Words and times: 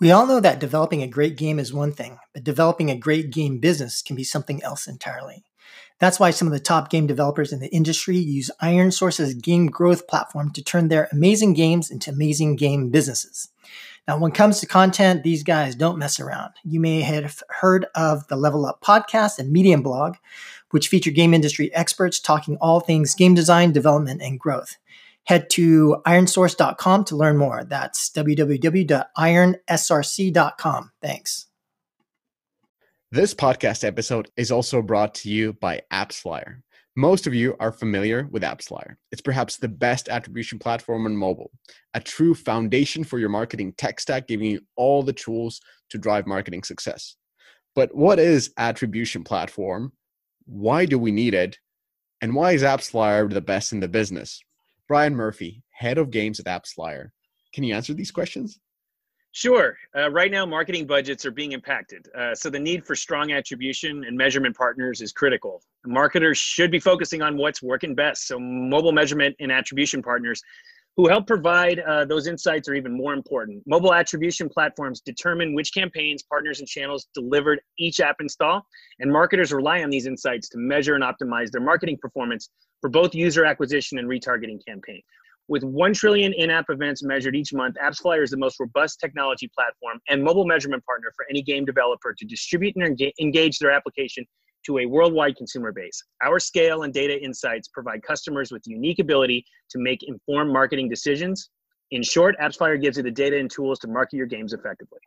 We 0.00 0.12
all 0.12 0.26
know 0.26 0.38
that 0.38 0.60
developing 0.60 1.02
a 1.02 1.08
great 1.08 1.36
game 1.36 1.58
is 1.58 1.72
one 1.72 1.90
thing, 1.90 2.18
but 2.32 2.44
developing 2.44 2.88
a 2.88 2.96
great 2.96 3.30
game 3.30 3.58
business 3.58 4.00
can 4.00 4.14
be 4.14 4.22
something 4.22 4.62
else 4.62 4.86
entirely. 4.86 5.44
That's 5.98 6.20
why 6.20 6.30
some 6.30 6.46
of 6.46 6.52
the 6.52 6.60
top 6.60 6.88
game 6.88 7.08
developers 7.08 7.52
in 7.52 7.58
the 7.58 7.74
industry 7.74 8.16
use 8.16 8.48
ironSource's 8.62 9.34
game 9.34 9.66
growth 9.66 10.06
platform 10.06 10.52
to 10.52 10.62
turn 10.62 10.86
their 10.86 11.08
amazing 11.10 11.54
games 11.54 11.90
into 11.90 12.12
amazing 12.12 12.54
game 12.54 12.90
businesses. 12.90 13.48
Now, 14.06 14.18
when 14.18 14.30
it 14.30 14.36
comes 14.36 14.60
to 14.60 14.66
content, 14.66 15.24
these 15.24 15.42
guys 15.42 15.74
don't 15.74 15.98
mess 15.98 16.20
around. 16.20 16.52
You 16.62 16.78
may 16.78 17.00
have 17.00 17.42
heard 17.48 17.86
of 17.96 18.28
the 18.28 18.36
Level 18.36 18.66
Up 18.66 18.80
podcast 18.80 19.40
and 19.40 19.50
Medium 19.50 19.82
blog, 19.82 20.14
which 20.70 20.86
feature 20.86 21.10
game 21.10 21.34
industry 21.34 21.74
experts 21.74 22.20
talking 22.20 22.56
all 22.60 22.78
things 22.78 23.16
game 23.16 23.34
design, 23.34 23.72
development, 23.72 24.22
and 24.22 24.38
growth. 24.38 24.76
Head 25.28 25.48
to 25.50 26.00
ironsource.com 26.06 27.04
to 27.04 27.16
learn 27.16 27.36
more. 27.36 27.62
That's 27.62 28.10
www.ironsrc.com. 28.10 30.90
Thanks. 31.02 31.46
This 33.10 33.34
podcast 33.34 33.84
episode 33.84 34.30
is 34.38 34.50
also 34.50 34.80
brought 34.80 35.14
to 35.16 35.28
you 35.28 35.52
by 35.52 35.82
AppsFlyer. 35.92 36.62
Most 36.96 37.26
of 37.26 37.34
you 37.34 37.54
are 37.60 37.72
familiar 37.72 38.26
with 38.30 38.42
AppsFlyer. 38.42 38.94
It's 39.12 39.20
perhaps 39.20 39.58
the 39.58 39.68
best 39.68 40.08
attribution 40.08 40.58
platform 40.58 41.04
on 41.04 41.14
mobile, 41.14 41.50
a 41.92 42.00
true 42.00 42.34
foundation 42.34 43.04
for 43.04 43.18
your 43.18 43.28
marketing 43.28 43.74
tech 43.76 44.00
stack, 44.00 44.28
giving 44.28 44.50
you 44.50 44.60
all 44.76 45.02
the 45.02 45.12
tools 45.12 45.60
to 45.90 45.98
drive 45.98 46.26
marketing 46.26 46.62
success. 46.62 47.16
But 47.74 47.94
what 47.94 48.18
is 48.18 48.50
attribution 48.56 49.24
platform? 49.24 49.92
Why 50.46 50.86
do 50.86 50.98
we 50.98 51.10
need 51.10 51.34
it? 51.34 51.58
And 52.22 52.34
why 52.34 52.52
is 52.52 52.62
AppsFlyer 52.62 53.30
the 53.30 53.42
best 53.42 53.74
in 53.74 53.80
the 53.80 53.88
business? 53.88 54.42
Brian 54.88 55.14
Murphy, 55.14 55.62
head 55.70 55.98
of 55.98 56.10
games 56.10 56.40
at 56.40 56.46
AppsFlyer. 56.46 57.10
Can 57.52 57.62
you 57.62 57.74
answer 57.74 57.92
these 57.92 58.10
questions? 58.10 58.58
Sure. 59.32 59.76
Uh, 59.94 60.10
right 60.10 60.30
now, 60.30 60.46
marketing 60.46 60.86
budgets 60.86 61.26
are 61.26 61.30
being 61.30 61.52
impacted. 61.52 62.08
Uh, 62.16 62.34
so 62.34 62.48
the 62.48 62.58
need 62.58 62.84
for 62.84 62.96
strong 62.96 63.32
attribution 63.32 64.04
and 64.04 64.16
measurement 64.16 64.56
partners 64.56 65.02
is 65.02 65.12
critical. 65.12 65.62
Marketers 65.84 66.38
should 66.38 66.70
be 66.70 66.80
focusing 66.80 67.20
on 67.20 67.36
what's 67.36 67.62
working 67.62 67.94
best. 67.94 68.26
So 68.26 68.40
mobile 68.40 68.92
measurement 68.92 69.36
and 69.38 69.52
attribution 69.52 70.02
partners 70.02 70.42
who 70.98 71.08
help 71.08 71.28
provide 71.28 71.78
uh, 71.78 72.04
those 72.04 72.26
insights 72.26 72.68
are 72.68 72.74
even 72.74 72.92
more 72.92 73.12
important. 73.12 73.62
Mobile 73.68 73.94
attribution 73.94 74.48
platforms 74.48 75.00
determine 75.00 75.54
which 75.54 75.72
campaigns, 75.72 76.24
partners, 76.24 76.58
and 76.58 76.66
channels 76.66 77.06
delivered 77.14 77.60
each 77.78 78.00
app 78.00 78.16
install, 78.18 78.66
and 78.98 79.10
marketers 79.10 79.52
rely 79.52 79.84
on 79.84 79.90
these 79.90 80.06
insights 80.06 80.48
to 80.48 80.58
measure 80.58 80.96
and 80.96 81.04
optimize 81.04 81.52
their 81.52 81.60
marketing 81.60 81.98
performance 82.02 82.48
for 82.80 82.90
both 82.90 83.14
user 83.14 83.44
acquisition 83.44 83.98
and 83.98 84.08
retargeting 84.08 84.58
campaigns. 84.66 85.04
With 85.46 85.62
1 85.62 85.94
trillion 85.94 86.32
in-app 86.32 86.66
events 86.68 87.04
measured 87.04 87.36
each 87.36 87.54
month, 87.54 87.76
AppsFlyer 87.80 88.24
is 88.24 88.30
the 88.30 88.36
most 88.36 88.58
robust 88.58 88.98
technology 88.98 89.48
platform 89.56 90.00
and 90.08 90.22
mobile 90.22 90.46
measurement 90.46 90.84
partner 90.84 91.12
for 91.14 91.26
any 91.30 91.42
game 91.42 91.64
developer 91.64 92.12
to 92.12 92.24
distribute 92.26 92.74
and 92.74 93.00
engage 93.20 93.60
their 93.60 93.70
application 93.70 94.26
to 94.66 94.78
a 94.78 94.86
worldwide 94.86 95.36
consumer 95.36 95.72
base. 95.72 96.02
Our 96.22 96.38
scale 96.38 96.82
and 96.82 96.92
data 96.92 97.22
insights 97.22 97.68
provide 97.68 98.02
customers 98.02 98.50
with 98.50 98.62
the 98.64 98.72
unique 98.72 98.98
ability 98.98 99.44
to 99.70 99.78
make 99.78 100.02
informed 100.02 100.52
marketing 100.52 100.88
decisions. 100.88 101.50
In 101.90 102.02
short, 102.02 102.36
AppsFlyer 102.40 102.80
gives 102.80 102.96
you 102.96 103.02
the 103.02 103.10
data 103.10 103.38
and 103.38 103.50
tools 103.50 103.78
to 103.80 103.88
market 103.88 104.16
your 104.16 104.26
games 104.26 104.52
effectively. 104.52 105.00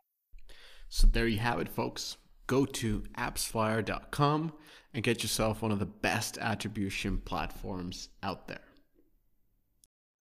So 0.88 1.06
there 1.06 1.26
you 1.26 1.38
have 1.38 1.60
it, 1.60 1.68
folks. 1.68 2.16
Go 2.46 2.66
to 2.66 3.04
appsflyer.com 3.16 4.52
and 4.94 5.02
get 5.02 5.22
yourself 5.22 5.62
one 5.62 5.72
of 5.72 5.78
the 5.78 5.86
best 5.86 6.38
attribution 6.38 7.18
platforms 7.18 8.08
out 8.22 8.48
there. 8.48 8.60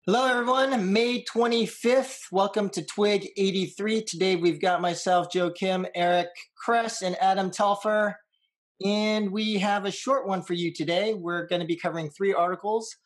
Hello, 0.07 0.27
everyone. 0.27 0.93
May 0.93 1.25
25th. 1.25 2.33
Welcome 2.33 2.71
to 2.71 2.85
Twig 2.85 3.29
83. 3.37 4.03
Today 4.03 4.37
we've 4.37 4.61
got 4.61 4.81
myself, 4.81 5.31
Joe 5.31 5.51
Kim, 5.51 5.87
Eric 5.95 6.29
Kress, 6.57 7.03
and 7.03 7.17
Adam 7.21 7.51
Telfer. 7.51 8.17
And 8.85 9.31
we 9.31 9.59
have 9.59 9.85
a 9.85 9.91
short 9.91 10.27
one 10.27 10.43
for 10.43 10.55
you 10.55 10.73
today. 10.73 11.15
We're 11.15 11.47
going 11.47 11.61
to 11.61 11.67
be 11.67 11.77
covering 11.77 12.11
three 12.11 12.33
articles. 12.33 12.97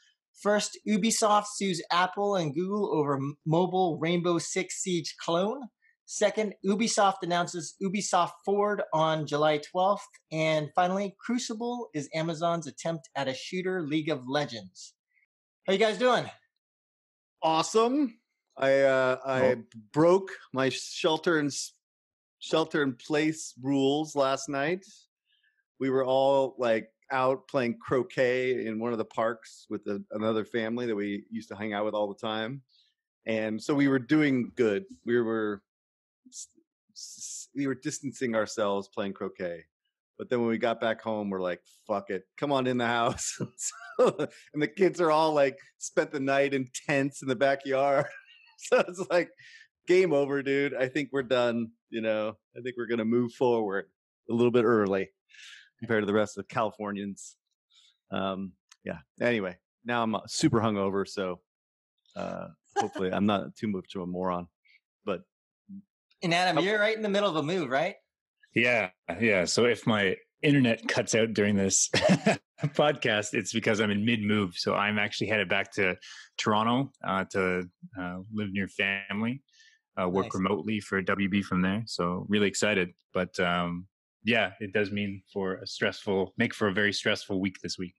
First, 0.40 0.78
Ubisoft 0.86 1.46
sues 1.54 1.82
Apple 1.90 2.36
and 2.36 2.54
Google 2.54 2.92
over 2.94 3.18
mobile 3.46 3.98
Rainbow 3.98 4.38
Six 4.38 4.82
Siege 4.82 5.14
clone. 5.18 5.62
Second, 6.06 6.54
Ubisoft 6.64 7.22
announces 7.22 7.76
Ubisoft 7.82 8.32
Forward 8.44 8.82
on 8.92 9.26
July 9.26 9.60
12th. 9.74 9.98
And 10.30 10.68
finally, 10.74 11.16
Crucible 11.18 11.88
is 11.94 12.08
Amazon's 12.14 12.66
attempt 12.66 13.08
at 13.16 13.28
a 13.28 13.34
shooter 13.34 13.82
League 13.82 14.10
of 14.10 14.28
Legends. 14.28 14.94
How 15.66 15.72
you 15.72 15.78
guys 15.78 15.96
doing? 15.96 16.30
Awesome. 17.42 18.18
I 18.56 18.80
uh, 18.82 19.16
I 19.24 19.40
oh. 19.42 19.62
broke 19.92 20.30
my 20.52 20.68
shelter 20.68 21.38
and 21.38 21.50
shelter 22.38 22.82
in 22.82 22.94
place 22.94 23.54
rules 23.62 24.14
last 24.14 24.48
night. 24.48 24.84
We 25.84 25.90
were 25.90 26.06
all 26.06 26.54
like 26.56 26.88
out 27.10 27.46
playing 27.46 27.76
croquet 27.78 28.64
in 28.64 28.78
one 28.78 28.92
of 28.92 28.96
the 28.96 29.04
parks 29.04 29.66
with 29.68 29.86
a, 29.86 30.02
another 30.12 30.42
family 30.42 30.86
that 30.86 30.96
we 30.96 31.24
used 31.30 31.50
to 31.50 31.56
hang 31.56 31.74
out 31.74 31.84
with 31.84 31.92
all 31.92 32.08
the 32.08 32.26
time, 32.26 32.62
and 33.26 33.62
so 33.62 33.74
we 33.74 33.88
were 33.88 33.98
doing 33.98 34.50
good. 34.56 34.86
We 35.04 35.20
were 35.20 35.60
we 37.54 37.66
were 37.66 37.74
distancing 37.74 38.34
ourselves 38.34 38.88
playing 38.88 39.12
croquet. 39.12 39.64
But 40.16 40.30
then 40.30 40.40
when 40.40 40.48
we 40.48 40.56
got 40.56 40.80
back 40.80 41.02
home, 41.02 41.28
we're 41.28 41.42
like, 41.42 41.60
fuck 41.86 42.08
it, 42.08 42.22
come 42.38 42.50
on 42.50 42.66
in 42.66 42.78
the 42.78 42.86
house. 42.86 43.38
and 43.98 44.62
the 44.62 44.66
kids 44.66 45.02
are 45.02 45.10
all 45.10 45.34
like 45.34 45.58
spent 45.76 46.12
the 46.12 46.20
night 46.20 46.54
in 46.54 46.70
tents 46.86 47.20
in 47.20 47.28
the 47.28 47.36
backyard. 47.36 48.06
so 48.56 48.78
it's 48.88 49.04
like, 49.10 49.28
game 49.86 50.14
over, 50.14 50.42
dude. 50.42 50.74
I 50.74 50.88
think 50.88 51.10
we're 51.12 51.24
done. 51.24 51.72
You 51.90 52.00
know, 52.00 52.38
I 52.56 52.62
think 52.62 52.76
we're 52.78 52.86
gonna 52.86 53.04
move 53.04 53.32
forward 53.32 53.84
a 54.30 54.32
little 54.32 54.50
bit 54.50 54.64
early 54.64 55.10
compared 55.84 56.02
to 56.02 56.06
the 56.06 56.14
rest 56.14 56.38
of 56.38 56.48
Californians. 56.48 57.36
Um, 58.10 58.52
yeah. 58.84 58.98
Anyway, 59.20 59.58
now 59.84 60.02
I'm 60.02 60.14
uh, 60.14 60.20
super 60.26 60.60
hungover, 60.60 61.06
so 61.06 61.40
uh, 62.16 62.46
hopefully 62.78 63.12
I'm 63.12 63.26
not 63.26 63.54
too 63.54 63.68
much 63.68 63.94
of 63.94 64.00
a 64.00 64.06
moron. 64.06 64.46
But 65.04 65.20
and 66.22 66.32
Adam, 66.32 66.64
you're 66.64 66.80
right 66.80 66.96
in 66.96 67.02
the 67.02 67.10
middle 67.10 67.28
of 67.28 67.36
a 67.36 67.42
move, 67.42 67.68
right? 67.68 67.96
Yeah, 68.54 68.90
yeah. 69.20 69.44
So 69.44 69.66
if 69.66 69.86
my 69.86 70.16
internet 70.42 70.88
cuts 70.88 71.14
out 71.14 71.34
during 71.34 71.54
this 71.54 71.90
podcast, 72.62 73.34
it's 73.34 73.52
because 73.52 73.80
I'm 73.82 73.90
in 73.90 74.06
mid 74.06 74.22
move. 74.22 74.54
So 74.56 74.74
I'm 74.74 74.98
actually 74.98 75.26
headed 75.26 75.50
back 75.50 75.70
to 75.72 75.96
Toronto 76.38 76.92
uh, 77.06 77.24
to 77.32 77.68
uh, 78.00 78.16
live 78.32 78.52
near 78.52 78.68
family, 78.68 79.42
uh, 80.00 80.08
work 80.08 80.26
nice. 80.26 80.34
remotely 80.34 80.80
for 80.80 81.02
WB 81.02 81.44
from 81.44 81.60
there. 81.60 81.82
So 81.86 82.24
really 82.26 82.48
excited. 82.48 82.94
But 83.12 83.38
um, 83.38 83.86
yeah, 84.24 84.52
it 84.60 84.72
does 84.72 84.90
mean 84.90 85.22
for 85.32 85.54
a 85.54 85.66
stressful, 85.66 86.34
make 86.36 86.54
for 86.54 86.68
a 86.68 86.72
very 86.72 86.92
stressful 86.92 87.40
week 87.40 87.58
this 87.62 87.78
week. 87.78 87.94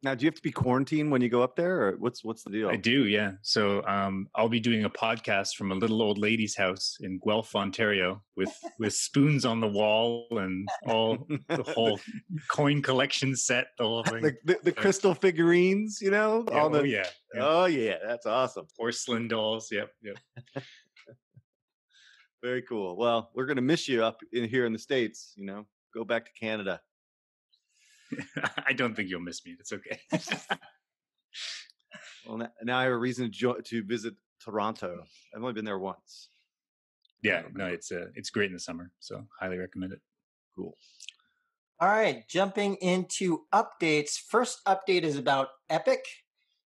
Now, 0.00 0.14
do 0.14 0.24
you 0.24 0.28
have 0.28 0.36
to 0.36 0.42
be 0.42 0.52
quarantined 0.52 1.10
when 1.10 1.20
you 1.22 1.28
go 1.28 1.42
up 1.42 1.56
there, 1.56 1.82
or 1.82 1.96
what's 1.98 2.22
what's 2.22 2.44
the 2.44 2.50
deal? 2.50 2.68
I 2.68 2.76
do, 2.76 3.06
yeah. 3.06 3.32
So 3.42 3.84
um, 3.84 4.28
I'll 4.36 4.48
be 4.48 4.60
doing 4.60 4.84
a 4.84 4.90
podcast 4.90 5.56
from 5.56 5.72
a 5.72 5.74
little 5.74 6.00
old 6.02 6.18
lady's 6.18 6.56
house 6.56 6.98
in 7.00 7.18
Guelph, 7.18 7.56
Ontario, 7.56 8.22
with 8.36 8.56
with 8.78 8.94
spoons 8.94 9.44
on 9.44 9.58
the 9.58 9.66
wall 9.66 10.28
and 10.30 10.68
all 10.86 11.26
the 11.48 11.64
whole 11.64 11.98
coin 12.48 12.80
collection 12.80 13.34
set, 13.34 13.68
the 13.76 13.84
whole 13.84 14.04
thing. 14.04 14.22
The, 14.22 14.36
the, 14.44 14.58
the 14.62 14.72
crystal 14.72 15.14
figurines, 15.14 15.98
you 16.00 16.12
know, 16.12 16.44
yeah, 16.48 16.58
all 16.60 16.70
the 16.70 16.80
oh, 16.80 16.84
yeah, 16.84 17.06
yeah, 17.34 17.40
oh 17.42 17.64
yeah, 17.64 17.96
that's 18.06 18.26
awesome. 18.26 18.68
Porcelain 18.76 19.26
dolls, 19.26 19.68
yep, 19.72 19.90
yep. 20.00 20.16
Very 22.42 22.62
cool. 22.62 22.96
Well, 22.96 23.30
we're 23.34 23.46
gonna 23.46 23.62
miss 23.62 23.88
you 23.88 24.04
up 24.04 24.20
in 24.32 24.48
here 24.48 24.66
in 24.66 24.72
the 24.72 24.78
states. 24.78 25.32
You 25.36 25.46
know, 25.46 25.66
go 25.94 26.04
back 26.04 26.24
to 26.26 26.32
Canada. 26.38 26.80
I 28.66 28.72
don't 28.72 28.94
think 28.94 29.10
you'll 29.10 29.20
miss 29.20 29.44
me. 29.44 29.56
It's 29.58 29.72
okay. 29.72 29.98
well, 32.26 32.48
now 32.62 32.78
I 32.78 32.84
have 32.84 32.92
a 32.92 32.96
reason 32.96 33.26
to, 33.26 33.30
jo- 33.30 33.60
to 33.64 33.82
visit 33.84 34.14
Toronto. 34.42 35.04
I've 35.34 35.42
only 35.42 35.52
been 35.52 35.64
there 35.64 35.78
once. 35.78 36.30
Yeah, 37.22 37.42
no, 37.52 37.66
it's 37.66 37.90
uh, 37.90 38.06
it's 38.14 38.30
great 38.30 38.46
in 38.46 38.52
the 38.52 38.60
summer, 38.60 38.92
so 39.00 39.24
highly 39.40 39.58
recommend 39.58 39.92
it. 39.92 40.00
Cool. 40.54 40.76
All 41.80 41.88
right, 41.88 42.26
jumping 42.28 42.76
into 42.76 43.42
updates. 43.52 44.18
First 44.18 44.64
update 44.66 45.02
is 45.02 45.16
about 45.16 45.48
Epic. 45.68 46.04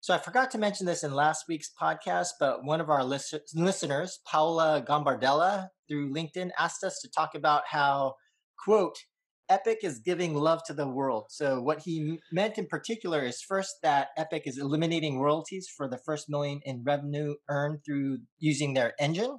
So 0.02 0.12
I 0.12 0.19
forgot 0.19 0.50
to 0.50 0.58
mention 0.58 0.84
this 0.84 1.04
in 1.04 1.14
last 1.14 1.44
week's 1.49 1.70
podcast, 1.81 2.31
but 2.40 2.64
one 2.64 2.81
of 2.81 2.90
our 2.90 3.04
list- 3.04 3.54
listeners, 3.54 4.19
Paula 4.26 4.84
Gambardella, 4.84 5.69
through 5.88 6.12
LinkedIn, 6.12 6.50
asked 6.58 6.82
us 6.82 6.99
to 7.02 7.08
talk 7.08 7.37
about 7.37 7.62
how, 7.69 8.14
quote, 8.58 8.96
Epic 9.49 9.78
is 9.84 10.00
giving 10.00 10.34
love 10.34 10.60
to 10.66 10.75
the 10.75 10.88
world. 10.88 11.26
So 11.31 11.60
what 11.62 11.82
he 11.84 12.19
meant 12.32 12.58
in 12.58 12.66
particular 12.66 13.22
is 13.22 13.43
first 13.43 13.76
that 13.84 14.08
Epic 14.16 14.43
is 14.44 14.58
eliminating 14.58 15.20
royalties 15.20 15.69
for 15.76 15.88
the 15.88 15.99
first 16.05 16.28
million 16.28 16.60
in 16.64 16.82
revenue 16.84 17.37
earned 17.48 17.84
through 17.87 18.19
using 18.40 18.75
their 18.75 18.94
engine, 18.98 19.38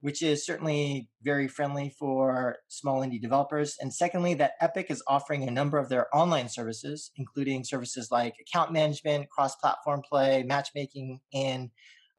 which 0.00 0.22
is 0.22 0.44
certainly 0.44 1.08
very 1.22 1.48
friendly 1.48 1.94
for 1.98 2.56
small 2.68 3.00
indie 3.00 3.20
developers. 3.20 3.76
And 3.80 3.92
secondly, 3.92 4.34
that 4.34 4.52
Epic 4.60 4.90
is 4.90 5.02
offering 5.08 5.48
a 5.48 5.50
number 5.50 5.78
of 5.78 5.88
their 5.88 6.14
online 6.14 6.48
services, 6.48 7.10
including 7.16 7.64
services 7.64 8.08
like 8.10 8.34
account 8.40 8.72
management, 8.72 9.30
cross-platform 9.30 10.02
play, 10.08 10.42
matchmaking, 10.42 11.20
and 11.32 11.70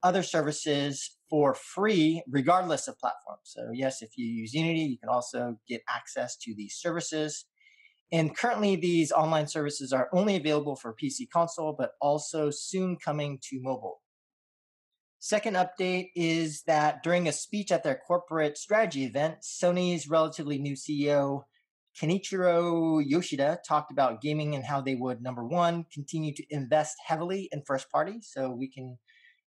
other 0.03 0.23
services 0.23 1.17
for 1.29 1.53
free, 1.53 2.23
regardless 2.29 2.87
of 2.87 2.97
platform. 2.99 3.37
So, 3.43 3.69
yes, 3.73 4.01
if 4.01 4.11
you 4.17 4.25
use 4.25 4.53
Unity, 4.53 4.81
you 4.81 4.97
can 4.97 5.09
also 5.09 5.57
get 5.67 5.81
access 5.89 6.37
to 6.37 6.53
these 6.55 6.75
services. 6.75 7.45
And 8.11 8.35
currently, 8.35 8.75
these 8.75 9.11
online 9.11 9.47
services 9.47 9.91
are 9.91 10.09
only 10.13 10.35
available 10.35 10.75
for 10.75 10.93
PC 10.93 11.29
console, 11.31 11.75
but 11.77 11.91
also 12.01 12.49
soon 12.49 12.97
coming 12.97 13.39
to 13.49 13.59
mobile. 13.61 14.01
Second 15.19 15.55
update 15.55 16.11
is 16.15 16.63
that 16.63 17.01
during 17.03 17.27
a 17.27 17.31
speech 17.31 17.71
at 17.71 17.83
their 17.83 17.99
corporate 18.07 18.57
strategy 18.57 19.03
event, 19.03 19.37
Sony's 19.41 20.07
relatively 20.07 20.59
new 20.59 20.75
CEO, 20.75 21.43
Kenichiro 21.99 23.03
Yoshida, 23.03 23.59
talked 23.67 23.91
about 23.91 24.21
gaming 24.21 24.53
and 24.53 24.63
how 24.63 24.79
they 24.79 24.93
would, 24.93 25.21
number 25.21 25.43
one, 25.43 25.85
continue 25.91 26.33
to 26.35 26.43
invest 26.51 26.95
heavily 27.05 27.49
in 27.51 27.63
first 27.65 27.89
party. 27.91 28.19
So 28.21 28.51
we 28.51 28.69
can 28.69 28.99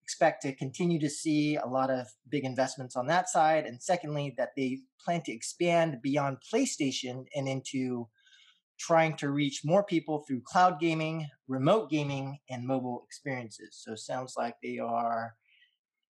expect 0.01 0.41
to 0.43 0.55
continue 0.55 0.99
to 1.01 1.09
see 1.09 1.57
a 1.57 1.67
lot 1.67 1.89
of 1.89 2.07
big 2.29 2.45
investments 2.45 2.95
on 2.95 3.07
that 3.07 3.27
side. 3.27 3.65
And 3.65 3.83
secondly, 3.83 4.33
that 4.37 4.51
they 4.55 4.79
plan 5.03 5.21
to 5.23 5.33
expand 5.33 6.01
beyond 6.01 6.37
PlayStation 6.53 7.25
and 7.35 7.49
into 7.49 8.07
trying 8.79 9.17
to 9.17 9.29
reach 9.29 9.65
more 9.65 9.83
people 9.83 10.23
through 10.25 10.43
cloud 10.45 10.79
gaming, 10.79 11.27
remote 11.49 11.89
gaming, 11.89 12.39
and 12.49 12.65
mobile 12.65 13.03
experiences. 13.05 13.69
So 13.71 13.95
sounds 13.95 14.35
like 14.37 14.55
they 14.63 14.79
are 14.79 15.35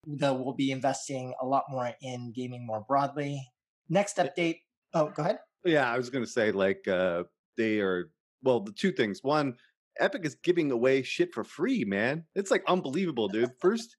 they 0.07 0.29
will 0.29 0.53
be 0.53 0.71
investing 0.71 1.33
a 1.41 1.45
lot 1.45 1.63
more 1.69 1.91
in 2.01 2.31
gaming 2.33 2.65
more 2.65 2.83
broadly. 2.87 3.41
Next 3.89 4.17
update. 4.17 4.59
Oh, 4.93 5.09
go 5.09 5.23
ahead. 5.23 5.39
Yeah, 5.63 5.91
I 5.91 5.97
was 5.97 6.09
going 6.09 6.25
to 6.25 6.29
say 6.29 6.51
like 6.51 6.87
uh 6.87 7.23
they 7.57 7.79
are 7.79 8.11
well, 8.43 8.59
the 8.59 8.71
two 8.71 8.91
things. 8.91 9.19
One, 9.21 9.55
Epic 9.99 10.25
is 10.25 10.35
giving 10.43 10.71
away 10.71 11.03
shit 11.03 11.33
for 11.33 11.43
free, 11.43 11.83
man. 11.85 12.23
It's 12.35 12.49
like 12.51 12.63
unbelievable, 12.67 13.27
dude. 13.27 13.51
First, 13.59 13.95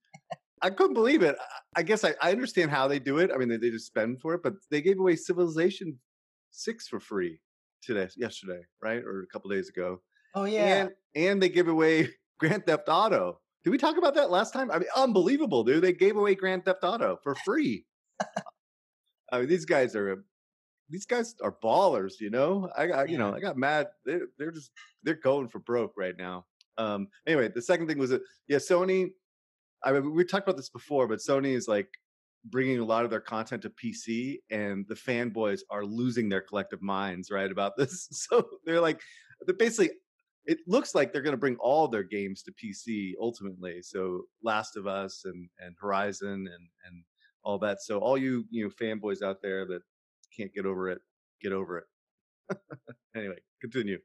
I 0.63 0.71
couldn't 0.71 0.95
believe 0.95 1.23
it. 1.23 1.37
I 1.77 1.83
guess 1.83 2.05
I, 2.05 2.15
I 2.21 2.33
understand 2.33 2.71
how 2.71 2.89
they 2.89 2.99
do 2.99 3.19
it. 3.19 3.31
I 3.33 3.39
mean, 3.39 3.49
they, 3.49 3.57
they 3.57 3.71
just 3.71 3.87
spend 3.87 4.21
for 4.21 4.35
it, 4.35 4.43
but 4.43 4.55
they 4.71 4.81
gave 4.81 4.99
away 4.99 5.17
Civilization 5.17 5.99
Six 6.51 6.87
for 6.87 7.01
free 7.01 7.41
today, 7.83 8.09
yesterday, 8.17 8.61
right, 8.83 9.03
or 9.03 9.23
a 9.23 9.27
couple 9.27 9.51
days 9.51 9.69
ago. 9.69 10.01
Oh 10.35 10.45
yeah, 10.45 10.83
and 10.83 10.91
and 11.15 11.43
they 11.43 11.49
give 11.49 11.69
away 11.69 12.11
Grand 12.41 12.67
Theft 12.67 12.89
Auto. 12.89 13.41
Did 13.65 13.71
we 13.71 13.79
talk 13.79 13.97
about 13.97 14.15
that 14.15 14.31
last 14.31 14.53
time? 14.53 14.71
I 14.71 14.79
mean, 14.79 14.89
unbelievable, 14.97 15.63
dude. 15.63 15.83
They 15.83 15.93
gave 15.93 16.17
away 16.17 16.35
Grand 16.35 16.65
Theft 16.65 16.83
Auto 16.83 17.19
for 17.23 17.35
free. 17.35 17.85
I 19.33 19.39
mean, 19.39 19.49
these 19.49 19.65
guys 19.65 19.95
are 19.97 20.25
these 20.91 21.07
guys 21.07 21.35
are 21.43 21.57
ballers, 21.65 22.21
you 22.21 22.31
know. 22.31 22.69
I 22.77 22.87
got, 22.87 23.09
you 23.09 23.19
know, 23.19 23.35
I 23.35 23.41
got 23.41 23.57
mad. 23.57 23.89
They're 24.05 24.27
they're 24.39 24.51
just 24.51 24.71
they're 25.03 25.15
going 25.15 25.49
for 25.49 25.59
broke 25.59 25.95
right 25.97 26.15
now. 26.17 26.45
Um. 26.77 27.09
Anyway, 27.27 27.49
the 27.55 27.63
second 27.63 27.89
thing 27.89 27.99
was 27.99 28.11
that 28.11 28.23
yeah, 28.49 28.59
Sony. 28.59 29.11
I 29.85 29.93
mean, 29.93 30.15
we 30.15 30.25
talked 30.25 30.47
about 30.47 30.57
this 30.57 30.69
before, 30.69 31.09
but 31.09 31.19
Sony 31.19 31.57
is 31.57 31.67
like 31.67 31.89
bringing 32.45 32.79
a 32.79 32.85
lot 32.85 33.05
of 33.05 33.11
their 33.11 33.21
content 33.21 33.63
to 33.63 33.71
PC, 33.71 34.39
and 34.51 34.85
the 34.89 34.95
fanboys 34.95 35.61
are 35.71 35.85
losing 35.85 36.29
their 36.29 36.41
collective 36.41 36.83
minds, 36.83 37.31
right, 37.31 37.51
about 37.51 37.77
this. 37.77 38.09
So 38.13 38.47
they're 38.65 38.81
like, 38.81 39.01
they're 39.47 39.57
basically. 39.57 39.97
It 40.45 40.59
looks 40.67 40.95
like 40.95 41.13
they're 41.13 41.23
going 41.23 41.33
to 41.33 41.39
bring 41.39 41.57
all 41.57 41.87
their 41.89 42.03
games 42.03 42.43
to 42.43 42.53
PC 42.53 43.13
ultimately. 43.21 43.81
So 43.83 44.23
Last 44.43 44.77
of 44.77 44.87
Us 44.87 45.23
and 45.25 45.49
and 45.59 45.75
Horizon 45.81 46.29
and 46.29 46.69
and 46.87 47.05
all 47.45 47.59
that. 47.59 47.83
So 47.83 47.99
all 47.99 48.19
you 48.19 48.45
you 48.51 48.65
know 48.65 48.71
fanboys 48.71 49.23
out 49.23 49.43
there 49.43 49.67
that 49.67 49.83
can't 50.37 50.53
get 50.53 50.67
over 50.67 50.89
it, 50.89 51.01
get 51.41 51.53
over 51.53 51.79
it. 51.79 52.59
anyway, 53.17 53.39
continue. 53.61 53.99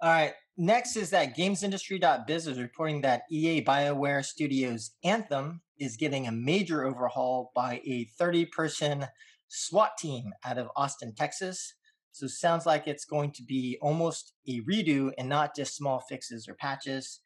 All 0.00 0.10
right. 0.10 0.32
Next 0.56 0.96
is 0.96 1.10
that 1.10 1.36
GamesIndustry.biz 1.36 2.46
is 2.46 2.58
reporting 2.58 3.00
that 3.02 3.22
EA 3.30 3.64
BioWare 3.64 4.24
Studios 4.24 4.90
Anthem 5.04 5.62
is 5.78 5.96
getting 5.96 6.26
a 6.26 6.32
major 6.32 6.84
overhaul 6.84 7.52
by 7.54 7.80
a 7.84 8.10
30 8.18 8.46
person 8.46 9.06
SWAT 9.48 9.96
team 9.96 10.32
out 10.44 10.58
of 10.58 10.68
Austin, 10.76 11.14
Texas. 11.14 11.74
So 12.12 12.26
sounds 12.26 12.66
like 12.66 12.86
it's 12.86 13.06
going 13.06 13.32
to 13.32 13.42
be 13.42 13.78
almost 13.80 14.34
a 14.46 14.60
redo 14.60 15.10
and 15.18 15.28
not 15.28 15.56
just 15.56 15.76
small 15.76 16.00
fixes 16.08 16.46
or 16.46 16.54
patches. 16.54 17.20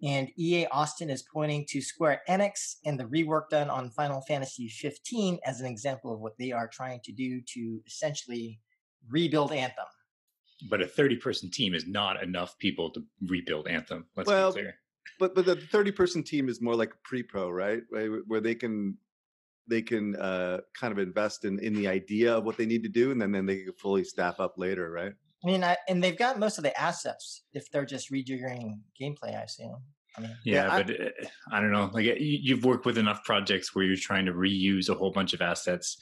And 0.00 0.30
EA 0.38 0.66
Austin 0.66 1.10
is 1.10 1.24
pointing 1.32 1.66
to 1.70 1.80
Square 1.80 2.22
Enix 2.28 2.76
and 2.84 3.00
the 3.00 3.04
rework 3.04 3.48
done 3.50 3.68
on 3.68 3.90
Final 3.90 4.20
Fantasy 4.22 4.68
15 4.68 5.40
as 5.44 5.60
an 5.60 5.66
example 5.66 6.14
of 6.14 6.20
what 6.20 6.38
they 6.38 6.52
are 6.52 6.68
trying 6.68 7.00
to 7.04 7.12
do 7.12 7.40
to 7.54 7.80
essentially 7.84 8.60
rebuild 9.10 9.52
Anthem. 9.52 9.86
But 10.70 10.82
a 10.82 10.86
30 10.86 11.16
person 11.16 11.50
team 11.50 11.74
is 11.74 11.86
not 11.86 12.22
enough 12.22 12.56
people 12.58 12.90
to 12.90 13.02
rebuild 13.26 13.66
Anthem. 13.66 14.06
Let's 14.16 14.28
well, 14.28 14.52
be 14.52 14.60
clear. 14.60 14.74
But 15.18 15.34
but 15.34 15.46
the 15.46 15.56
30 15.56 15.92
person 15.92 16.22
team 16.22 16.48
is 16.48 16.60
more 16.60 16.76
like 16.76 16.90
a 16.90 16.98
pre-pro, 17.02 17.50
right? 17.50 17.82
Where 18.26 18.40
they 18.40 18.54
can 18.54 18.98
they 19.68 19.82
can 19.82 20.16
uh, 20.16 20.58
kind 20.78 20.92
of 20.92 20.98
invest 20.98 21.44
in 21.44 21.58
in 21.60 21.74
the 21.74 21.88
idea 21.88 22.36
of 22.36 22.44
what 22.44 22.56
they 22.56 22.66
need 22.66 22.82
to 22.82 22.88
do, 22.88 23.10
and 23.10 23.20
then 23.20 23.32
then 23.32 23.46
they 23.46 23.64
can 23.64 23.72
fully 23.74 24.04
staff 24.04 24.40
up 24.40 24.54
later, 24.56 24.90
right? 24.90 25.12
I 25.44 25.46
mean, 25.46 25.62
I, 25.62 25.76
and 25.88 26.02
they've 26.02 26.18
got 26.18 26.38
most 26.38 26.58
of 26.58 26.64
the 26.64 26.78
assets 26.80 27.44
if 27.52 27.70
they're 27.70 27.84
just 27.84 28.10
rejiggering 28.12 28.80
gameplay. 29.00 29.36
I 29.36 29.42
assume. 29.42 29.76
I 30.16 30.20
mean, 30.20 30.36
yeah, 30.44 30.64
yeah 30.64 30.82
but 30.82 30.90
I, 30.90 31.04
uh, 31.04 31.28
I, 31.52 31.60
don't 31.60 31.72
know. 31.72 31.90
Like 31.92 32.06
you've 32.18 32.64
worked 32.64 32.86
with 32.86 32.98
enough 32.98 33.22
projects 33.24 33.74
where 33.74 33.84
you're 33.84 33.96
trying 33.96 34.26
to 34.26 34.32
reuse 34.32 34.88
a 34.88 34.94
whole 34.94 35.12
bunch 35.12 35.32
of 35.34 35.40
assets, 35.40 35.96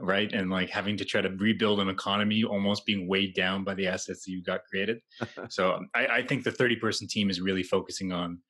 right? 0.00 0.30
And 0.32 0.50
like 0.50 0.70
having 0.70 0.96
to 0.98 1.04
try 1.04 1.22
to 1.22 1.30
rebuild 1.30 1.80
an 1.80 1.88
economy, 1.88 2.44
almost 2.44 2.84
being 2.84 3.08
weighed 3.08 3.34
down 3.34 3.64
by 3.64 3.74
the 3.74 3.86
assets 3.86 4.24
that 4.24 4.32
you 4.32 4.42
got 4.42 4.60
created. 4.64 4.98
so 5.48 5.80
I, 5.94 6.06
I, 6.06 6.26
think 6.26 6.44
the 6.44 6.50
30 6.50 6.76
person 6.76 7.08
team 7.08 7.30
is 7.30 7.40
really 7.40 7.62
focusing 7.62 8.12
on 8.12 8.40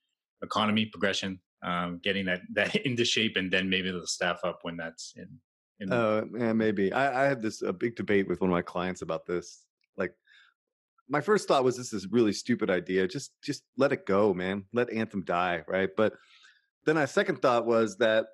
economy 0.43 0.87
progression, 0.87 1.39
um, 1.65 2.01
getting 2.03 2.27
that 2.27 2.43
that 2.53 2.75
into 2.87 3.05
shape, 3.05 3.37
and 3.37 3.51
then 3.51 3.69
maybe 3.69 3.91
they'll 3.91 4.07
staff 4.07 4.41
up 4.45 4.61
when 4.63 4.77
that's 4.77 5.15
in. 5.17 5.29
in 5.81 5.93
uh, 5.93 6.23
yeah, 6.37 6.53
maybe. 6.53 6.93
I, 6.93 7.25
I 7.25 7.29
had 7.29 7.43
this 7.43 7.63
a 7.63 7.73
big 7.73 7.97
debate 7.97 8.29
with 8.29 8.41
one 8.41 8.51
of 8.51 8.55
my 8.55 8.63
clients 8.63 9.03
about 9.03 9.27
this. 9.27 9.65
Like, 9.97 10.15
my 11.09 11.21
first 11.21 11.49
thought 11.49 11.65
was 11.65 11.77
this 11.77 11.93
is 11.93 12.05
a 12.05 12.09
really 12.11 12.33
stupid 12.33 12.71
idea. 12.71 13.09
Just 13.09 13.33
just 13.43 13.65
let 13.77 13.93
it 13.93 14.07
go, 14.07 14.35
man. 14.35 14.65
Let 14.73 14.93
Anthem 14.93 15.25
die, 15.25 15.65
right? 15.67 15.91
But 15.97 16.15
then 16.85 16.97
my 16.97 17.07
second 17.07 17.41
thought 17.41 17.67
was 17.67 17.97
that 17.97 18.27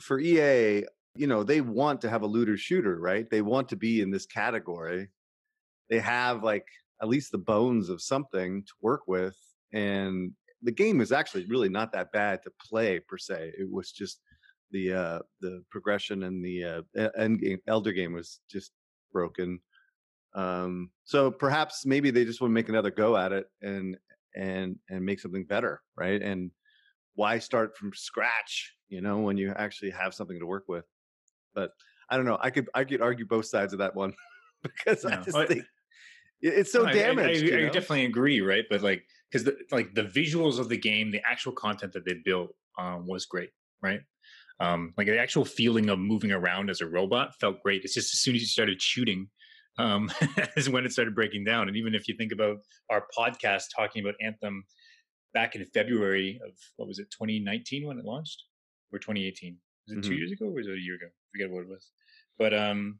for 0.00 0.18
EA, 0.18 0.84
you 1.14 1.26
know, 1.26 1.42
they 1.42 1.60
want 1.60 2.00
to 2.02 2.10
have 2.10 2.22
a 2.22 2.26
looter 2.26 2.56
shooter, 2.56 2.98
right? 2.98 3.28
They 3.30 3.42
want 3.42 3.68
to 3.70 3.76
be 3.76 4.00
in 4.00 4.10
this 4.10 4.26
category. 4.26 5.08
They 5.90 6.00
have 6.00 6.42
like 6.42 6.66
at 7.00 7.08
least 7.08 7.32
the 7.32 7.38
bones 7.38 7.88
of 7.88 8.02
something 8.02 8.62
to 8.64 8.72
work 8.80 9.02
with 9.06 9.36
and 9.72 10.32
the 10.62 10.72
game 10.72 11.00
is 11.00 11.12
actually 11.12 11.46
really 11.46 11.68
not 11.68 11.92
that 11.92 12.12
bad 12.12 12.42
to 12.42 12.50
play 12.68 13.00
per 13.00 13.18
se. 13.18 13.52
It 13.58 13.70
was 13.70 13.92
just 13.92 14.20
the 14.70 14.92
uh 14.92 15.18
the 15.40 15.62
progression 15.70 16.24
and 16.24 16.44
the 16.44 16.64
uh 16.96 17.08
end 17.16 17.40
game 17.40 17.58
elder 17.66 17.92
game 17.92 18.12
was 18.12 18.40
just 18.50 18.72
broken 19.12 19.60
um, 20.34 20.90
so 21.04 21.30
perhaps 21.30 21.86
maybe 21.86 22.10
they 22.10 22.24
just 22.24 22.40
want 22.40 22.50
to 22.50 22.54
make 22.54 22.68
another 22.68 22.90
go 22.90 23.16
at 23.16 23.32
it 23.32 23.46
and 23.62 23.96
and 24.36 24.76
and 24.88 25.04
make 25.04 25.20
something 25.20 25.44
better, 25.44 25.82
right? 25.96 26.20
And 26.20 26.50
why 27.14 27.38
start 27.38 27.76
from 27.76 27.92
scratch, 27.94 28.74
you 28.88 29.00
know, 29.00 29.18
when 29.18 29.36
you 29.36 29.52
actually 29.56 29.90
have 29.90 30.14
something 30.14 30.38
to 30.38 30.46
work 30.46 30.64
with? 30.68 30.84
But 31.54 31.72
I 32.10 32.16
don't 32.16 32.26
know. 32.26 32.38
I 32.40 32.50
could 32.50 32.68
I 32.74 32.84
could 32.84 33.02
argue 33.02 33.26
both 33.26 33.46
sides 33.46 33.72
of 33.72 33.80
that 33.80 33.96
one 33.96 34.14
because 34.62 35.04
no. 35.04 35.10
I 35.10 35.16
just 35.22 35.48
think 35.48 35.64
it's 36.40 36.72
so 36.72 36.84
no, 36.84 36.92
damaged. 36.92 37.52
I, 37.52 37.56
I, 37.56 37.60
I, 37.62 37.66
I, 37.66 37.70
definitely 37.70 38.04
agree, 38.04 38.40
right? 38.40 38.64
But 38.70 38.82
like, 38.82 39.04
because 39.30 39.44
the 39.44 39.56
like 39.70 39.94
the 39.94 40.02
visuals 40.02 40.58
of 40.58 40.68
the 40.68 40.76
game, 40.76 41.10
the 41.10 41.22
actual 41.28 41.52
content 41.52 41.92
that 41.92 42.04
they 42.04 42.14
built 42.24 42.50
um, 42.78 43.06
was 43.06 43.26
great, 43.26 43.50
right? 43.82 44.00
Um, 44.60 44.94
like 44.96 45.06
the 45.06 45.18
actual 45.18 45.44
feeling 45.44 45.88
of 45.88 45.98
moving 45.98 46.32
around 46.32 46.70
as 46.70 46.80
a 46.80 46.86
robot 46.86 47.34
felt 47.40 47.62
great. 47.62 47.82
It's 47.84 47.94
just 47.94 48.12
as 48.12 48.20
soon 48.20 48.34
as 48.34 48.40
you 48.40 48.46
started 48.46 48.82
shooting, 48.82 49.28
um, 49.78 50.10
is 50.56 50.68
when 50.68 50.84
it 50.84 50.92
started 50.92 51.14
breaking 51.14 51.44
down. 51.44 51.68
And 51.68 51.76
even 51.76 51.94
if 51.94 52.08
you 52.08 52.16
think 52.16 52.32
about 52.32 52.56
our 52.90 53.04
podcast 53.16 53.64
talking 53.76 54.02
about 54.02 54.14
Anthem 54.20 54.64
back 55.32 55.54
in 55.54 55.64
February 55.66 56.40
of 56.44 56.52
what 56.76 56.88
was 56.88 56.98
it, 56.98 57.10
2019 57.12 57.86
when 57.86 57.98
it 57.98 58.04
launched, 58.04 58.42
or 58.92 58.98
2018? 58.98 59.56
Was 59.86 59.92
it 59.92 60.00
mm-hmm. 60.00 60.10
two 60.10 60.16
years 60.16 60.32
ago 60.32 60.46
or 60.46 60.52
was 60.52 60.66
it 60.66 60.72
a 60.72 60.80
year 60.80 60.96
ago? 60.96 61.06
I 61.06 61.26
forget 61.32 61.50
what 61.50 61.62
it 61.62 61.68
was. 61.68 61.90
But 62.38 62.54
um, 62.54 62.98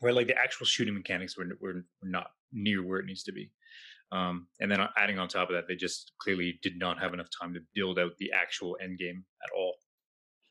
where 0.00 0.12
like 0.12 0.26
the 0.26 0.36
actual 0.36 0.66
shooting 0.66 0.94
mechanics 0.94 1.36
were, 1.36 1.46
were, 1.60 1.84
were 2.02 2.08
not 2.08 2.28
near 2.52 2.84
where 2.84 2.98
it 2.98 3.06
needs 3.06 3.22
to 3.24 3.32
be. 3.32 3.50
Um, 4.12 4.48
and 4.58 4.70
then 4.70 4.80
adding 4.96 5.18
on 5.18 5.28
top 5.28 5.50
of 5.50 5.54
that, 5.54 5.68
they 5.68 5.76
just 5.76 6.12
clearly 6.20 6.58
did 6.62 6.78
not 6.78 7.00
have 7.00 7.14
enough 7.14 7.28
time 7.40 7.54
to 7.54 7.60
build 7.74 7.98
out 7.98 8.12
the 8.18 8.32
actual 8.32 8.76
end 8.82 8.98
game 8.98 9.24
at 9.42 9.50
all. 9.56 9.76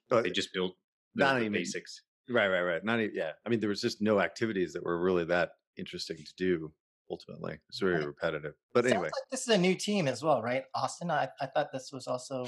But 0.09 0.23
they 0.23 0.29
just 0.29 0.53
built, 0.53 0.75
built 1.15 1.35
the 1.35 1.39
even, 1.41 1.53
basics. 1.53 2.01
Right, 2.29 2.47
right, 2.47 2.61
right. 2.61 2.83
Not 2.83 2.99
even, 2.99 3.15
yeah. 3.15 3.31
I 3.45 3.49
mean, 3.49 3.59
there 3.59 3.69
was 3.69 3.81
just 3.81 4.01
no 4.01 4.21
activities 4.21 4.73
that 4.73 4.83
were 4.83 4.99
really 4.99 5.25
that 5.25 5.51
interesting 5.77 6.17
to 6.17 6.33
do. 6.37 6.71
Ultimately, 7.11 7.57
it's 7.69 7.79
very 7.79 8.05
repetitive. 8.05 8.53
But 8.71 8.83
Sounds 8.83 8.93
anyway, 8.93 9.07
like 9.07 9.29
this 9.31 9.41
is 9.41 9.47
a 9.47 9.57
new 9.57 9.73
team 9.73 10.07
as 10.07 10.21
well, 10.21 10.43
right? 10.43 10.63
Austin. 10.75 11.09
I, 11.09 11.27
I 11.41 11.47
thought 11.47 11.71
this 11.73 11.89
was 11.91 12.05
also. 12.05 12.47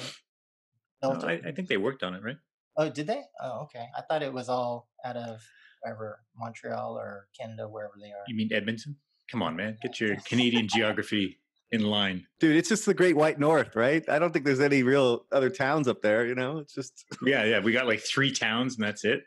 No, 1.02 1.14
I, 1.14 1.42
I, 1.44 1.52
think 1.52 1.68
they 1.68 1.78
worked 1.78 2.04
on 2.04 2.14
it, 2.14 2.22
right? 2.24 2.36
Oh, 2.78 2.88
did 2.88 3.08
they? 3.08 3.24
Oh, 3.42 3.62
okay. 3.64 3.88
I 3.98 4.02
thought 4.02 4.22
it 4.22 4.32
was 4.32 4.50
all 4.50 4.88
out 5.04 5.18
of 5.18 5.42
wherever 5.82 6.20
Montreal 6.38 6.96
or 6.96 7.28
Canada, 7.40 7.68
wherever 7.68 7.96
they 8.00 8.10
are. 8.10 8.24
You 8.28 8.36
mean 8.36 8.50
Edmonton? 8.54 8.98
Come 9.32 9.42
on, 9.42 9.56
man, 9.56 9.78
get 9.82 10.00
your 10.00 10.18
Canadian 10.26 10.68
geography 10.68 11.40
in 11.72 11.84
line. 11.84 12.26
Dude, 12.40 12.58
it's 12.58 12.68
just 12.68 12.86
the 12.86 12.94
Great 12.94 13.16
White 13.16 13.40
North, 13.40 13.76
right? 13.76 14.08
I 14.10 14.20
don't 14.20 14.34
think 14.34 14.44
there's 14.46 14.60
any 14.60 14.84
real 14.84 15.26
other 15.32 15.50
towns 15.50 15.88
up 15.88 16.02
there. 16.02 16.26
You 16.26 16.36
know, 16.36 16.58
it's 16.58 16.74
just 16.74 17.06
Yeah, 17.26 17.46
yeah. 17.46 17.60
We 17.60 17.72
got 17.72 17.88
like 17.88 18.02
three 18.02 18.32
towns 18.32 18.76
and 18.76 18.86
that's 18.86 19.06
it. 19.06 19.22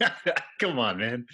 Come 0.60 0.78
on, 0.78 0.98
man. 0.98 1.26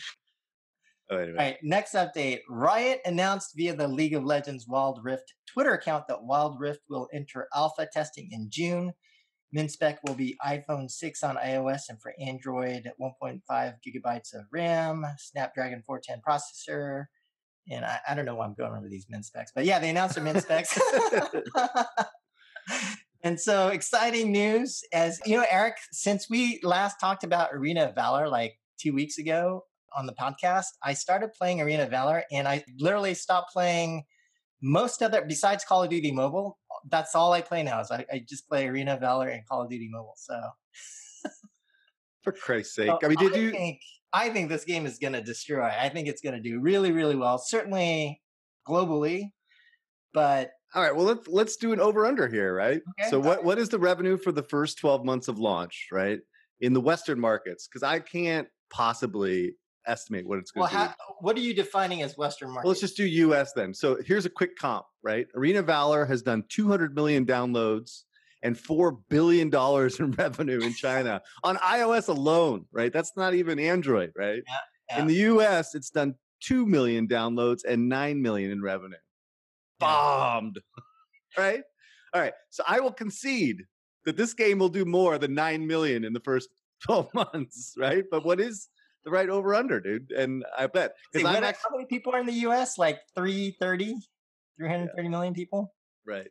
Oh, 1.11 1.17
anyway. 1.17 1.39
All 1.39 1.45
right, 1.45 1.57
next 1.63 1.95
update. 1.95 2.41
Riot 2.51 3.01
announced 3.07 3.53
via 3.57 3.75
the 3.75 3.89
League 3.89 4.15
of 4.15 4.25
Legends 4.25 4.67
Wild 4.69 5.01
Rift 5.03 5.33
Twitter 5.47 5.73
account 5.73 6.05
that 6.09 6.25
Wild 6.25 6.61
Rift 6.61 6.81
will 6.91 7.09
enter 7.15 7.49
alpha 7.55 7.89
testing 7.91 8.29
in 8.33 8.49
June. 8.51 8.93
Min 9.51 9.69
spec 9.69 10.01
will 10.07 10.15
be 10.15 10.37
iPhone 10.45 10.91
6 10.91 11.23
on 11.23 11.37
iOS 11.37 11.83
and 11.89 12.03
for 12.03 12.13
Android 12.21 12.87
at 12.87 12.99
1.5 13.01 13.41
gigabytes 13.51 14.35
of 14.35 14.45
RAM, 14.53 15.07
Snapdragon 15.17 15.83
410 15.87 16.21
processor. 16.21 17.05
And 17.71 17.85
I, 17.85 17.99
I 18.09 18.15
don't 18.15 18.25
know 18.25 18.35
why 18.35 18.47
I'm 18.47 18.55
going 18.55 18.73
over 18.73 18.89
these 18.89 19.07
min 19.09 19.23
specs, 19.23 19.53
but 19.55 19.65
yeah, 19.65 19.79
they 19.79 19.91
announced 19.91 20.15
their 20.15 20.25
min 20.25 20.41
specs. 20.41 20.79
and 23.23 23.39
so 23.39 23.69
exciting 23.69 24.33
news 24.33 24.83
as 24.93 25.21
you 25.27 25.37
know, 25.37 25.45
Eric, 25.51 25.77
since 25.93 26.29
we 26.31 26.61
last 26.63 26.99
talked 26.99 27.25
about 27.25 27.51
Arena 27.53 27.85
of 27.85 27.95
Valor 27.95 28.29
like 28.29 28.55
two 28.79 28.95
weeks 28.95 29.19
ago 29.19 29.65
on 29.97 30.07
the 30.07 30.15
podcast, 30.15 30.67
I 30.83 30.95
started 30.95 31.33
playing 31.35 31.61
Arena 31.61 31.85
of 31.85 31.91
Valor 31.91 32.25
and 32.33 32.49
I 32.49 32.65
literally 32.79 33.15
stopped 33.15 33.53
playing 33.53 34.05
most 34.63 35.03
other 35.03 35.25
besides 35.27 35.65
Call 35.65 35.83
of 35.83 35.91
Duty 35.91 36.13
Mobile. 36.13 36.59
That's 36.89 37.15
all 37.15 37.33
I 37.33 37.43
play 37.43 37.63
now. 37.63 37.81
Is 37.81 37.91
I, 37.91 38.05
I 38.13 38.25
just 38.29 38.49
play 38.49 38.67
Arena 38.67 38.95
of 38.95 39.01
Valor 39.01 39.29
and 39.29 39.47
Call 39.47 39.63
of 39.63 39.71
Duty 39.71 39.89
Mobile. 39.91 40.15
So 40.17 40.41
For 42.23 42.33
Christ's 42.33 42.75
sake. 42.75 42.89
so 42.89 42.99
I 43.03 43.09
mean, 43.09 43.19
did 43.19 43.37
you 43.37 43.51
Think, 43.51 43.81
I 44.13 44.31
think 44.31 44.49
this 44.49 44.65
game 44.65 44.87
is 44.87 44.99
going 44.99 45.13
to 45.13 45.23
destroy. 45.23 45.67
I 45.67 45.89
think 45.89 46.09
it's 46.09 46.23
going 46.23 46.35
to 46.35 46.41
do 46.41 46.61
really, 46.61 46.93
really 46.93 47.17
well. 47.17 47.39
Certainly 47.39 48.21
globally, 48.67 49.31
but 50.13 50.53
All 50.75 50.83
right, 50.83 50.95
well 50.95 51.07
let's 51.07 51.27
let's 51.29 51.57
do 51.57 51.73
an 51.73 51.81
over 51.81 52.07
under 52.07 52.29
here, 52.29 52.55
right? 52.55 52.81
Okay, 53.01 53.11
so 53.11 53.19
what 53.19 53.45
what 53.45 53.59
is 53.59 53.69
the 53.69 53.79
revenue 53.79 54.17
for 54.17 54.33
the 54.33 54.43
first 54.43 54.79
12 54.79 55.05
months 55.05 55.29
of 55.29 55.39
launch, 55.39 55.89
right? 55.91 56.21
In 56.61 56.73
the 56.73 56.81
western 56.81 57.19
markets 57.19 57.67
cuz 57.67 57.83
I 57.83 58.01
can't 58.01 58.49
possibly 58.71 59.55
estimate 59.87 60.27
what 60.27 60.39
it's 60.39 60.55
well, 60.55 60.67
going 60.67 60.73
to 60.73 60.79
how, 60.79 60.87
be. 60.89 61.15
what 61.21 61.37
are 61.37 61.41
you 61.41 61.55
defining 61.55 62.03
as 62.03 62.17
Western 62.19 62.51
market? 62.51 62.67
Well, 62.67 62.71
let's 62.71 62.81
just 62.81 62.97
do 62.97 63.07
US 63.07 63.53
then. 63.55 63.73
So 63.73 63.97
here's 64.05 64.27
a 64.27 64.31
quick 64.31 64.57
comp, 64.57 64.85
right? 65.03 65.27
Arena 65.35 65.63
Valor 65.63 66.05
has 66.05 66.21
done 66.23 66.45
200 66.49 66.95
million 66.95 67.25
downloads 67.25 68.03
and 68.43 68.59
4 68.59 68.93
billion 69.09 69.51
dollars 69.51 69.99
in 70.01 70.13
revenue 70.13 70.61
in 70.61 70.75
China 70.75 71.21
on 71.45 71.57
iOS 71.57 72.09
alone, 72.09 72.67
right? 72.73 72.93
That's 72.93 73.13
not 73.17 73.35
even 73.35 73.59
Android, 73.59 74.13
right? 74.17 74.43
yeah. 74.91 75.01
In 75.01 75.07
the 75.07 75.15
US, 75.15 75.75
it's 75.75 75.91
done 75.91 76.15
2 76.41 76.67
million 76.67 77.09
downloads 77.09 77.65
and 77.65 77.89
9 77.89 78.23
million 78.23 78.51
in 78.51 78.63
revenue. 78.63 78.97
Bombed. 79.81 80.61
right? 81.37 81.63
All 82.15 82.21
right. 82.21 82.33
So 82.51 82.63
I 82.67 82.81
will 82.81 82.93
concede 82.93 83.65
that 84.05 84.17
this 84.17 84.35
game 84.35 84.59
will 84.59 84.69
do 84.69 84.85
more 84.85 85.19
than 85.19 85.35
9 85.35 85.67
million 85.67 86.05
in 86.05 86.13
the 86.13 86.21
first 86.21 86.49
12 86.85 87.13
months, 87.13 87.75
right? 87.77 88.05
But 88.11 88.25
what 88.25 88.41
is 88.41 88.69
the 89.05 89.11
right 89.11 89.29
over 89.29 89.55
under, 89.55 89.81
dude? 89.81 90.13
And 90.13 90.45
I 90.57 90.69
bet 90.69 90.95
because 91.13 91.29
how 91.29 91.71
many 91.73 91.87
people 91.87 92.15
are 92.15 92.21
in 92.21 92.27
the 92.27 92.47
US? 92.47 92.79
Like 92.79 93.01
330, 93.17 93.97
330 94.59 95.09
million 95.09 95.35
people? 95.35 95.75
right. 96.07 96.29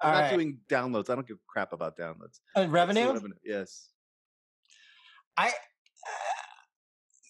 All 0.00 0.10
I'm 0.10 0.14
not 0.14 0.20
right. 0.22 0.34
doing 0.34 0.58
downloads. 0.68 1.10
I 1.10 1.14
don't 1.14 1.26
give 1.26 1.36
a 1.38 1.46
crap 1.48 1.72
about 1.72 1.96
downloads. 1.96 2.40
Uh, 2.54 2.62
the 2.62 2.68
revenue? 2.68 3.18
Yes. 3.44 3.88
I 5.36 5.52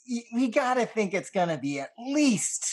y- 0.09 0.25
we 0.35 0.49
got 0.49 0.75
to 0.75 0.87
think 0.87 1.15
it's 1.15 1.31
going 1.31 1.49
to 1.49 1.59
be 1.59 1.81
at 1.81 1.91
least 1.99 2.73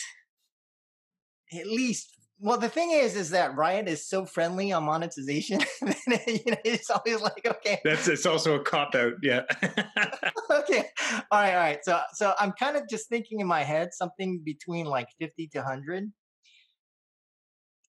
at 1.52 1.66
least 1.66 2.08
well 2.40 2.58
the 2.58 2.68
thing 2.68 2.90
is 2.90 3.14
is 3.14 3.30
that 3.30 3.54
riot 3.54 3.86
is 3.88 4.06
so 4.08 4.24
friendly 4.26 4.72
on 4.72 4.82
monetization 4.84 5.58
that, 5.80 6.22
you 6.26 6.50
know 6.50 6.56
it's 6.64 6.90
always 6.90 7.20
like 7.20 7.46
okay 7.46 7.80
That's 7.84 8.08
it's 8.08 8.26
also 8.26 8.56
a 8.56 8.60
cop 8.60 8.94
out. 8.94 9.12
Yeah. 9.22 9.42
okay 10.50 10.84
all 11.30 11.40
right 11.40 11.54
all 11.54 11.60
right 11.60 11.78
so 11.84 12.00
so 12.14 12.34
i'm 12.38 12.52
kind 12.52 12.76
of 12.76 12.88
just 12.88 13.08
thinking 13.08 13.40
in 13.40 13.46
my 13.46 13.62
head 13.62 13.90
something 13.92 14.40
between 14.44 14.86
like 14.86 15.08
50 15.20 15.48
to 15.48 15.58
100 15.58 16.10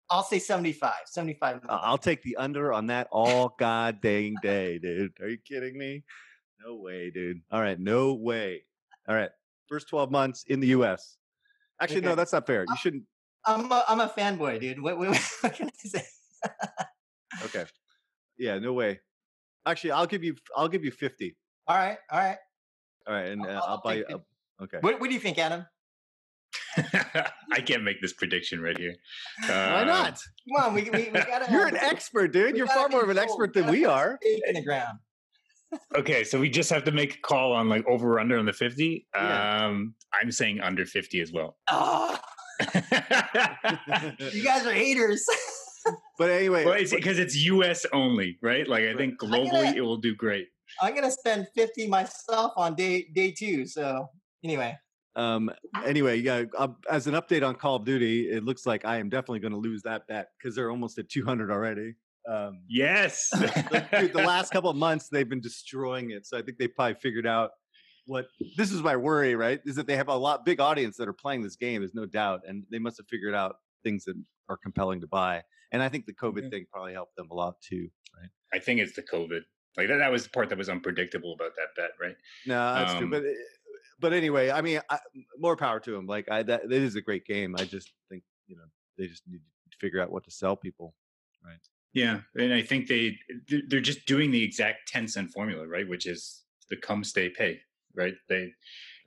i'll 0.09 0.23
say 0.23 0.39
75 0.39 0.93
75 1.05 1.61
I- 1.69 1.75
I'll 1.75 1.97
take 1.97 2.21
the 2.23 2.35
under 2.37 2.71
on 2.73 2.87
that 2.87 3.07
all 3.11 3.55
god 3.59 4.01
dang 4.01 4.35
day, 4.41 4.79
dude. 4.79 5.11
Are 5.21 5.29
you 5.29 5.37
kidding 5.37 5.77
me? 5.77 6.03
No 6.65 6.75
way, 6.75 7.11
dude. 7.11 7.41
All 7.51 7.61
right, 7.61 7.79
no 7.79 8.13
way. 8.13 8.63
All 9.07 9.15
right, 9.15 9.29
first 9.67 9.89
12 9.89 10.09
months 10.11 10.43
in 10.47 10.59
the 10.59 10.67
US. 10.67 11.17
Actually, 11.81 12.01
no, 12.01 12.15
that's 12.15 12.33
not 12.33 12.47
fair. 12.47 12.65
You 12.67 12.75
shouldn't. 12.77 13.03
i'm 13.45 13.71
a, 13.71 13.83
I'm 13.87 13.99
a 13.99 14.09
fanboy 14.09 14.59
dude 14.59 14.81
what, 14.81 14.97
what, 14.97 15.09
what 15.41 15.53
can 15.53 15.67
i 15.67 15.87
say 15.87 16.03
Okay. 17.45 17.65
Yeah, 18.37 18.59
no 18.59 18.73
way. 18.73 18.99
Actually, 19.65 19.91
I'll 19.91 20.07
give 20.07 20.23
you. 20.23 20.35
I'll 20.55 20.67
give 20.69 20.83
you 20.85 20.91
50. 20.91 21.35
all 21.67 21.75
right 21.77 21.97
all 22.11 22.19
right 22.19 22.37
All 23.07 23.13
right, 23.13 23.27
and 23.27 23.41
uh, 23.45 23.49
I'll- 23.49 23.55
I'll, 23.55 23.63
I'll 23.69 23.81
buy 23.81 23.93
you. 23.95 24.21
Okay. 24.63 24.77
what, 24.81 24.99
what 24.99 25.07
do 25.09 25.13
you 25.13 25.19
think 25.19 25.37
adam 25.37 25.65
I 26.77 27.61
can't 27.65 27.83
make 27.83 28.01
this 28.01 28.13
prediction 28.13 28.61
right 28.61 28.77
here. 28.77 28.93
Why 29.47 29.81
Uh, 29.81 29.83
not? 29.85 30.19
come 30.55 30.65
on 30.67 30.73
we, 30.73 30.83
we, 30.83 31.09
we 31.09 31.11
gotta 31.11 31.47
You're 31.51 31.67
an 31.67 31.77
expert, 31.77 32.33
dude. 32.33 32.57
You're 32.57 32.67
far 32.67 32.89
more 32.89 33.03
of 33.03 33.09
an 33.09 33.17
expert 33.17 33.53
than 33.53 33.67
we 33.67 33.85
are. 33.85 34.17
stake 34.21 34.41
in 34.47 34.55
the 34.55 34.63
ground 34.63 34.99
Okay, 35.97 36.23
so 36.23 36.39
we 36.39 36.49
just 36.49 36.69
have 36.69 36.83
to 36.85 36.91
make 36.91 37.15
a 37.15 37.19
call 37.19 37.51
on 37.53 37.67
like 37.69 37.85
over 37.87 38.13
or 38.13 38.19
under 38.19 38.37
on 38.37 38.45
the 38.45 38.53
50. 38.53 39.07
Yeah. 39.15 39.65
Um, 39.65 39.95
I'm 40.13 40.31
saying 40.31 40.61
under 40.61 40.85
50 40.85 41.19
as 41.21 41.31
well. 41.33 41.57
Oh, 41.69 42.17
you 44.31 44.43
guys 44.43 44.65
are 44.65 44.73
haters. 44.73 45.25
But 46.17 46.29
anyway, 46.31 46.65
well, 46.65 46.73
it's 46.73 46.93
because 46.93 47.17
it's 47.19 47.35
US 47.45 47.85
only, 47.93 48.37
right? 48.41 48.67
Like 48.67 48.83
I 48.85 48.95
think 48.95 49.19
globally 49.19 49.51
gonna- 49.51 49.77
it 49.77 49.81
will 49.81 49.97
do 49.97 50.15
great. 50.15 50.47
I'm 50.81 50.93
gonna 50.95 51.11
spend 51.11 51.47
fifty 51.55 51.87
myself 51.87 52.51
on 52.57 52.75
day 52.75 53.07
day 53.13 53.31
two. 53.31 53.65
So 53.65 54.07
anyway, 54.43 54.75
Um. 55.17 55.49
Anyway, 55.85 56.17
yeah. 56.19 56.43
Uh, 56.57 56.69
as 56.89 57.07
an 57.07 57.15
update 57.15 57.45
on 57.45 57.55
Call 57.55 57.75
of 57.77 57.83
Duty, 57.85 58.29
it 58.29 58.43
looks 58.43 58.65
like 58.65 58.85
I 58.85 58.97
am 58.97 59.09
definitely 59.09 59.39
going 59.39 59.51
to 59.53 59.57
lose 59.59 59.81
that 59.83 60.07
bet 60.07 60.29
because 60.37 60.55
they're 60.55 60.69
almost 60.71 60.97
at 60.99 61.09
200 61.09 61.51
already. 61.51 61.95
Um, 62.29 62.61
Yes. 62.69 63.29
the, 63.31 63.85
dude, 63.99 64.13
the 64.13 64.21
last 64.23 64.51
couple 64.53 64.69
of 64.69 64.75
months 64.77 65.09
they've 65.09 65.27
been 65.27 65.41
destroying 65.41 66.11
it. 66.11 66.25
So 66.27 66.37
I 66.37 66.41
think 66.43 66.57
they 66.59 66.67
probably 66.67 66.95
figured 66.95 67.25
out 67.25 67.51
what. 68.05 68.27
This 68.57 68.71
is 68.71 68.81
my 68.81 68.95
worry, 68.95 69.35
right? 69.35 69.59
Is 69.65 69.75
that 69.75 69.87
they 69.87 69.95
have 69.97 70.07
a 70.09 70.15
lot 70.15 70.45
big 70.45 70.59
audience 70.59 70.97
that 70.97 71.07
are 71.07 71.13
playing 71.13 71.41
this 71.41 71.55
game. 71.55 71.81
There's 71.81 71.95
no 71.95 72.05
doubt, 72.05 72.41
and 72.47 72.63
they 72.71 72.79
must 72.79 72.97
have 72.97 73.07
figured 73.07 73.33
out 73.33 73.55
things 73.83 74.05
that 74.05 74.15
are 74.49 74.57
compelling 74.57 75.01
to 75.01 75.07
buy. 75.07 75.43
And 75.71 75.81
I 75.81 75.89
think 75.89 76.05
the 76.05 76.13
COVID 76.13 76.43
Mhm. 76.45 76.49
thing 76.51 76.65
probably 76.71 76.93
helped 76.93 77.15
them 77.17 77.27
a 77.31 77.33
lot 77.33 77.59
too. 77.61 77.89
I 78.53 78.59
think 78.59 78.79
it's 78.79 78.93
the 78.95 79.03
COVID. 79.03 79.41
Like 79.75 79.89
that, 79.89 79.97
that 79.97 80.11
was 80.11 80.23
the 80.23 80.29
part 80.29 80.49
that 80.49 80.57
was 80.57 80.69
unpredictable 80.69 81.33
about 81.33 81.51
that 81.57 81.75
bet, 81.75 81.91
right? 82.01 82.15
No, 82.45 82.73
that's 82.73 82.93
true. 82.95 83.03
Um, 83.03 83.09
But 83.11 83.23
uh, 83.23 83.29
but 83.99 84.13
anyway, 84.13 84.51
I 84.51 84.61
mean, 84.61 84.81
I, 84.89 84.99
more 85.37 85.55
power 85.55 85.79
to 85.81 85.91
them. 85.91 86.05
Like 86.05 86.29
I, 86.29 86.43
that, 86.43 86.71
is 86.71 86.95
a 86.95 87.01
great 87.01 87.25
game. 87.25 87.55
I 87.57 87.63
just 87.65 87.91
think 88.09 88.23
you 88.47 88.55
know 88.55 88.63
they 88.97 89.07
just 89.07 89.23
need 89.27 89.39
to 89.71 89.77
figure 89.79 90.01
out 90.01 90.11
what 90.11 90.23
to 90.25 90.31
sell 90.31 90.55
people. 90.55 90.93
Right? 91.45 91.59
Yeah, 91.93 92.19
and 92.35 92.53
I 92.53 92.61
think 92.61 92.87
they 92.87 93.17
they're- 93.47 93.63
they're 93.67 93.79
just 93.81 94.05
doing 94.05 94.31
the 94.31 94.43
exact 94.43 94.91
Tencent 94.91 95.31
formula, 95.31 95.67
right? 95.67 95.87
Which 95.87 96.05
is 96.05 96.43
the 96.69 96.77
come 96.77 97.03
stay 97.03 97.29
pay, 97.29 97.59
right? 97.95 98.13
They 98.29 98.51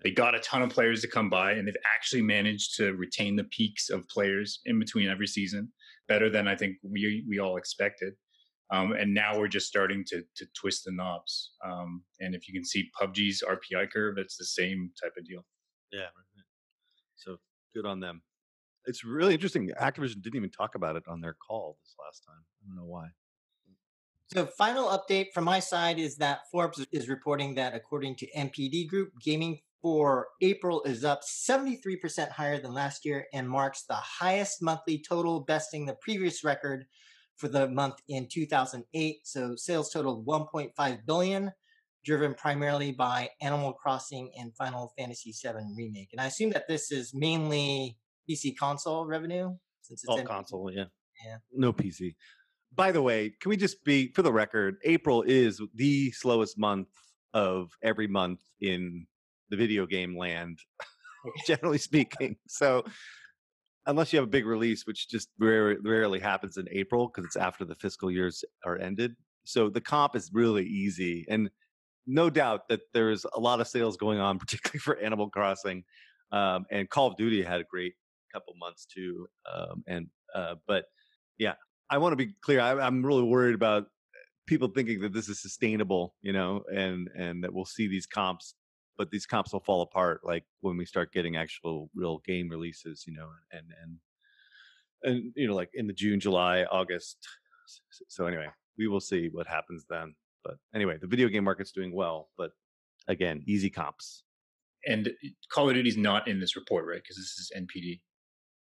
they 0.03 0.11
got 0.11 0.35
a 0.35 0.41
ton 0.41 0.63
of 0.63 0.71
players 0.71 1.03
to 1.03 1.09
come 1.09 1.29
by, 1.29 1.53
and 1.53 1.69
they've 1.69 1.75
actually 1.95 2.23
managed 2.23 2.77
to 2.77 2.95
retain 2.95 3.37
the 3.37 3.45
peaks 3.45 3.91
of 3.91 4.09
players 4.09 4.61
in 4.65 4.79
between 4.79 5.09
every 5.09 5.27
season 5.27 5.71
better 6.09 6.29
than 6.31 6.49
I 6.49 6.57
think 6.57 6.77
we 6.83 7.25
we 7.29 7.39
all 7.39 7.57
expected. 7.57 8.15
Um, 8.73 8.93
and 8.93 9.13
now 9.13 9.37
we're 9.39 9.49
just 9.49 9.67
starting 9.67 10.05
to 10.09 10.23
to 10.37 10.47
twist 10.59 10.85
the 10.85 10.93
knobs. 10.93 11.53
Um, 11.65 12.05
and 12.21 12.35
if 12.35 12.49
you 12.49 12.55
can 12.55 12.65
see 12.65 12.91
PUBG's 13.01 13.43
RPI 13.47 13.91
curve, 13.93 14.17
it's 14.19 14.37
the 14.37 14.45
same 14.45 14.91
type 15.03 15.13
of 15.19 15.25
deal. 15.25 15.45
Yeah. 15.93 16.07
So 17.17 17.37
good 17.75 17.87
on 17.87 18.01
them. 18.01 18.23
It's 18.87 19.05
really 19.05 19.35
interesting. 19.35 19.71
Activision 19.81 20.23
didn't 20.23 20.37
even 20.37 20.51
talk 20.51 20.75
about 20.75 20.97
it 20.97 21.03
on 21.09 21.21
their 21.21 21.35
call 21.35 21.79
this 21.85 21.95
last 21.99 22.25
time. 22.27 22.43
I 22.63 22.67
don't 22.67 22.77
know 22.77 22.91
why. 22.91 23.09
so 24.33 24.47
final 24.47 24.89
update 24.89 25.33
from 25.35 25.45
my 25.45 25.59
side 25.59 25.99
is 25.99 26.17
that 26.17 26.41
Forbes 26.51 26.85
is 26.93 27.09
reporting 27.09 27.57
that 27.57 27.75
according 27.75 28.17
to 28.17 28.27
NPD 28.37 28.89
Group, 28.89 29.13
gaming 29.23 29.61
for 29.83 30.29
April 30.43 30.83
is 30.85 31.05
up 31.05 31.23
73% 31.23 32.31
higher 32.31 32.61
than 32.61 32.73
last 32.73 33.05
year 33.05 33.27
and 33.33 33.49
marks 33.49 33.83
the 33.83 33.95
highest 33.95 34.63
monthly 34.63 35.03
total, 35.07 35.41
besting 35.41 35.87
the 35.87 35.97
previous 36.01 36.45
record 36.45 36.87
for 37.41 37.49
the 37.49 37.67
month 37.69 37.95
in 38.09 38.29
2008. 38.31 39.17
So 39.25 39.57
sales 39.57 39.91
totaled 39.91 40.27
1.5 40.27 41.07
billion, 41.07 41.51
driven 42.05 42.35
primarily 42.35 42.93
by 42.93 43.31
Animal 43.41 43.73
Crossing 43.73 44.31
and 44.39 44.55
Final 44.55 44.93
Fantasy 44.99 45.33
VII 45.33 45.65
Remake. 45.75 46.11
And 46.13 46.21
I 46.21 46.27
assume 46.27 46.51
that 46.51 46.69
this 46.69 46.93
is 46.93 47.13
mainly 47.15 47.97
PC 48.29 48.57
console 48.57 49.07
revenue 49.07 49.57
since 49.81 50.05
it's 50.05 50.09
All 50.09 50.19
in- 50.19 50.27
console, 50.27 50.71
yeah. 50.71 50.85
Yeah. 51.25 51.37
No 51.53 51.73
PC. 51.73 52.15
By 52.75 52.93
the 52.93 53.03
way, 53.03 53.33
can 53.41 53.49
we 53.49 53.57
just 53.57 53.83
be 53.85 54.13
for 54.13 54.23
the 54.23 54.33
record? 54.33 54.77
April 54.85 55.23
is 55.23 55.61
the 55.75 56.13
slowest 56.13 56.59
month 56.59 56.89
of 57.35 57.71
every 57.83 58.07
month 58.07 58.41
in 58.61 59.07
the 59.49 59.57
video 59.57 59.87
game 59.87 60.17
land, 60.17 60.59
generally 61.47 61.79
speaking. 61.79 62.37
So 62.47 62.85
unless 63.87 64.13
you 64.13 64.19
have 64.19 64.29
a 64.29 64.31
big 64.31 64.47
release, 64.47 64.87
which 64.87 65.09
just 65.09 65.29
rarely, 65.39 65.77
rarely 65.83 66.21
happens 66.21 66.57
in 66.57 66.67
April 66.71 67.09
because 67.09 67.27
it's 67.27 67.37
after 67.37 67.65
the 67.65 67.75
fiscal 67.75 68.11
years 68.11 68.45
are 68.65 68.79
ended. 68.79 69.15
So 69.45 69.69
the 69.69 69.81
comp 69.81 70.17
is 70.17 70.31
really 70.33 70.67
easy, 70.67 71.25
and 71.29 71.51
no 72.07 72.31
doubt 72.31 72.69
that 72.69 72.81
there's 72.93 73.25
a 73.35 73.41
lot 73.41 73.61
of 73.61 73.69
sales 73.69 73.97
going 73.97 74.21
on, 74.21 74.39
particularly 74.39 74.81
for 74.81 74.99
Animal 74.99 75.31
Crossing, 75.31 75.85
um, 76.33 76.67
and 76.71 76.89
Call 76.89 77.09
of 77.09 77.17
Duty 77.17 77.43
had 77.43 77.61
a 77.61 77.65
great 77.65 77.95
couple 78.33 78.55
months 78.59 78.87
too. 78.87 79.27
Um, 79.53 79.83
and 79.87 80.07
uh, 80.35 80.57
but 80.67 80.85
yeah, 81.39 81.55
I 81.89 81.99
want 81.99 82.13
to 82.13 82.17
be 82.17 82.35
clear. 82.43 82.61
I, 82.61 82.73
I'm 82.73 83.05
really 83.05 83.25
worried 83.25 83.55
about 83.55 83.87
people 84.47 84.69
thinking 84.69 85.01
that 85.01 85.13
this 85.13 85.29
is 85.29 85.41
sustainable, 85.41 86.15
you 86.23 86.33
know, 86.33 86.63
and 86.73 87.09
and 87.17 87.43
that 87.45 87.53
we'll 87.53 87.65
see 87.65 87.89
these 87.89 88.07
comps 88.07 88.55
but 89.01 89.11
these 89.11 89.25
comps 89.25 89.55
will 89.55 89.61
fall 89.61 89.81
apart 89.81 90.21
like 90.25 90.45
when 90.61 90.77
we 90.77 90.85
start 90.85 91.11
getting 91.11 91.35
actual 91.35 91.89
real 91.95 92.19
game 92.27 92.51
releases 92.51 93.05
you 93.07 93.15
know 93.15 93.29
and 93.51 93.65
and 93.83 93.97
and 95.05 95.33
you 95.35 95.49
know 95.49 95.55
like 95.55 95.71
in 95.73 95.87
the 95.87 95.93
june 95.95 96.21
july 96.21 96.65
august 96.65 97.17
so 98.09 98.27
anyway 98.27 98.47
we 98.77 98.89
will 98.89 99.01
see 99.01 99.31
what 99.33 99.47
happens 99.47 99.87
then 99.89 100.15
but 100.45 100.57
anyway 100.75 100.99
the 101.01 101.07
video 101.07 101.29
game 101.29 101.45
market's 101.45 101.73
doing 101.73 101.95
well 101.95 102.29
but 102.37 102.51
again 103.09 103.43
easy 103.47 103.71
comps. 103.71 104.25
And 104.87 105.09
uh, 105.09 105.29
call 105.51 105.71
of 105.71 105.75
duty's 105.75 105.97
not 105.97 106.29
in 106.29 106.39
this 106.39 106.55
report 106.55 106.85
right? 106.87 107.01
Because 107.03 107.17
this 107.17 107.39
is 107.39 107.51
npd 107.57 108.01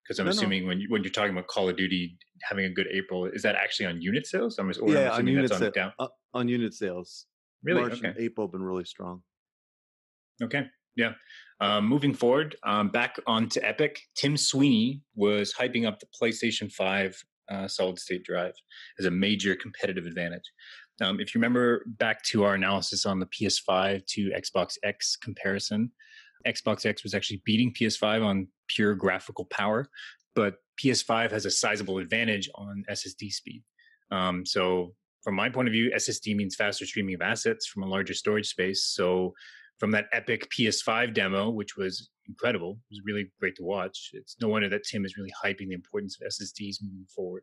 because 0.05 0.21
i'm 0.21 0.27
No, 0.27 0.31
no. 0.31 0.37
assuming 0.37 0.69
when 0.69 0.79
you, 0.81 0.87
when 0.89 1.03
you're 1.03 1.11
talking 1.11 1.33
about 1.33 1.49
call 1.49 1.69
of 1.69 1.77
duty 1.77 2.17
having 2.49 2.65
a 2.65 2.71
good 2.71 2.87
april 2.93 3.25
is 3.27 3.43
that 3.43 3.57
actually 3.57 3.87
on 3.87 4.01
unit 4.01 4.25
sales? 4.25 4.57
I'm 4.61 4.69
just 4.69 4.81
yeah 4.87 4.87
I'm 4.87 4.97
on 5.07 5.13
assuming 5.15 5.35
unit, 5.35 5.51
that's 5.51 5.63
on 5.63 5.67
sa- 5.67 5.81
down 5.81 5.93
uh, 5.99 6.07
on 6.33 6.47
unit 6.47 6.75
sales. 6.75 7.27
Really? 7.65 7.81
March 7.81 7.95
okay. 7.95 8.09
And 8.11 8.19
april 8.19 8.47
have 8.47 8.53
been 8.53 8.63
really 8.63 8.85
strong 8.85 9.23
Okay. 10.43 10.67
Yeah. 10.97 11.13
Um, 11.61 11.89
moving 11.89 12.15
forward, 12.15 12.57
um, 12.65 12.89
back 12.89 13.17
onto 13.27 13.61
Epic, 13.63 14.01
Tim 14.15 14.37
Sweeney 14.37 15.01
was 15.15 15.53
hyping 15.53 15.87
up 15.87 15.99
the 15.99 16.07
PlayStation 16.21 16.71
5 16.71 17.21
uh, 17.51 17.67
solid 17.67 17.99
state 17.99 18.25
drive 18.25 18.55
as 18.99 19.07
a 19.07 19.11
major 19.11 19.57
competitive 19.57 20.07
advantage. 20.07 20.43
Um, 21.01 21.21
if 21.21 21.35
you 21.35 21.39
remember 21.39 21.85
back 21.99 22.23
to 22.25 22.45
our 22.45 22.55
analysis 22.55 23.07
on 23.07 23.19
the 23.19 23.27
PS5 23.27 24.05
to 24.07 24.31
Xbox 24.31 24.77
X 24.83 25.17
comparison, 25.17 25.91
Xbox 26.47 26.87
X 26.87 27.03
was 27.03 27.15
actually 27.15 27.43
beating 27.45 27.73
PS5 27.73 28.25
on 28.25 28.49
pure 28.69 28.95
graphical 28.95 29.45
power, 29.47 29.89
but 30.35 30.57
PS5 30.83 31.31
has 31.31 31.47
a 31.47 31.51
sizable 31.51 31.99
advantage 31.99 32.49
on 32.55 32.85
SSD 32.91 33.33
speed. 33.33 33.63
Um, 34.11 34.45
so, 34.47 34.95
from 35.23 35.35
my 35.35 35.49
point 35.49 35.69
of 35.69 35.73
view, 35.73 35.91
SSD 35.95 36.37
means 36.37 36.55
faster 36.55 36.87
streaming 36.87 37.15
of 37.15 37.23
assets 37.23 37.67
from 37.67 37.83
a 37.83 37.87
larger 37.87 38.15
storage 38.15 38.49
space. 38.49 38.85
So, 38.85 39.35
from 39.79 39.91
that 39.93 40.07
epic 40.13 40.49
PS5 40.51 41.15
demo, 41.15 41.51
which 41.51 41.77
was 41.77 42.11
incredible. 42.27 42.79
It 42.91 42.95
was 42.95 43.03
really 43.05 43.31
great 43.41 43.57
to 43.57 43.63
watch. 43.63 44.11
It's 44.13 44.37
no 44.41 44.49
wonder 44.49 44.69
that 44.69 44.85
Tim 44.85 45.05
is 45.05 45.17
really 45.17 45.33
hyping 45.43 45.69
the 45.69 45.75
importance 45.75 46.19
of 46.21 46.29
SSDs 46.29 46.83
moving 46.83 47.07
forward. 47.15 47.43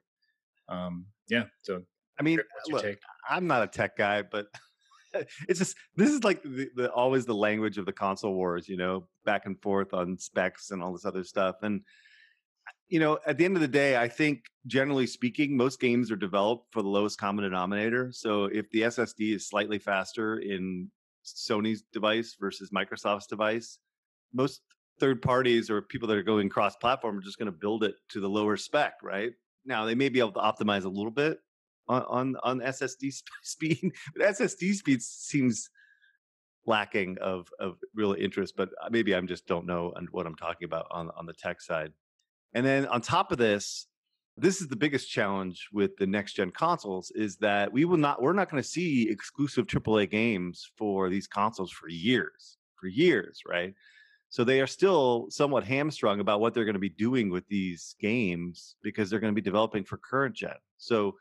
Um, 0.67 1.05
yeah. 1.29 1.45
So, 1.61 1.83
i 2.19 2.23
mean 2.23 2.39
look, 2.69 2.81
take? 2.81 2.99
i'm 3.29 3.47
not 3.47 3.63
a 3.63 3.67
tech 3.67 3.97
guy 3.97 4.21
but 4.21 4.47
it's 5.47 5.59
just 5.59 5.75
this 5.95 6.09
is 6.09 6.23
like 6.23 6.41
the, 6.43 6.69
the 6.75 6.91
always 6.91 7.25
the 7.25 7.35
language 7.35 7.77
of 7.77 7.85
the 7.85 7.93
console 7.93 8.33
wars 8.33 8.67
you 8.67 8.77
know 8.77 9.07
back 9.25 9.45
and 9.45 9.61
forth 9.61 9.93
on 9.93 10.17
specs 10.17 10.71
and 10.71 10.81
all 10.81 10.91
this 10.91 11.05
other 11.05 11.23
stuff 11.23 11.57
and 11.61 11.81
you 12.87 12.99
know 12.99 13.17
at 13.25 13.37
the 13.37 13.45
end 13.45 13.55
of 13.55 13.61
the 13.61 13.67
day 13.67 13.97
i 13.97 14.07
think 14.07 14.43
generally 14.67 15.07
speaking 15.07 15.55
most 15.55 15.79
games 15.79 16.11
are 16.11 16.15
developed 16.15 16.67
for 16.71 16.81
the 16.81 16.89
lowest 16.89 17.17
common 17.17 17.43
denominator 17.43 18.11
so 18.11 18.45
if 18.45 18.69
the 18.71 18.81
ssd 18.81 19.35
is 19.35 19.47
slightly 19.47 19.79
faster 19.79 20.39
in 20.39 20.89
sony's 21.25 21.83
device 21.93 22.35
versus 22.39 22.69
microsoft's 22.71 23.27
device 23.27 23.79
most 24.33 24.61
third 24.99 25.21
parties 25.21 25.69
or 25.69 25.81
people 25.81 26.07
that 26.07 26.17
are 26.17 26.23
going 26.23 26.49
cross 26.49 26.75
platform 26.75 27.17
are 27.17 27.21
just 27.21 27.37
going 27.37 27.51
to 27.51 27.51
build 27.51 27.83
it 27.83 27.95
to 28.09 28.19
the 28.19 28.29
lower 28.29 28.57
spec 28.57 28.93
right? 29.03 29.31
Now 29.65 29.85
they 29.85 29.95
may 29.95 30.09
be 30.09 30.19
able 30.19 30.33
to 30.33 30.39
optimize 30.39 30.85
a 30.85 30.89
little 30.89 31.11
bit 31.11 31.39
on 31.87 32.03
on, 32.03 32.35
on 32.43 32.59
ssd 32.59 33.13
sp- 33.13 33.29
speed 33.43 33.91
but 34.15 34.27
ssd 34.35 34.73
speed 34.73 35.01
seems 35.01 35.69
lacking 36.65 37.17
of 37.21 37.47
of 37.59 37.77
real 37.93 38.13
interest 38.13 38.55
but 38.57 38.69
uh, 38.81 38.89
maybe 38.89 39.13
I'm 39.13 39.27
just 39.27 39.45
don't 39.45 39.67
know 39.67 39.93
what 40.11 40.25
i'm 40.25 40.35
talking 40.35 40.65
about 40.65 40.87
on 40.91 41.11
on 41.15 41.25
the 41.25 41.33
tech 41.33 41.61
side. 41.61 41.91
And 42.53 42.65
then 42.65 42.85
on 42.87 43.01
top 43.01 43.31
of 43.31 43.37
this 43.37 43.87
this 44.37 44.59
is 44.61 44.67
the 44.67 44.75
biggest 44.75 45.09
challenge 45.09 45.67
with 45.71 45.95
the 45.97 46.07
next 46.07 46.33
gen 46.33 46.51
consoles 46.51 47.11
is 47.11 47.37
that 47.37 47.71
we 47.71 47.85
will 47.85 47.97
not 47.97 48.21
we're 48.21 48.33
not 48.33 48.49
going 48.49 48.61
to 48.61 48.67
see 48.67 49.09
exclusive 49.09 49.65
aaa 49.67 50.09
games 50.09 50.69
for 50.77 51.09
these 51.09 51.27
consoles 51.27 51.71
for 51.71 51.89
years 51.89 52.57
for 52.75 52.87
years 52.87 53.41
right 53.47 53.73
so 54.29 54.43
they 54.43 54.59
are 54.59 54.67
still 54.67 55.27
somewhat 55.29 55.63
hamstrung 55.63 56.19
about 56.19 56.41
what 56.41 56.53
they're 56.53 56.65
going 56.65 56.73
to 56.73 56.79
be 56.79 56.89
doing 56.89 57.29
with 57.29 57.47
these 57.47 57.95
games 57.99 58.75
because 58.83 59.09
they're 59.09 59.19
going 59.19 59.33
to 59.33 59.41
be 59.41 59.49
developing 59.49 59.83
for 59.83 59.97
current 59.97 60.35
gen 60.35 60.57
so 60.77 61.15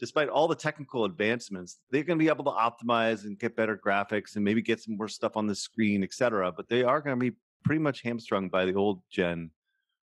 despite 0.00 0.30
all 0.30 0.48
the 0.48 0.54
technical 0.54 1.04
advancements, 1.04 1.78
they're 1.90 2.02
going 2.02 2.18
to 2.18 2.24
be 2.24 2.30
able 2.30 2.44
to 2.44 2.50
optimize 2.50 3.24
and 3.24 3.38
get 3.38 3.54
better 3.54 3.76
graphics 3.76 4.34
and 4.34 4.44
maybe 4.44 4.62
get 4.62 4.80
some 4.80 4.96
more 4.96 5.08
stuff 5.08 5.36
on 5.36 5.46
the 5.46 5.54
screen, 5.54 6.02
et 6.02 6.14
cetera. 6.14 6.50
But 6.50 6.70
they 6.70 6.82
are 6.82 7.02
going 7.02 7.20
to 7.20 7.30
be 7.30 7.36
pretty 7.64 7.80
much 7.80 8.00
hamstrung 8.00 8.48
by 8.48 8.64
the 8.64 8.74
old 8.74 9.02
gen 9.10 9.50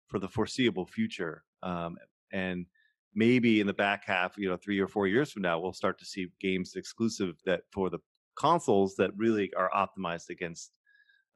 for 0.06 0.18
the 0.18 0.28
foreseeable 0.28 0.84
future. 0.84 1.42
Um, 1.62 1.96
and 2.32 2.66
maybe 3.14 3.60
in 3.60 3.66
the 3.66 3.74
back 3.74 4.04
half, 4.04 4.36
you 4.36 4.48
know, 4.48 4.56
three 4.56 4.78
or 4.78 4.88
four 4.88 5.06
years 5.06 5.32
from 5.32 5.42
now, 5.42 5.58
we'll 5.58 5.72
start 5.72 5.98
to 5.98 6.04
see 6.04 6.28
games 6.40 6.74
exclusive 6.76 7.36
that 7.44 7.62
for 7.72 7.90
the 7.90 7.98
consoles 8.36 8.94
that 8.96 9.10
really 9.16 9.52
are 9.54 9.70
optimized 9.74 10.30
against 10.30 10.72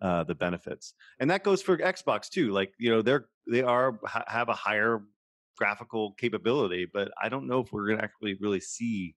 uh, 0.01 0.25
the 0.25 0.35
benefits. 0.35 0.95
And 1.21 1.31
that 1.31 1.45
goes 1.45 1.63
for 1.63 1.77
Xbox 1.79 2.29
too. 2.29 2.53
Like, 2.53 2.73
you 2.79 2.91
know, 2.91 3.03
they're 3.03 3.27
they 3.51 3.63
are 3.63 3.99
ha- 4.05 4.25
have 4.27 4.49
a 4.49 4.55
higher 4.55 5.03
graphical 5.57 6.13
capability, 6.13 6.89
but 6.93 7.11
I 7.21 7.29
don't 7.29 7.47
know 7.47 7.61
if 7.61 7.73
we're 7.73 7.87
going 7.87 7.99
to 7.99 8.05
actually 8.05 8.37
really 8.41 8.61
see 8.61 9.15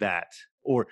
that, 0.00 0.28
or 0.62 0.86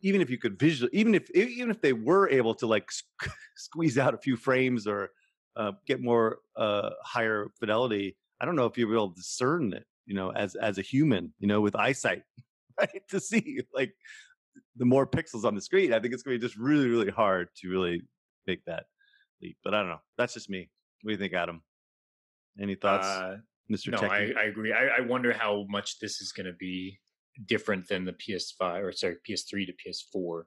even 0.00 0.20
if 0.20 0.30
you 0.30 0.38
could 0.38 0.58
visually 0.58 0.90
even 0.92 1.14
if 1.14 1.30
even 1.32 1.70
if 1.70 1.80
they 1.80 1.92
were 1.92 2.28
able 2.28 2.54
to 2.54 2.66
like 2.66 2.88
squeeze 3.56 3.98
out 3.98 4.14
a 4.14 4.18
few 4.18 4.36
frames 4.36 4.86
or 4.86 5.10
uh, 5.56 5.72
get 5.86 6.00
more 6.00 6.38
uh, 6.56 6.90
higher 7.02 7.48
fidelity, 7.58 8.16
I 8.40 8.44
don't 8.44 8.56
know 8.56 8.66
if 8.66 8.78
you're 8.78 8.92
able 8.92 9.10
to 9.10 9.14
discern 9.14 9.72
it, 9.72 9.84
you 10.06 10.14
know, 10.14 10.30
as 10.30 10.54
as 10.54 10.78
a 10.78 10.82
human, 10.82 11.32
you 11.38 11.46
know, 11.48 11.60
with 11.60 11.76
eyesight, 11.76 12.22
right, 12.80 13.02
to 13.10 13.20
see 13.20 13.60
like 13.74 13.92
the 14.76 14.84
more 14.84 15.06
pixels 15.06 15.44
on 15.44 15.54
the 15.54 15.60
screen. 15.60 15.92
I 15.92 16.00
think 16.00 16.14
it's 16.14 16.22
going 16.22 16.36
to 16.36 16.40
be 16.40 16.46
just 16.46 16.58
really 16.58 16.88
really 16.88 17.10
hard 17.10 17.48
to 17.58 17.68
really 17.68 18.02
make 18.46 18.64
that 18.66 18.84
leap. 19.42 19.56
But 19.64 19.74
I 19.74 19.80
don't 19.80 19.90
know. 19.90 20.00
That's 20.16 20.34
just 20.34 20.50
me. 20.50 20.70
What 21.02 21.10
do 21.10 21.12
you 21.12 21.18
think, 21.18 21.34
Adam? 21.34 21.62
Any 22.60 22.74
thoughts, 22.74 23.06
Uh, 23.06 23.36
Mr. 23.70 23.92
no, 23.92 24.08
I, 24.08 24.32
I 24.36 24.44
agree. 24.44 24.72
I, 24.72 24.98
I 24.98 25.00
wonder 25.02 25.32
how 25.32 25.64
much 25.68 25.98
this 26.00 26.20
is 26.20 26.32
going 26.32 26.46
to 26.46 26.54
be 26.54 26.98
different 27.46 27.86
than 27.86 28.04
the 28.04 28.14
PS5 28.14 28.82
or 28.82 28.92
sorry, 28.92 29.16
PS3 29.28 29.66
to 29.66 29.72
PS4 29.72 30.42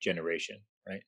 generation, 0.00 0.58
right? 0.88 1.02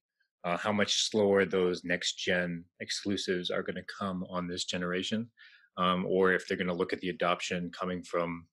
Uh, 0.44 0.56
how 0.56 0.72
much 0.72 1.08
slower 1.08 1.44
those 1.44 1.84
next 1.84 2.14
gen 2.14 2.64
exclusives 2.80 3.50
are 3.50 3.62
going 3.62 3.76
to 3.76 3.84
come 3.98 4.24
on 4.28 4.48
this 4.48 4.64
generation, 4.64 5.30
um, 5.76 6.04
or 6.06 6.32
if 6.32 6.46
they're 6.46 6.56
going 6.56 6.66
to 6.68 6.74
look 6.74 6.92
at 6.92 7.00
the 7.00 7.08
adoption 7.08 7.70
coming 7.78 8.02
from 8.02 8.46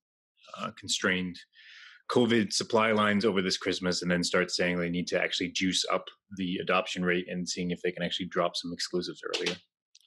uh, 0.58 0.70
constrained 0.78 1.36
COVID 2.10 2.52
supply 2.52 2.90
lines 2.92 3.24
over 3.24 3.40
this 3.40 3.56
Christmas, 3.56 4.02
and 4.02 4.10
then 4.10 4.24
start 4.24 4.50
saying 4.50 4.78
they 4.78 4.90
need 4.90 5.06
to 5.08 5.20
actually 5.22 5.50
juice 5.50 5.84
up 5.92 6.04
the 6.36 6.56
adoption 6.60 7.04
rate 7.04 7.26
and 7.30 7.48
seeing 7.48 7.70
if 7.70 7.80
they 7.82 7.92
can 7.92 8.02
actually 8.02 8.26
drop 8.26 8.56
some 8.56 8.72
exclusives 8.72 9.20
earlier. 9.36 9.54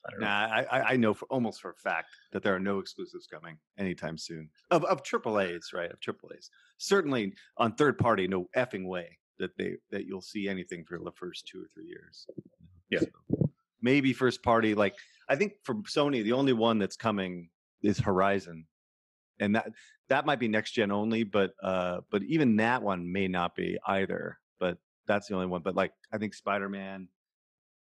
I 0.06 0.12
know. 0.20 0.26
Nah, 0.26 0.46
I, 0.48 0.64
I- 0.80 0.90
I 0.92 0.96
know 0.98 1.14
for 1.14 1.26
almost 1.30 1.62
for 1.62 1.72
a 1.72 1.76
fact 1.76 2.10
that 2.34 2.44
there 2.44 2.54
are 2.54 2.60
no 2.60 2.80
exclusives 2.80 3.26
coming 3.26 3.58
anytime 3.78 4.18
soon 4.18 4.50
of 4.70 4.84
of 4.84 5.02
AAA's, 5.02 5.72
right? 5.74 5.90
Of 5.92 6.00
AAA's. 6.02 6.50
Certainly 6.78 7.34
on 7.58 7.76
third 7.76 7.98
party, 7.98 8.28
no 8.28 8.50
effing 8.58 8.86
way 8.86 9.18
that 9.40 9.52
they 9.58 9.76
that 9.92 10.06
you'll 10.06 10.22
see 10.22 10.50
anything 10.50 10.84
for 10.86 11.00
the 11.00 11.12
first 11.16 11.48
two 11.48 11.60
or 11.60 11.68
three 11.74 11.88
years. 11.88 12.26
Yeah. 12.90 13.00
So, 13.00 13.50
maybe 13.82 14.12
first 14.12 14.44
party. 14.44 14.76
Like 14.76 14.96
I 15.30 15.36
think 15.36 15.54
for 15.64 15.76
Sony, 15.76 16.24
the 16.24 16.34
only 16.34 16.54
one 16.54 16.80
that's 16.80 16.96
coming 16.96 17.50
is 17.82 18.00
Horizon, 18.00 18.66
and 19.40 19.56
that 19.56 19.70
that 20.10 20.26
might 20.26 20.40
be 20.40 20.48
next 20.48 20.72
gen 20.72 20.92
only. 20.92 21.24
But 21.24 21.54
uh, 21.62 22.02
but 22.12 22.24
even 22.24 22.56
that 22.58 22.82
one 22.82 23.12
may 23.12 23.28
not 23.28 23.56
be 23.56 23.78
either. 23.88 24.38
But 24.60 24.78
that's 25.08 25.28
the 25.28 25.36
only 25.36 25.48
one. 25.48 25.62
But 25.62 25.76
like 25.76 25.92
I 26.12 26.18
think 26.18 26.34
Spider 26.34 26.70
Man, 26.70 27.08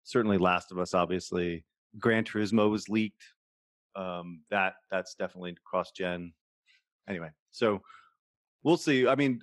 certainly 0.05 0.39
Last 0.39 0.73
of 0.73 0.79
Us, 0.79 0.95
obviously. 0.95 1.65
Gran 1.99 2.25
Turismo 2.25 2.71
was 2.71 2.89
leaked. 2.89 3.23
Um, 3.95 4.41
that 4.51 4.75
that's 4.91 5.15
definitely 5.15 5.55
cross 5.65 5.91
gen. 5.91 6.33
Anyway, 7.09 7.29
so 7.51 7.83
we'll 8.63 8.79
see. 8.79 9.07
I 9.07 9.15
mean, 9.15 9.41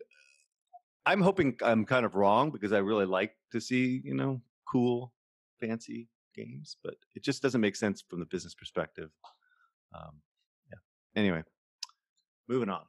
I'm 1.06 1.22
hoping 1.22 1.56
I'm 1.62 1.86
kind 1.86 2.06
of 2.06 2.16
wrong 2.16 2.50
because 2.50 2.74
I 2.74 2.80
really 2.80 3.06
like 3.06 3.36
to 3.52 3.62
see 3.62 4.02
you 4.04 4.16
know 4.16 4.42
cool, 4.66 5.14
fancy 5.60 6.08
games, 6.46 6.78
but 6.84 6.96
it 7.16 7.24
just 7.24 7.42
doesn't 7.42 7.62
make 7.62 7.76
sense 7.76 8.02
from 8.02 8.20
the 8.20 8.26
business 8.26 8.56
perspective. 8.56 9.10
Um, 9.96 10.22
yeah. 10.70 11.22
Anyway, 11.22 11.44
moving 12.48 12.70
on. 12.70 12.82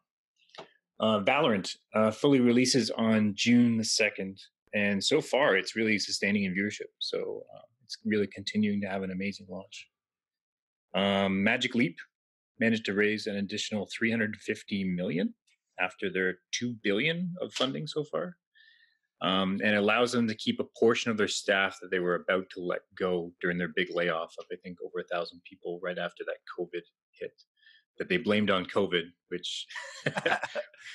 Uh, 0.99 1.21
Valorant 1.21 1.77
uh, 1.95 2.11
fully 2.11 2.41
releases 2.41 2.91
on 2.91 3.33
June 3.35 3.77
the 3.77 3.83
2nd. 3.83 4.39
And 4.75 5.03
so 5.03 5.21
far, 5.21 5.57
it's 5.57 5.75
really 5.75 5.99
sustaining 5.99 6.45
in 6.45 6.55
viewership. 6.55 6.91
So 6.99 7.43
uh, 7.55 7.63
it's 7.85 7.97
really 8.05 8.27
continuing 8.27 8.81
to 8.83 8.89
have 8.89 9.03
an 9.03 9.11
amazing 9.11 9.47
launch. 9.49 9.89
Um, 10.95 11.43
Magic 11.43 11.75
Leap 11.75 11.97
managed 12.59 12.85
to 12.85 12.95
raise 12.95 13.27
an 13.27 13.37
additional 13.37 13.89
350 13.97 14.85
million 14.85 15.35
after 15.81 16.13
their 16.13 16.39
2 16.53 16.77
billion 16.83 17.35
of 17.41 17.53
funding 17.55 17.87
so 17.87 18.05
far. 18.05 18.37
Um, 19.23 19.61
and 19.63 19.77
allows 19.77 20.13
them 20.13 20.27
to 20.29 20.35
keep 20.35 20.61
a 20.61 20.79
portion 20.79 21.11
of 21.11 21.19
their 21.19 21.29
staff 21.29 21.77
that 21.83 21.91
they 21.91 21.99
were 21.99 22.15
about 22.15 22.49
to 22.55 22.61
let 22.61 22.81
go 22.99 23.31
during 23.43 23.59
their 23.59 23.69
big 23.69 23.89
layoff 23.95 24.35
of, 24.39 24.47
I 24.51 24.57
think, 24.57 24.79
over 24.83 25.01
a 25.01 25.15
thousand 25.15 25.43
people 25.45 25.79
right 25.83 25.99
after 25.99 26.25
that 26.25 26.39
COVID 26.59 26.81
hit 27.13 27.33
that 28.01 28.09
they 28.09 28.17
blamed 28.17 28.51
on 28.51 28.65
COVID, 28.65 29.03
which 29.29 29.67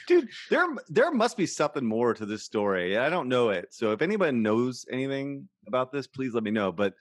dude, 0.07 0.27
there 0.49 0.65
there 0.89 1.11
must 1.11 1.38
be 1.38 1.45
something 1.45 1.85
more 1.85 2.15
to 2.15 2.25
this 2.25 2.43
story. 2.43 2.97
I 2.97 3.09
don't 3.09 3.29
know 3.29 3.49
it. 3.49 3.67
So 3.71 3.91
if 3.91 4.01
anybody 4.01 4.35
knows 4.35 4.85
anything 4.91 5.47
about 5.67 5.91
this, 5.91 6.07
please 6.07 6.33
let 6.33 6.43
me 6.43 6.49
know. 6.49 6.71
But 6.71 6.95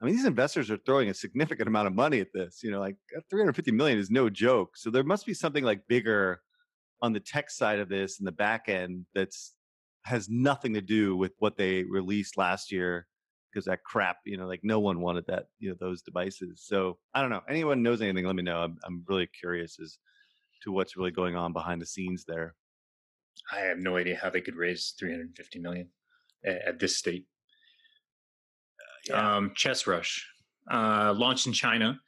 I 0.00 0.06
mean, 0.06 0.16
these 0.16 0.24
investors 0.24 0.70
are 0.70 0.78
throwing 0.78 1.10
a 1.10 1.14
significant 1.14 1.68
amount 1.68 1.88
of 1.88 1.94
money 1.94 2.20
at 2.20 2.32
this. 2.32 2.62
You 2.62 2.70
know, 2.70 2.80
like 2.80 2.96
uh, 3.14 3.20
350 3.28 3.70
million 3.72 3.98
is 3.98 4.10
no 4.10 4.30
joke. 4.30 4.78
So 4.78 4.90
there 4.90 5.04
must 5.04 5.26
be 5.26 5.34
something 5.34 5.62
like 5.62 5.86
bigger 5.88 6.40
on 7.02 7.12
the 7.12 7.20
tech 7.20 7.50
side 7.50 7.80
of 7.80 7.90
this 7.90 8.18
and 8.18 8.26
the 8.26 8.32
back 8.32 8.68
end 8.70 9.04
that's 9.14 9.52
has 10.04 10.28
nothing 10.28 10.74
to 10.74 10.80
do 10.80 11.16
with 11.16 11.32
what 11.38 11.56
they 11.56 11.84
released 11.84 12.36
last 12.36 12.72
year 12.72 13.06
because 13.50 13.66
that 13.66 13.82
crap, 13.84 14.18
you 14.24 14.36
know, 14.36 14.46
like 14.46 14.60
no 14.62 14.80
one 14.80 15.00
wanted 15.00 15.26
that, 15.26 15.46
you 15.58 15.68
know, 15.68 15.76
those 15.78 16.02
devices. 16.02 16.62
So 16.64 16.98
I 17.14 17.20
don't 17.20 17.30
know. 17.30 17.42
Anyone 17.48 17.82
knows 17.82 18.00
anything? 18.00 18.24
Let 18.24 18.36
me 18.36 18.42
know. 18.42 18.58
I'm 18.58 18.78
I'm 18.84 19.04
really 19.08 19.28
curious 19.28 19.78
as 19.80 19.98
to 20.62 20.72
what's 20.72 20.96
really 20.96 21.10
going 21.10 21.36
on 21.36 21.52
behind 21.52 21.80
the 21.80 21.86
scenes 21.86 22.24
there. 22.26 22.54
I 23.52 23.60
have 23.60 23.78
no 23.78 23.96
idea 23.96 24.18
how 24.20 24.30
they 24.30 24.40
could 24.40 24.56
raise 24.56 24.94
350 24.98 25.58
million 25.58 25.88
at, 26.44 26.62
at 26.66 26.78
this 26.78 26.96
state. 26.96 27.26
Uh, 28.78 29.14
yeah. 29.14 29.36
um, 29.36 29.52
Chess 29.54 29.86
Rush 29.86 30.26
uh, 30.70 31.14
launched 31.16 31.46
in 31.46 31.52
China 31.52 31.98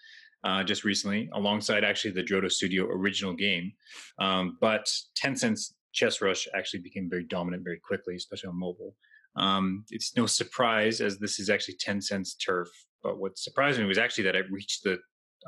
uh, 0.44 0.62
just 0.62 0.84
recently, 0.84 1.30
alongside 1.32 1.84
actually 1.84 2.10
the 2.10 2.22
Drodo 2.22 2.50
Studio 2.50 2.86
original 2.86 3.34
game. 3.34 3.72
Um, 4.18 4.58
but 4.60 4.92
Tencent's 5.14 5.74
Chess 5.92 6.20
Rush 6.20 6.48
actually 6.54 6.80
became 6.80 7.08
very 7.10 7.24
dominant 7.24 7.64
very 7.64 7.78
quickly, 7.78 8.16
especially 8.16 8.48
on 8.48 8.58
mobile. 8.58 8.94
Um, 9.36 9.84
it's 9.90 10.16
no 10.16 10.26
surprise 10.26 11.00
as 11.00 11.18
this 11.18 11.38
is 11.38 11.50
actually 11.50 11.76
Tencent's 11.76 12.34
turf. 12.34 12.68
But 13.02 13.18
what 13.18 13.38
surprised 13.38 13.78
me 13.78 13.84
was 13.84 13.98
actually 13.98 14.24
that 14.24 14.36
it 14.36 14.50
reached 14.50 14.84
the 14.84 14.98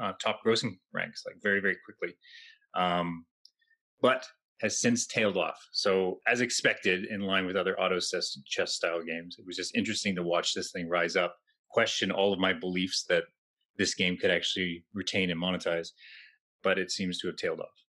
uh, 0.03 0.13
top 0.23 0.41
grossing 0.45 0.79
ranks 0.93 1.23
like 1.27 1.37
very, 1.43 1.61
very 1.61 1.77
quickly. 1.85 2.17
Um, 2.75 3.25
but 4.01 4.27
has 4.61 4.81
since 4.81 5.07
tailed 5.07 5.37
off. 5.37 5.59
So, 5.73 6.21
as 6.27 6.41
expected, 6.41 7.07
in 7.07 7.21
line 7.21 7.47
with 7.47 7.57
other 7.57 7.79
auto 7.79 7.99
chess 7.99 8.73
style 8.73 9.03
games, 9.03 9.37
it 9.39 9.47
was 9.47 9.57
just 9.57 9.77
interesting 9.77 10.15
to 10.17 10.23
watch 10.23 10.55
this 10.55 10.73
thing 10.73 10.89
rise 10.89 11.17
up, 11.17 11.37
question 11.71 12.11
all 12.11 12.33
of 12.33 12.39
my 12.39 12.53
beliefs 12.53 13.05
that 13.09 13.25
this 13.77 13.95
game 13.95 14.17
could 14.17 14.31
actually 14.31 14.85
retain 14.95 15.31
and 15.31 15.41
monetize. 15.41 15.89
But 16.63 16.79
it 16.79 16.91
seems 16.91 17.19
to 17.19 17.27
have 17.27 17.37
tailed 17.37 17.61
off. 17.61 17.84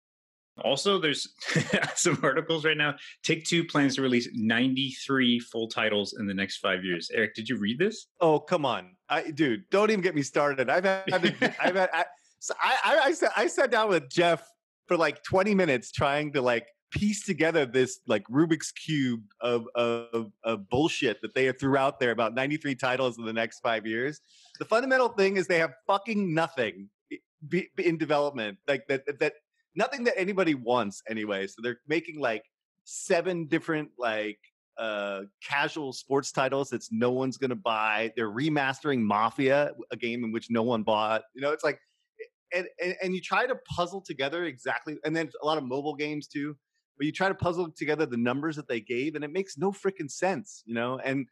Also, 0.63 1.00
there's 1.00 1.34
some 1.96 2.20
articles 2.22 2.63
right 2.63 2.78
now. 2.78 2.96
Take 3.24 3.44
Two 3.44 3.63
plans 3.63 3.96
to 3.96 4.02
release 4.02 4.30
93 4.34 5.39
full 5.39 5.68
titles 5.68 6.16
in 6.20 6.28
the 6.28 6.34
next 6.34 6.58
five 6.58 6.84
years. 6.84 7.10
Eric, 7.13 7.34
did 7.34 7.50
you 7.50 7.58
read 7.58 7.80
this? 7.80 8.08
Oh, 8.22 8.39
come 8.39 8.66
on, 8.66 8.96
I, 9.10 9.32
dude! 9.32 9.63
Don't 9.72 9.89
even 9.89 10.02
get 10.02 10.16
me 10.16 10.22
started. 10.22 10.70
I've 10.70 10.84
had, 10.84 11.04
I've 11.62 11.76
had, 11.76 11.89
I, 11.92 12.06
so 12.39 12.54
I, 12.62 12.78
I, 12.84 13.00
I, 13.06 13.12
sat, 13.13 13.32
I 13.36 13.48
sat 13.48 13.72
down 13.72 13.89
with 13.89 14.10
Jeff 14.10 14.48
for 14.88 14.98
like 14.98 15.24
20 15.24 15.56
minutes 15.56 15.92
trying 15.92 16.34
to 16.34 16.42
like 16.42 16.68
piece 16.92 17.26
together 17.26 17.66
this 17.66 18.02
like 18.08 18.24
Rubik's 18.28 18.72
cube 18.72 19.24
of, 19.42 19.66
of, 19.74 20.32
of 20.44 20.70
bullshit 20.70 21.22
that 21.22 21.34
they 21.34 21.46
have 21.46 21.60
threw 21.60 21.76
out 21.76 22.00
there 22.00 22.12
about 22.12 22.36
93 22.36 22.76
titles 22.76 23.18
in 23.18 23.26
the 23.26 23.34
next 23.34 23.62
five 23.62 23.88
years. 23.88 24.22
The 24.60 24.66
fundamental 24.66 25.10
thing 25.10 25.38
is 25.38 25.48
they 25.48 25.60
have 25.60 25.74
fucking 25.88 26.34
nothing 26.34 26.89
in 27.78 27.98
development 27.98 28.58
like 28.68 28.88
that 28.88 29.20
that 29.20 29.34
nothing 29.76 30.04
that 30.06 30.18
anybody 30.18 30.56
wants 30.56 31.02
anyway. 31.10 31.48
So 31.48 31.56
they're 31.62 31.80
making 31.88 32.20
like 32.20 32.44
seven 32.86 33.48
different 33.48 33.90
like 33.98 34.40
uh 34.78 35.22
casual 35.48 35.94
sports 35.94 36.32
titles 36.32 36.70
that's 36.70 36.90
no 36.92 37.12
one's 37.12 37.38
gonna 37.38 37.56
buy. 37.56 38.12
They're 38.16 38.32
remastering 38.32 39.02
Mafia, 39.02 39.72
a 39.92 39.98
game 39.98 40.24
in 40.24 40.32
which 40.32 40.48
no 40.50 40.64
one 40.64 40.84
bought. 40.84 41.24
You 41.36 41.42
know, 41.42 41.52
it's 41.52 41.64
like 41.64 41.80
and, 42.54 42.68
and, 42.82 42.96
and 43.02 43.16
you 43.16 43.22
try 43.22 43.48
to 43.48 43.56
puzzle 43.76 44.02
together 44.02 44.46
exactly 44.46 44.98
and 45.04 45.16
then 45.16 45.30
a 45.42 45.46
lot 45.46 45.58
of 45.58 45.64
mobile 45.64 45.96
games 45.96 46.28
too 46.28 46.56
but 46.98 47.06
you 47.06 47.12
try 47.12 47.28
to 47.28 47.36
puzzle 47.36 47.72
together 47.76 48.06
the 48.06 48.18
numbers 48.18 48.56
that 48.56 48.68
they 48.68 48.80
gave 48.80 49.16
and 49.16 49.24
it 49.24 49.32
makes 49.32 49.58
no 49.58 49.72
freaking 49.72 50.10
sense 50.10 50.64
you 50.66 50.74
know 50.74 51.00
and 51.04 51.26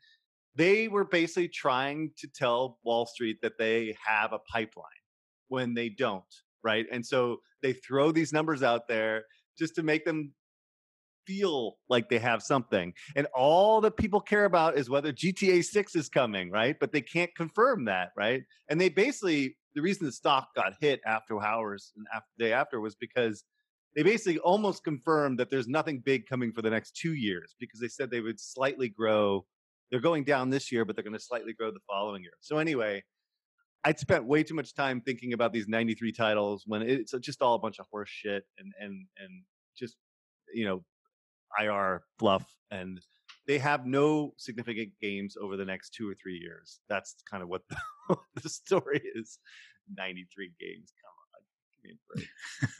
they 0.55 0.87
were 0.87 1.05
basically 1.05 1.47
trying 1.47 2.11
to 2.17 2.27
tell 2.27 2.79
wall 2.83 3.05
street 3.05 3.37
that 3.41 3.57
they 3.57 3.95
have 4.03 4.33
a 4.33 4.39
pipeline 4.51 4.85
when 5.47 5.73
they 5.73 5.89
don't 5.89 6.23
right? 6.63 6.85
And 6.91 7.05
so 7.05 7.37
they 7.61 7.73
throw 7.73 8.11
these 8.11 8.33
numbers 8.33 8.63
out 8.63 8.87
there 8.87 9.23
just 9.57 9.75
to 9.75 9.83
make 9.83 10.05
them 10.05 10.33
feel 11.27 11.77
like 11.89 12.09
they 12.09 12.19
have 12.19 12.41
something. 12.41 12.93
And 13.15 13.27
all 13.35 13.81
that 13.81 13.97
people 13.97 14.21
care 14.21 14.45
about 14.45 14.77
is 14.77 14.89
whether 14.89 15.13
GTA 15.13 15.63
6 15.63 15.95
is 15.95 16.09
coming, 16.09 16.49
right? 16.49 16.75
But 16.79 16.91
they 16.91 17.01
can't 17.01 17.33
confirm 17.35 17.85
that, 17.85 18.09
right? 18.17 18.43
And 18.69 18.81
they 18.81 18.89
basically 18.89 19.55
the 19.75 19.81
reason 19.81 20.05
the 20.05 20.11
stock 20.11 20.49
got 20.55 20.73
hit 20.79 20.99
after 21.05 21.41
hours 21.41 21.93
and 21.95 22.05
after 22.13 22.27
the 22.37 22.45
day 22.45 22.53
after 22.53 22.81
was 22.81 22.95
because 22.95 23.43
they 23.95 24.03
basically 24.03 24.39
almost 24.39 24.83
confirmed 24.83 25.39
that 25.39 25.49
there's 25.49 25.67
nothing 25.67 26.01
big 26.03 26.27
coming 26.27 26.51
for 26.51 26.61
the 26.61 26.69
next 26.69 26.95
two 26.95 27.13
years 27.13 27.55
because 27.59 27.79
they 27.79 27.87
said 27.87 28.09
they 28.09 28.21
would 28.21 28.39
slightly 28.39 28.89
grow. 28.89 29.45
They're 29.89 29.99
going 29.99 30.23
down 30.23 30.49
this 30.49 30.71
year, 30.71 30.85
but 30.85 30.95
they're 30.95 31.03
going 31.03 31.17
to 31.17 31.23
slightly 31.23 31.53
grow 31.53 31.71
the 31.71 31.79
following 31.89 32.21
year. 32.21 32.33
So 32.39 32.57
anyway, 32.57 33.03
I'd 33.83 33.99
spent 33.99 34.25
way 34.25 34.43
too 34.43 34.53
much 34.53 34.73
time 34.73 35.01
thinking 35.01 35.33
about 35.33 35.53
these 35.53 35.67
93 35.67 36.11
titles 36.11 36.63
when 36.67 36.81
it's 36.83 37.13
just 37.19 37.41
all 37.41 37.55
a 37.55 37.59
bunch 37.59 37.79
of 37.79 37.87
horse 37.91 38.09
shit 38.09 38.43
and 38.57 38.73
and 38.79 39.05
and 39.17 39.43
just 39.77 39.95
you 40.53 40.65
know 40.65 40.83
IR 41.59 42.03
fluff 42.19 42.45
and 42.69 42.99
they 43.47 43.57
have 43.57 43.85
no 43.85 44.33
significant 44.37 44.91
games 45.01 45.35
over 45.41 45.57
the 45.57 45.65
next 45.65 45.93
two 45.93 46.09
or 46.09 46.15
three 46.21 46.37
years. 46.37 46.79
That's 46.87 47.15
kind 47.29 47.41
of 47.41 47.49
what 47.49 47.63
the, 47.69 48.17
the 48.43 48.49
story 48.49 49.01
is. 49.15 49.39
93 49.97 50.51
games. 50.59 50.93
Come 51.01 51.11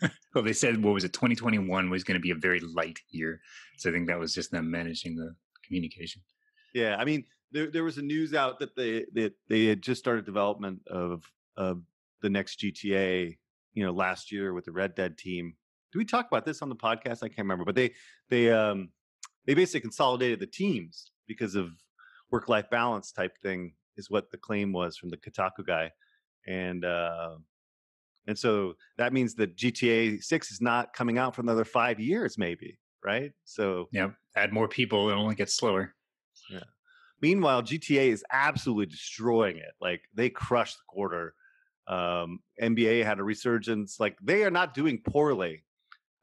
on. 0.03 0.11
well, 0.35 0.43
they 0.43 0.53
said 0.53 0.83
what 0.83 0.93
was 0.93 1.03
it? 1.03 1.13
2021 1.13 1.89
was 1.89 2.03
going 2.03 2.15
to 2.15 2.21
be 2.21 2.31
a 2.31 2.35
very 2.35 2.59
light 2.59 2.99
year, 3.09 3.41
so 3.77 3.89
I 3.89 3.93
think 3.93 4.07
that 4.07 4.19
was 4.19 4.33
just 4.33 4.51
them 4.51 4.69
managing 4.69 5.15
the 5.15 5.33
communication. 5.65 6.21
Yeah, 6.73 6.95
I 6.97 7.05
mean, 7.05 7.25
there 7.51 7.69
there 7.69 7.83
was 7.83 7.97
a 7.97 8.01
news 8.01 8.33
out 8.33 8.59
that 8.59 8.75
they 8.75 9.05
that 9.13 9.33
they 9.47 9.65
had 9.65 9.81
just 9.81 9.99
started 9.99 10.25
development 10.25 10.81
of 10.87 11.23
of 11.57 11.81
the 12.21 12.29
next 12.29 12.59
GTA, 12.59 13.37
you 13.73 13.83
know, 13.83 13.91
last 13.91 14.31
year 14.31 14.53
with 14.53 14.65
the 14.65 14.71
Red 14.71 14.95
Dead 14.95 15.17
team. 15.17 15.55
Do 15.91 15.99
we 15.99 16.05
talk 16.05 16.27
about 16.27 16.45
this 16.45 16.61
on 16.61 16.69
the 16.69 16.75
podcast? 16.75 17.23
I 17.23 17.27
can't 17.27 17.39
remember, 17.39 17.65
but 17.65 17.75
they 17.75 17.93
they 18.29 18.51
um 18.51 18.89
they 19.45 19.53
basically 19.53 19.81
consolidated 19.81 20.39
the 20.39 20.47
teams 20.47 21.11
because 21.27 21.55
of 21.55 21.71
work 22.31 22.47
life 22.47 22.69
balance 22.69 23.11
type 23.11 23.37
thing 23.41 23.73
is 23.97 24.09
what 24.09 24.31
the 24.31 24.37
claim 24.37 24.71
was 24.71 24.97
from 24.97 25.09
the 25.09 25.17
Kotaku 25.17 25.65
guy, 25.65 25.91
and 26.47 26.85
uh, 26.85 27.35
and 28.27 28.37
so 28.37 28.73
that 28.97 29.11
means 29.13 29.35
that 29.35 29.57
GTA 29.57 30.23
Six 30.23 30.51
is 30.51 30.61
not 30.61 30.93
coming 30.93 31.17
out 31.17 31.35
for 31.35 31.41
another 31.41 31.65
five 31.65 31.99
years, 31.99 32.37
maybe, 32.37 32.79
right? 33.03 33.31
So 33.43 33.89
yeah, 33.91 34.11
add 34.35 34.53
more 34.53 34.67
people, 34.67 35.09
it 35.09 35.13
only 35.13 35.35
gets 35.35 35.55
slower. 35.55 35.93
Yeah. 36.49 36.63
Meanwhile, 37.21 37.63
GTA 37.63 38.10
is 38.10 38.23
absolutely 38.31 38.88
destroying 38.88 39.57
it. 39.57 39.73
Like 39.79 40.01
they 40.13 40.29
crushed 40.29 40.77
the 40.77 40.84
quarter. 40.88 41.36
Um, 41.88 42.39
NBA 42.62 43.03
had 43.05 43.19
a 43.19 43.23
resurgence. 43.23 43.99
Like 43.99 44.17
they 44.21 44.43
are 44.43 44.51
not 44.51 44.73
doing 44.73 45.01
poorly. 45.05 45.63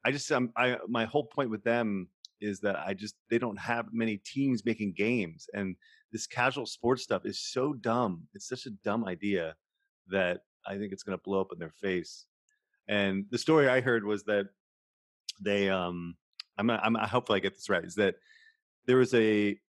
I 0.05 0.11
just, 0.11 0.31
um, 0.31 0.51
I 0.55 0.77
my 0.87 1.05
whole 1.05 1.25
point 1.25 1.49
with 1.49 1.63
them 1.63 2.09
is 2.41 2.59
that 2.61 2.77
I 2.77 2.93
just 2.93 3.15
they 3.29 3.37
don't 3.37 3.59
have 3.59 3.87
many 3.91 4.17
teams 4.17 4.65
making 4.65 4.93
games, 4.93 5.49
and 5.53 5.75
this 6.11 6.25
casual 6.25 6.65
sports 6.65 7.03
stuff 7.03 7.25
is 7.25 7.39
so 7.39 7.73
dumb. 7.73 8.27
It's 8.33 8.47
such 8.47 8.65
a 8.65 8.71
dumb 8.83 9.05
idea 9.05 9.55
that 10.07 10.41
I 10.65 10.77
think 10.77 10.91
it's 10.91 11.03
going 11.03 11.17
to 11.17 11.23
blow 11.23 11.41
up 11.41 11.51
in 11.51 11.59
their 11.59 11.73
face. 11.81 12.25
And 12.87 13.25
the 13.29 13.37
story 13.37 13.69
I 13.69 13.81
heard 13.81 14.03
was 14.03 14.23
that 14.23 14.47
they, 15.39 15.69
um, 15.69 16.15
I'm, 16.57 16.69
I'm, 16.69 16.95
hopefully 16.95 17.37
I 17.37 17.39
get 17.41 17.55
this 17.55 17.69
right, 17.69 17.83
is 17.83 17.95
that 17.95 18.15
there 18.85 18.97
was 18.97 19.13
a 19.13 19.59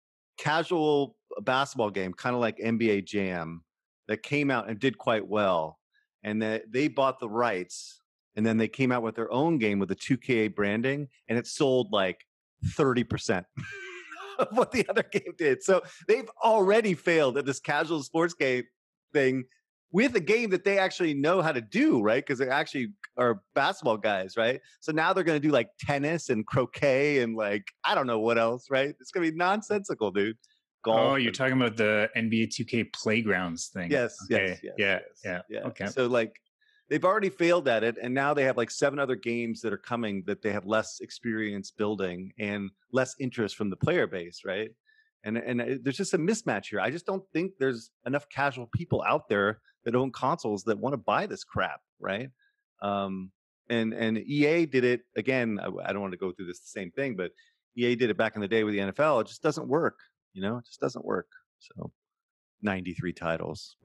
casual 0.41 1.17
basketball 1.43 1.91
game, 1.91 2.13
kind 2.13 2.35
of 2.35 2.41
like 2.41 2.59
NBA 2.59 3.05
Jam, 3.05 3.63
that 4.09 4.23
came 4.23 4.51
out 4.51 4.69
and 4.69 4.79
did 4.79 4.99
quite 4.99 5.27
well. 5.27 5.79
And 6.23 6.43
that 6.43 6.71
they 6.71 6.89
bought 6.89 7.21
the 7.21 7.29
rights 7.29 8.01
and 8.37 8.45
then 8.45 8.57
they 8.57 8.69
came 8.69 8.93
out 8.93 9.03
with 9.03 9.15
their 9.15 9.31
own 9.33 9.59
game 9.59 9.79
with 9.79 9.89
the 9.89 9.97
2K 9.97 10.55
branding 10.55 11.09
and 11.29 11.39
it 11.39 11.47
sold 11.47 11.93
like 11.93 12.27
30% 12.77 13.45
of 14.39 14.49
what 14.51 14.73
the 14.73 14.87
other 14.89 15.03
game 15.03 15.33
did. 15.39 15.63
So 15.63 15.83
they've 16.09 16.29
already 16.43 16.95
failed 16.95 17.39
at 17.39 17.47
this 17.47 17.61
casual 17.61 18.03
sports 18.03 18.35
game 18.35 18.65
thing 19.13 19.45
with 19.93 20.15
a 20.15 20.21
game 20.21 20.51
that 20.51 20.65
they 20.65 20.79
actually 20.79 21.15
know 21.15 21.43
how 21.43 21.53
to 21.53 21.61
do, 21.61 22.01
right? 22.01 22.25
Because 22.25 22.39
they 22.39 22.49
actually 22.49 22.89
are 23.17 23.43
basketball 23.55 23.97
guys, 23.97 24.37
right? 24.37 24.61
So 24.81 24.93
now 24.93 25.13
they're 25.13 25.25
going 25.25 25.41
to 25.41 25.47
do 25.47 25.53
like 25.53 25.69
tennis 25.81 26.29
and 26.29 26.47
croquet 26.47 27.21
and 27.21 27.37
like 27.37 27.65
I 27.85 27.95
don't 27.95 28.07
know 28.07 28.21
what 28.21 28.39
else, 28.39 28.67
right? 28.71 28.95
It's 29.01 29.11
going 29.11 29.27
to 29.27 29.33
be 29.33 29.37
nonsensical, 29.37 30.11
dude. 30.11 30.37
Oh, 30.37 30.93
Golf 30.93 30.99
oh, 31.01 31.15
you're 31.17 31.29
and, 31.29 31.37
talking 31.37 31.61
about 31.61 31.77
the 31.77 32.09
NBA 32.17 32.49
2K 32.49 32.93
playgrounds 32.93 33.69
thing. 33.69 33.91
Yes, 33.91 34.17
okay. 34.25 34.49
yes, 34.49 34.61
yes, 34.63 34.75
yeah, 34.79 34.87
yes, 34.87 35.03
yeah, 35.25 35.41
yeah. 35.51 35.67
Okay. 35.69 35.87
So 35.87 36.07
like, 36.07 36.33
they've 36.89 37.05
already 37.05 37.29
failed 37.29 37.69
at 37.69 37.85
it 37.85 37.97
and 38.03 38.13
now 38.13 38.35
they 38.35 38.45
have 38.45 38.57
like 38.57 38.71
seven 38.71 38.99
other 38.99 39.15
games 39.15 39.61
that 39.61 39.73
are 39.73 39.79
coming 39.79 40.23
that 40.27 40.43
they 40.43 40.53
have 40.53 40.67
less 40.67 41.01
experience 41.01 41.71
building 41.71 42.33
and 42.39 42.71
less 42.93 43.15
interest 43.21 43.57
from 43.57 43.71
the 43.71 43.77
player 43.77 44.07
base 44.07 44.41
right 44.45 44.73
and 45.25 45.37
and 45.37 45.81
there's 45.83 45.97
just 45.97 46.15
a 46.15 46.19
mismatch 46.19 46.67
here 46.71 46.81
i 46.81 46.91
just 46.91 47.07
don't 47.07 47.23
think 47.33 47.53
there's 47.59 47.91
enough 48.07 48.27
casual 48.29 48.69
people 48.75 49.03
out 49.07 49.29
there 49.29 49.61
that 49.85 49.95
own 49.95 50.11
consoles 50.11 50.65
that 50.65 50.79
want 50.79 50.93
to 50.93 50.99
buy 50.99 51.27
this 51.27 51.45
crap 51.45 51.81
right 51.99 52.31
um 52.83 53.31
and 53.69 53.93
and 53.93 54.19
ea 54.19 54.67
did 54.67 54.85
it 54.85 55.03
again 55.17 55.59
I, 55.63 55.67
I 55.85 55.93
don't 55.93 56.03
want 56.03 56.13
to 56.13 56.19
go 56.19 56.33
through 56.33 56.47
this 56.47 56.61
the 56.61 56.81
same 56.81 56.91
thing 56.91 57.17
but 57.17 57.33
ea 57.77 57.95
did 57.95 58.11
it 58.11 58.17
back 58.17 58.35
in 58.35 58.41
the 58.41 58.49
day 58.49 58.65
with 58.65 58.75
the 58.75 58.81
nfl 58.81 59.21
it 59.21 59.27
just 59.27 59.43
doesn't 59.43 59.69
work 59.69 59.99
you 60.33 60.43
know 60.43 60.59
it 60.59 60.65
just 60.67 60.81
doesn't 60.81 61.05
work 61.05 61.29
so 61.59 61.93
93 62.63 63.13
titles 63.13 63.77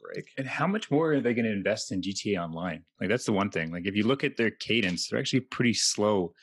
break 0.00 0.28
And 0.38 0.46
how 0.46 0.66
much 0.66 0.90
more 0.90 1.12
are 1.12 1.20
they 1.20 1.34
going 1.34 1.44
to 1.44 1.52
invest 1.52 1.92
in 1.92 2.00
GTA 2.00 2.42
Online? 2.42 2.84
Like 3.00 3.08
that's 3.08 3.24
the 3.24 3.32
one 3.32 3.50
thing. 3.50 3.72
Like 3.72 3.86
if 3.86 3.94
you 3.94 4.06
look 4.06 4.24
at 4.24 4.36
their 4.36 4.50
cadence, 4.50 5.08
they're 5.08 5.18
actually 5.18 5.40
pretty 5.40 5.74
slow 5.74 6.34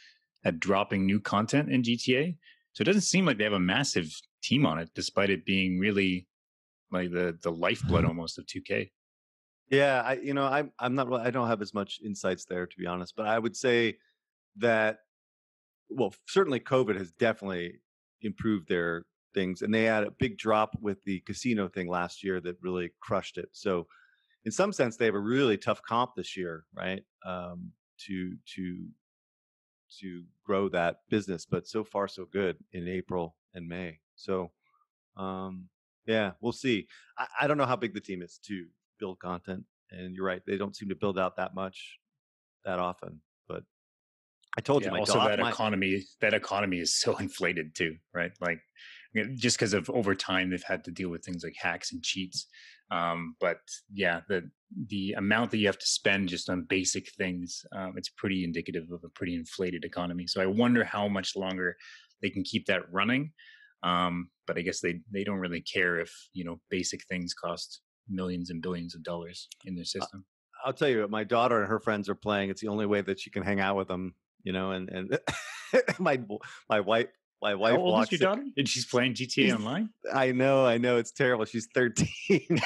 at 0.43 0.59
dropping 0.59 1.05
new 1.05 1.19
content 1.19 1.71
in 1.71 1.83
GTA. 1.83 2.35
So 2.79 2.83
it 2.83 2.85
doesn't 2.85 3.01
seem 3.01 3.25
like 3.25 3.37
they 3.37 3.43
have 3.43 3.51
a 3.51 3.59
massive 3.59 4.09
team 4.41 4.65
on 4.65 4.79
it, 4.79 4.89
despite 4.95 5.29
it 5.29 5.45
being 5.45 5.79
really 5.79 6.25
like 6.93 7.11
the 7.11 7.37
the 7.43 7.51
lifeblood 7.51 8.05
almost 8.05 8.39
of 8.39 8.45
2K. 8.45 8.89
Yeah, 9.69 10.01
I 10.01 10.13
you 10.13 10.33
know 10.33 10.45
I'm 10.45 10.71
I'm 10.79 10.95
not 10.95 11.11
I 11.11 11.29
don't 11.29 11.49
have 11.49 11.61
as 11.61 11.73
much 11.73 11.99
insights 12.05 12.45
there 12.45 12.65
to 12.65 12.77
be 12.77 12.87
honest, 12.87 13.15
but 13.17 13.25
I 13.27 13.37
would 13.37 13.57
say 13.57 13.97
that 14.59 14.99
well 15.89 16.13
certainly 16.29 16.61
COVID 16.61 16.95
has 16.95 17.11
definitely 17.11 17.81
improved 18.21 18.69
their 18.69 19.03
things, 19.33 19.61
and 19.61 19.73
they 19.73 19.83
had 19.83 20.05
a 20.05 20.11
big 20.17 20.37
drop 20.37 20.73
with 20.79 21.03
the 21.03 21.19
casino 21.25 21.67
thing 21.67 21.89
last 21.89 22.23
year 22.23 22.39
that 22.39 22.55
really 22.61 22.91
crushed 23.01 23.37
it. 23.37 23.49
So 23.51 23.87
in 24.45 24.53
some 24.53 24.71
sense, 24.71 24.95
they 24.95 25.03
have 25.03 25.15
a 25.15 25.19
really 25.19 25.57
tough 25.57 25.81
comp 25.81 26.11
this 26.15 26.37
year, 26.37 26.63
right? 26.73 27.03
Um, 27.25 27.73
to 28.07 28.37
to 28.55 28.87
to 29.99 30.23
grow 30.45 30.69
that 30.69 30.97
business, 31.09 31.45
but 31.45 31.67
so 31.67 31.83
far 31.83 32.07
so 32.07 32.25
good 32.25 32.57
in 32.73 32.87
April 32.87 33.35
and 33.53 33.67
May. 33.67 33.99
So 34.15 34.51
um, 35.17 35.69
yeah, 36.05 36.31
we'll 36.41 36.51
see. 36.53 36.87
I, 37.17 37.27
I 37.41 37.47
don't 37.47 37.57
know 37.57 37.65
how 37.65 37.75
big 37.75 37.93
the 37.93 38.01
team 38.01 38.21
is 38.21 38.39
to 38.45 38.67
build 38.99 39.19
content, 39.19 39.65
and 39.91 40.15
you're 40.15 40.25
right; 40.25 40.41
they 40.45 40.57
don't 40.57 40.75
seem 40.75 40.89
to 40.89 40.95
build 40.95 41.19
out 41.19 41.37
that 41.37 41.53
much 41.55 41.99
that 42.65 42.79
often. 42.79 43.21
But 43.47 43.63
I 44.57 44.61
told 44.61 44.83
Yeah, 44.83 44.87
you, 44.89 44.93
my 44.93 44.99
also 44.99 45.13
daughter, 45.13 45.29
that 45.37 45.43
my- 45.43 45.49
economy 45.51 46.03
that 46.21 46.33
economy 46.33 46.79
is 46.79 46.93
so 46.95 47.17
inflated 47.25 47.75
too, 47.75 47.97
right? 48.13 48.31
Like 48.39 48.61
just 49.35 49.57
because 49.57 49.73
of 49.73 49.89
over 49.89 50.13
time 50.15 50.49
they've 50.51 50.63
had 50.63 50.83
to 50.85 50.91
deal 50.91 51.09
with 51.09 51.23
things 51.23 51.43
like 51.43 51.55
hacks 51.57 51.91
and 51.91 52.03
cheats. 52.03 52.47
Um, 52.91 53.35
but 53.39 53.59
yeah, 53.93 54.21
the 54.27 54.49
the 54.87 55.13
amount 55.13 55.51
that 55.51 55.57
you 55.57 55.67
have 55.67 55.79
to 55.79 55.85
spend 55.85 56.29
just 56.29 56.49
on 56.49 56.65
basic 56.69 57.11
things, 57.13 57.65
um, 57.75 57.93
it's 57.97 58.09
pretty 58.09 58.43
indicative 58.43 58.91
of 58.91 59.03
a 59.03 59.09
pretty 59.09 59.35
inflated 59.35 59.83
economy. 59.83 60.27
So 60.27 60.41
I 60.41 60.45
wonder 60.45 60.83
how 60.83 61.07
much 61.07 61.35
longer 61.35 61.75
they 62.21 62.29
can 62.29 62.43
keep 62.43 62.65
that 62.67 62.91
running. 62.91 63.31
Um, 63.83 64.29
but 64.45 64.57
I 64.57 64.61
guess 64.61 64.79
they 64.79 64.99
they 65.11 65.23
don't 65.23 65.39
really 65.39 65.61
care 65.61 65.99
if 65.99 66.11
you 66.33 66.43
know 66.43 66.59
basic 66.69 67.05
things 67.05 67.33
cost 67.33 67.81
millions 68.09 68.49
and 68.49 68.61
billions 68.61 68.95
of 68.95 69.03
dollars 69.03 69.47
in 69.65 69.75
their 69.75 69.85
system. 69.85 70.25
I'll 70.65 70.73
tell 70.73 70.89
you, 70.89 71.07
my 71.07 71.23
daughter 71.23 71.59
and 71.59 71.69
her 71.69 71.79
friends 71.79 72.09
are 72.09 72.15
playing. 72.15 72.49
It's 72.49 72.61
the 72.61 72.67
only 72.67 72.85
way 72.85 73.01
that 73.01 73.19
she 73.19 73.29
can 73.29 73.43
hang 73.43 73.59
out 73.59 73.77
with 73.77 73.87
them, 73.87 74.15
you 74.43 74.51
know. 74.51 74.71
And 74.71 74.89
and 74.89 75.19
my 75.99 76.19
my 76.69 76.79
wife 76.79 77.07
my 77.41 77.55
wife 77.55 77.73
How 77.73 77.79
old 77.79 77.93
walks. 77.93 78.13
is 78.13 78.19
your 78.19 78.29
in- 78.31 78.37
daughter? 78.37 78.49
And 78.57 78.67
she's 78.69 78.85
playing 78.85 79.13
GTA 79.13 79.29
She's- 79.29 79.53
Online. 79.53 79.89
I 80.13 80.31
know, 80.31 80.65
I 80.65 80.77
know, 80.77 80.97
it's 80.97 81.11
terrible. 81.11 81.45
She's 81.45 81.67
thirteen. 81.73 82.07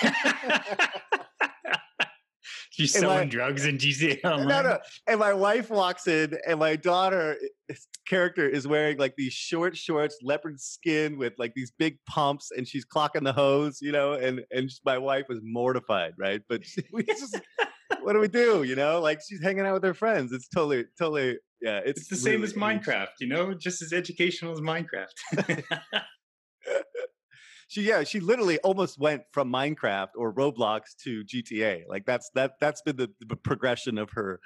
She's 2.71 2.95
And 2.95 3.01
selling 3.03 3.17
my- 3.19 3.25
drugs 3.25 3.65
in 3.67 3.77
GTA 3.77 4.19
Online. 4.25 4.47
no, 4.47 4.61
no. 4.63 4.79
And 5.07 5.19
my 5.19 5.31
wife 5.33 5.69
walks 5.69 6.07
in, 6.07 6.35
and 6.47 6.59
my 6.59 6.75
daughter 6.75 7.37
eh, 7.69 7.75
character 8.07 8.49
is 8.49 8.67
wearing 8.67 8.97
like 8.97 9.13
these 9.15 9.31
short 9.31 9.77
shorts, 9.77 10.17
leopard 10.23 10.59
skin 10.59 11.19
with 11.19 11.33
like 11.37 11.53
these 11.55 11.71
big 11.77 11.99
pumps, 12.09 12.49
and 12.57 12.67
she's 12.67 12.83
clocking 12.83 13.23
the 13.23 13.31
hose, 13.33 13.77
you 13.79 13.91
know. 13.91 14.13
And 14.13 14.43
and 14.49 14.71
my 14.83 14.97
wife 14.97 15.25
was 15.29 15.39
mortified, 15.43 16.13
right? 16.17 16.41
But 16.49 16.65
she, 16.65 16.81
we 16.91 17.03
just, 17.03 17.39
what 18.03 18.13
do 18.13 18.19
we 18.19 18.27
do, 18.27 18.63
you 18.63 18.75
know? 18.75 18.99
Like 18.99 19.19
she's 19.27 19.41
hanging 19.41 19.65
out 19.65 19.73
with 19.73 19.83
her 19.83 19.93
friends. 19.93 20.31
It's 20.31 20.47
totally, 20.47 20.85
totally, 20.97 21.37
yeah. 21.61 21.79
It's, 21.85 22.01
It's 22.01 22.09
the 22.09 22.15
same 22.15 22.41
really 22.41 22.45
as 22.45 22.53
Minecraft, 22.53 23.13
you 23.19 23.27
know, 23.27 23.53
just 23.53 23.81
as 23.81 23.93
educational 23.93 24.53
as 24.53 24.59
Minecraft. 24.59 25.63
She 27.73 27.81
yeah, 27.81 28.03
she 28.03 28.19
literally 28.19 28.59
almost 28.59 28.99
went 28.99 29.23
from 29.31 29.51
Minecraft 29.51 30.09
or 30.15 30.31
Roblox 30.31 30.95
to 31.05 31.23
GTA. 31.23 31.87
Like 31.87 32.05
that's 32.05 32.29
that 32.35 32.51
that's 32.61 32.83
been 32.83 32.97
the, 32.97 33.09
the 33.27 33.35
progression 33.35 33.97
of 33.97 34.11
her 34.11 34.39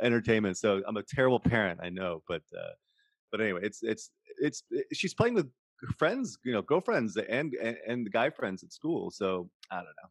entertainment. 0.00 0.58
So 0.58 0.82
I'm 0.84 0.96
a 0.96 1.04
terrible 1.04 1.38
parent, 1.38 1.78
I 1.80 1.90
know, 1.90 2.24
but 2.26 2.42
uh 2.52 2.72
but 3.30 3.40
anyway, 3.40 3.60
it's 3.62 3.84
it's 3.84 4.10
it's 4.40 4.64
she's 4.92 5.14
playing 5.14 5.34
with 5.34 5.48
friends, 5.96 6.38
you 6.44 6.52
know, 6.52 6.60
girlfriends 6.60 7.16
and 7.16 7.54
and, 7.54 7.76
and 7.86 8.04
the 8.04 8.10
guy 8.10 8.30
friends 8.30 8.64
at 8.64 8.72
school. 8.72 9.12
So 9.12 9.48
I 9.70 9.76
don't 9.76 9.84
know. 9.84 10.10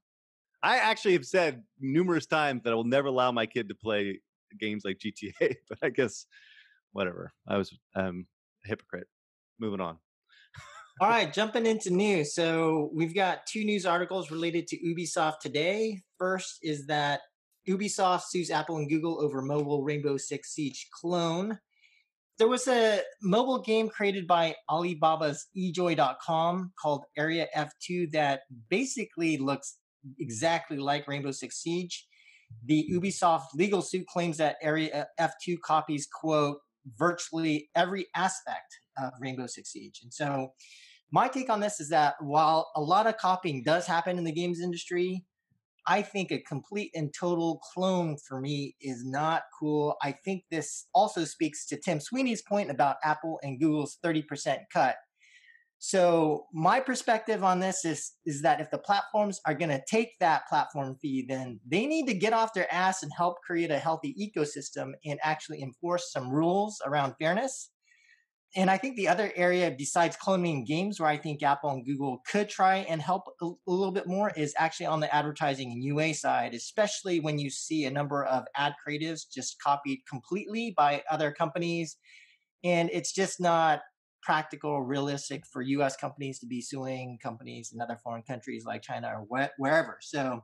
I 0.64 0.78
actually 0.78 1.14
have 1.14 1.26
said 1.26 1.64
numerous 1.80 2.26
times 2.26 2.64
that 2.64 2.74
I 2.74 2.76
will 2.76 2.84
never 2.84 3.08
allow 3.08 3.32
my 3.32 3.46
kid 3.46 3.70
to 3.70 3.76
play 3.76 4.20
games 4.60 4.84
like 4.86 5.00
GTA, 5.00 5.56
but 5.70 5.78
I 5.82 5.90
guess 5.90 6.26
whatever. 6.92 7.32
I 7.48 7.58
was 7.58 7.76
um 7.96 8.26
a 8.66 8.70
hypocrite. 8.70 9.08
Moving 9.60 9.82
on. 9.82 9.98
All 11.00 11.10
right, 11.10 11.34
jumping 11.34 11.66
into 11.66 11.90
news. 11.90 12.36
So 12.36 12.92
we've 12.94 13.16
got 13.16 13.48
two 13.48 13.64
news 13.64 13.86
articles 13.86 14.30
related 14.30 14.68
to 14.68 14.78
Ubisoft 14.78 15.40
today. 15.40 16.02
First 16.20 16.60
is 16.62 16.86
that 16.88 17.22
Ubisoft 17.68 18.24
sues 18.30 18.52
Apple 18.52 18.78
and 18.78 18.90
Google 18.90 19.20
over 19.22 19.42
mobile 19.42 19.84
Rainbow 19.84 20.18
Six 20.18 20.54
Siege 20.54 20.88
clone. 20.94 21.58
There 22.38 22.48
was 22.48 22.68
a 22.68 23.02
mobile 23.22 23.62
game 23.62 23.90
created 23.90 24.28
by 24.28 24.56
Alibaba's 24.70 25.48
eJoy.com 25.58 26.72
called 26.80 27.06
Area 27.18 27.48
F2 27.56 28.12
that 28.12 28.42
basically 28.70 29.38
looks 29.38 29.78
exactly 30.20 30.78
like 30.78 31.08
Rainbow 31.08 31.32
Six 31.32 31.62
Siege. 31.62 32.08
The 32.66 32.88
Ubisoft 32.92 33.46
legal 33.56 33.82
suit 33.82 34.06
claims 34.08 34.38
that 34.38 34.58
Area 34.62 35.08
uh, 35.20 35.30
F2 35.48 35.60
copies, 35.64 36.08
quote, 36.12 36.58
virtually 36.98 37.70
every 37.76 38.08
aspect 38.16 38.80
of 38.98 39.12
Rainbow 39.20 39.48
Six 39.48 39.72
Siege. 39.72 40.00
And 40.04 40.14
so 40.14 40.54
my 41.12 41.28
take 41.28 41.50
on 41.50 41.60
this 41.60 41.80
is 41.80 41.90
that 41.90 42.16
while 42.20 42.72
a 42.76 42.82
lot 42.82 43.08
of 43.08 43.18
copying 43.18 43.64
does 43.64 43.86
happen 43.86 44.18
in 44.18 44.24
the 44.24 44.32
games 44.32 44.62
industry, 44.62 45.26
I 45.88 46.04
think 46.04 46.32
a 46.32 46.40
complete 46.40 46.92
and 46.94 47.14
total 47.18 47.60
clone 47.74 48.18
for 48.28 48.40
me 48.40 48.76
is 48.82 49.04
not 49.04 49.44
cool. 49.60 49.96
I 50.02 50.12
think 50.24 50.44
this 50.52 50.88
also 50.94 51.26
speaks 51.26 51.66
to 51.68 51.78
Tim 51.78 52.00
Sweeney's 52.00 52.44
point 52.44 52.70
about 52.70 52.98
Apple 53.04 53.40
and 53.42 53.60
Google's 53.60 53.98
30% 54.04 54.60
cut. 54.72 54.96
So 55.84 56.46
my 56.54 56.80
perspective 56.80 57.44
on 57.44 57.60
this 57.60 57.86
is 57.86 58.12
is 58.28 58.44
that 58.44 58.62
if 58.62 58.70
the 58.70 58.78
platforms 58.78 59.42
are 59.48 59.56
going 59.56 59.72
to 59.72 59.82
take 59.90 60.12
that 60.20 60.48
platform 60.48 60.96
fee, 61.02 61.26
then 61.28 61.60
they 61.68 61.88
need 61.88 62.06
to 62.06 62.14
get 62.14 62.34
off 62.34 62.54
their 62.54 62.72
ass 62.72 63.02
and 63.02 63.12
help 63.18 63.38
create 63.42 63.72
a 63.72 63.80
healthy 63.80 64.14
ecosystem 64.14 64.92
and 65.04 65.20
actually 65.24 65.64
enforce 65.64 66.12
some 66.12 66.30
rules 66.30 66.80
around 66.86 67.16
fairness. 67.20 67.72
And 68.56 68.70
I 68.70 68.78
think 68.78 68.96
the 68.96 69.08
other 69.08 69.32
area 69.36 69.74
besides 69.76 70.16
cloning 70.24 70.68
games 70.68 71.00
where 71.00 71.10
I 71.10 71.18
think 71.18 71.42
Apple 71.42 71.72
and 71.72 71.84
Google 71.84 72.22
could 72.32 72.48
try 72.48 72.86
and 72.88 73.02
help 73.02 73.24
a, 73.42 73.46
a 73.48 73.72
little 73.72 73.94
bit 73.94 74.06
more 74.06 74.30
is 74.38 74.54
actually 74.60 74.86
on 74.86 75.00
the 75.00 75.14
advertising 75.14 75.72
and 75.72 75.84
UA 75.84 76.14
side, 76.14 76.54
especially 76.54 77.20
when 77.20 77.40
you 77.40 77.50
see 77.50 77.86
a 77.86 77.92
number 77.92 78.24
of 78.26 78.44
ad 78.56 78.74
creatives 78.88 79.22
just 79.34 79.60
copied 79.60 80.02
completely 80.08 80.76
by 80.78 81.02
other 81.10 81.32
companies. 81.32 81.98
And 82.64 82.92
it's 82.94 83.14
just 83.14 83.42
not 83.42 83.82
practical 84.24 84.82
realistic 84.82 85.46
for 85.46 85.62
US 85.62 85.96
companies 85.98 86.40
to 86.40 86.46
be 86.46 86.62
suing 86.62 87.18
companies 87.22 87.72
in 87.74 87.82
other 87.82 87.98
foreign 88.04 88.24
countries 88.24 88.66
like 88.66 88.82
China 88.82 89.12
or 89.16 89.26
wh- 89.30 89.60
wherever. 89.60 89.98
So, 90.02 90.44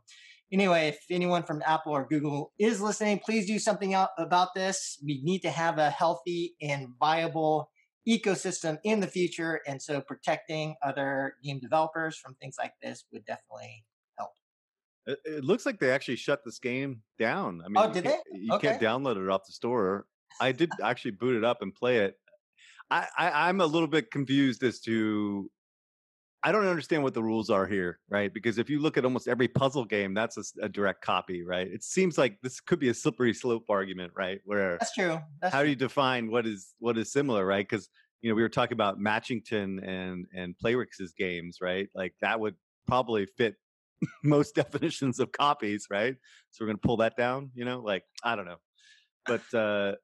anyway, 0.51 0.89
if 0.89 0.99
anyone 1.09 1.43
from 1.43 1.61
Apple 1.65 1.93
or 1.93 2.07
Google 2.09 2.53
is 2.59 2.81
listening, 2.81 3.19
please 3.19 3.45
do 3.45 3.59
something 3.59 3.93
out 3.93 4.09
about 4.17 4.55
this. 4.55 4.97
We 5.03 5.21
need 5.23 5.39
to 5.43 5.49
have 5.51 5.77
a 5.77 5.89
healthy 5.89 6.55
and 6.61 6.87
viable 6.99 7.69
ecosystem 8.07 8.77
in 8.83 8.99
the 9.01 9.07
future. 9.07 9.59
And 9.67 9.81
so 9.81 10.01
protecting 10.01 10.75
other 10.81 11.35
game 11.43 11.59
developers 11.59 12.17
from 12.17 12.35
things 12.35 12.55
like 12.57 12.73
this 12.81 13.03
would 13.11 13.25
definitely 13.25 13.83
help. 14.17 14.31
It, 15.05 15.43
looks 15.43 15.65
like 15.65 15.79
they 15.79 15.91
actually 15.91 16.15
shut 16.15 16.43
this 16.45 16.57
game 16.59 17.01
down. 17.19 17.61
I 17.63 17.67
mean, 17.67 17.77
Oh, 17.77 17.87
you 17.87 18.01
can't- 18.01 18.05
they? 18.05 18.39
You 18.39 18.59
can't 18.59 18.81
download 18.81 19.21
it 19.21 19.29
off 19.29 19.45
the 19.45 19.51
store. 19.53 20.07
I 20.39 20.51
did 20.51 20.69
actually 20.83 21.11
boot 21.11 21.35
it 21.35 21.43
up 21.43 21.61
and 21.61 21.73
play 21.73 21.97
it. 21.99 22.17
I, 22.89 23.07
I 23.17 23.49
I'm 23.49 23.61
a 23.61 23.65
little 23.65 23.87
bit 23.87 24.11
confused 24.11 24.63
as 24.63 24.79
to. 24.81 25.49
I 26.43 26.51
don't 26.51 26.67
understand 26.67 27.03
what 27.03 27.13
the 27.13 27.23
rules 27.23 27.49
are 27.49 27.65
here, 27.65 27.99
right? 28.09 28.31
Because 28.31 28.57
if 28.57 28.69
you 28.69 28.79
look 28.79 28.95
at 28.95 29.03
almost 29.03 29.27
every 29.27 29.47
puzzle 29.47 29.83
game, 29.83 30.13
that's 30.13 30.53
a 30.61 30.69
direct 30.69 31.01
copy, 31.01 31.43
right? 31.43 31.67
It 31.67 31.83
seems 31.83 32.17
like 32.17 32.39
this 32.41 32.59
could 32.61 32.79
be 32.79 32.89
a 32.89 32.93
slippery 32.93 33.33
slope 33.33 33.65
argument, 33.69 34.13
right? 34.15 34.39
Where 34.45 34.77
That's 34.77 34.93
true. 34.93 35.19
That's 35.41 35.53
how 35.53 35.63
do 35.63 35.69
you 35.69 35.75
define 35.75 36.29
what 36.29 36.45
is 36.45 36.75
what 36.79 36.97
is 36.97 37.11
similar, 37.11 37.45
right? 37.45 37.67
Because 37.67 37.89
you 38.21 38.29
know 38.29 38.35
we 38.35 38.43
were 38.43 38.49
talking 38.49 38.73
about 38.73 38.99
Matchington 38.99 39.79
and 39.79 40.25
and 40.33 40.55
Playrix's 40.63 41.13
games, 41.17 41.57
right? 41.59 41.89
Like 41.95 42.13
that 42.21 42.39
would 42.39 42.55
probably 42.87 43.25
fit 43.25 43.55
most 44.23 44.55
definitions 44.55 45.19
of 45.19 45.31
copies, 45.31 45.87
right? 45.89 46.15
So 46.51 46.63
we're 46.63 46.67
going 46.67 46.77
to 46.77 46.87
pull 46.87 46.97
that 46.97 47.17
down, 47.17 47.51
you 47.53 47.65
know? 47.65 47.79
Like 47.79 48.03
I 48.23 48.35
don't 48.35 48.45
know. 48.45 48.57
But 49.25 49.53
uh 49.53 49.95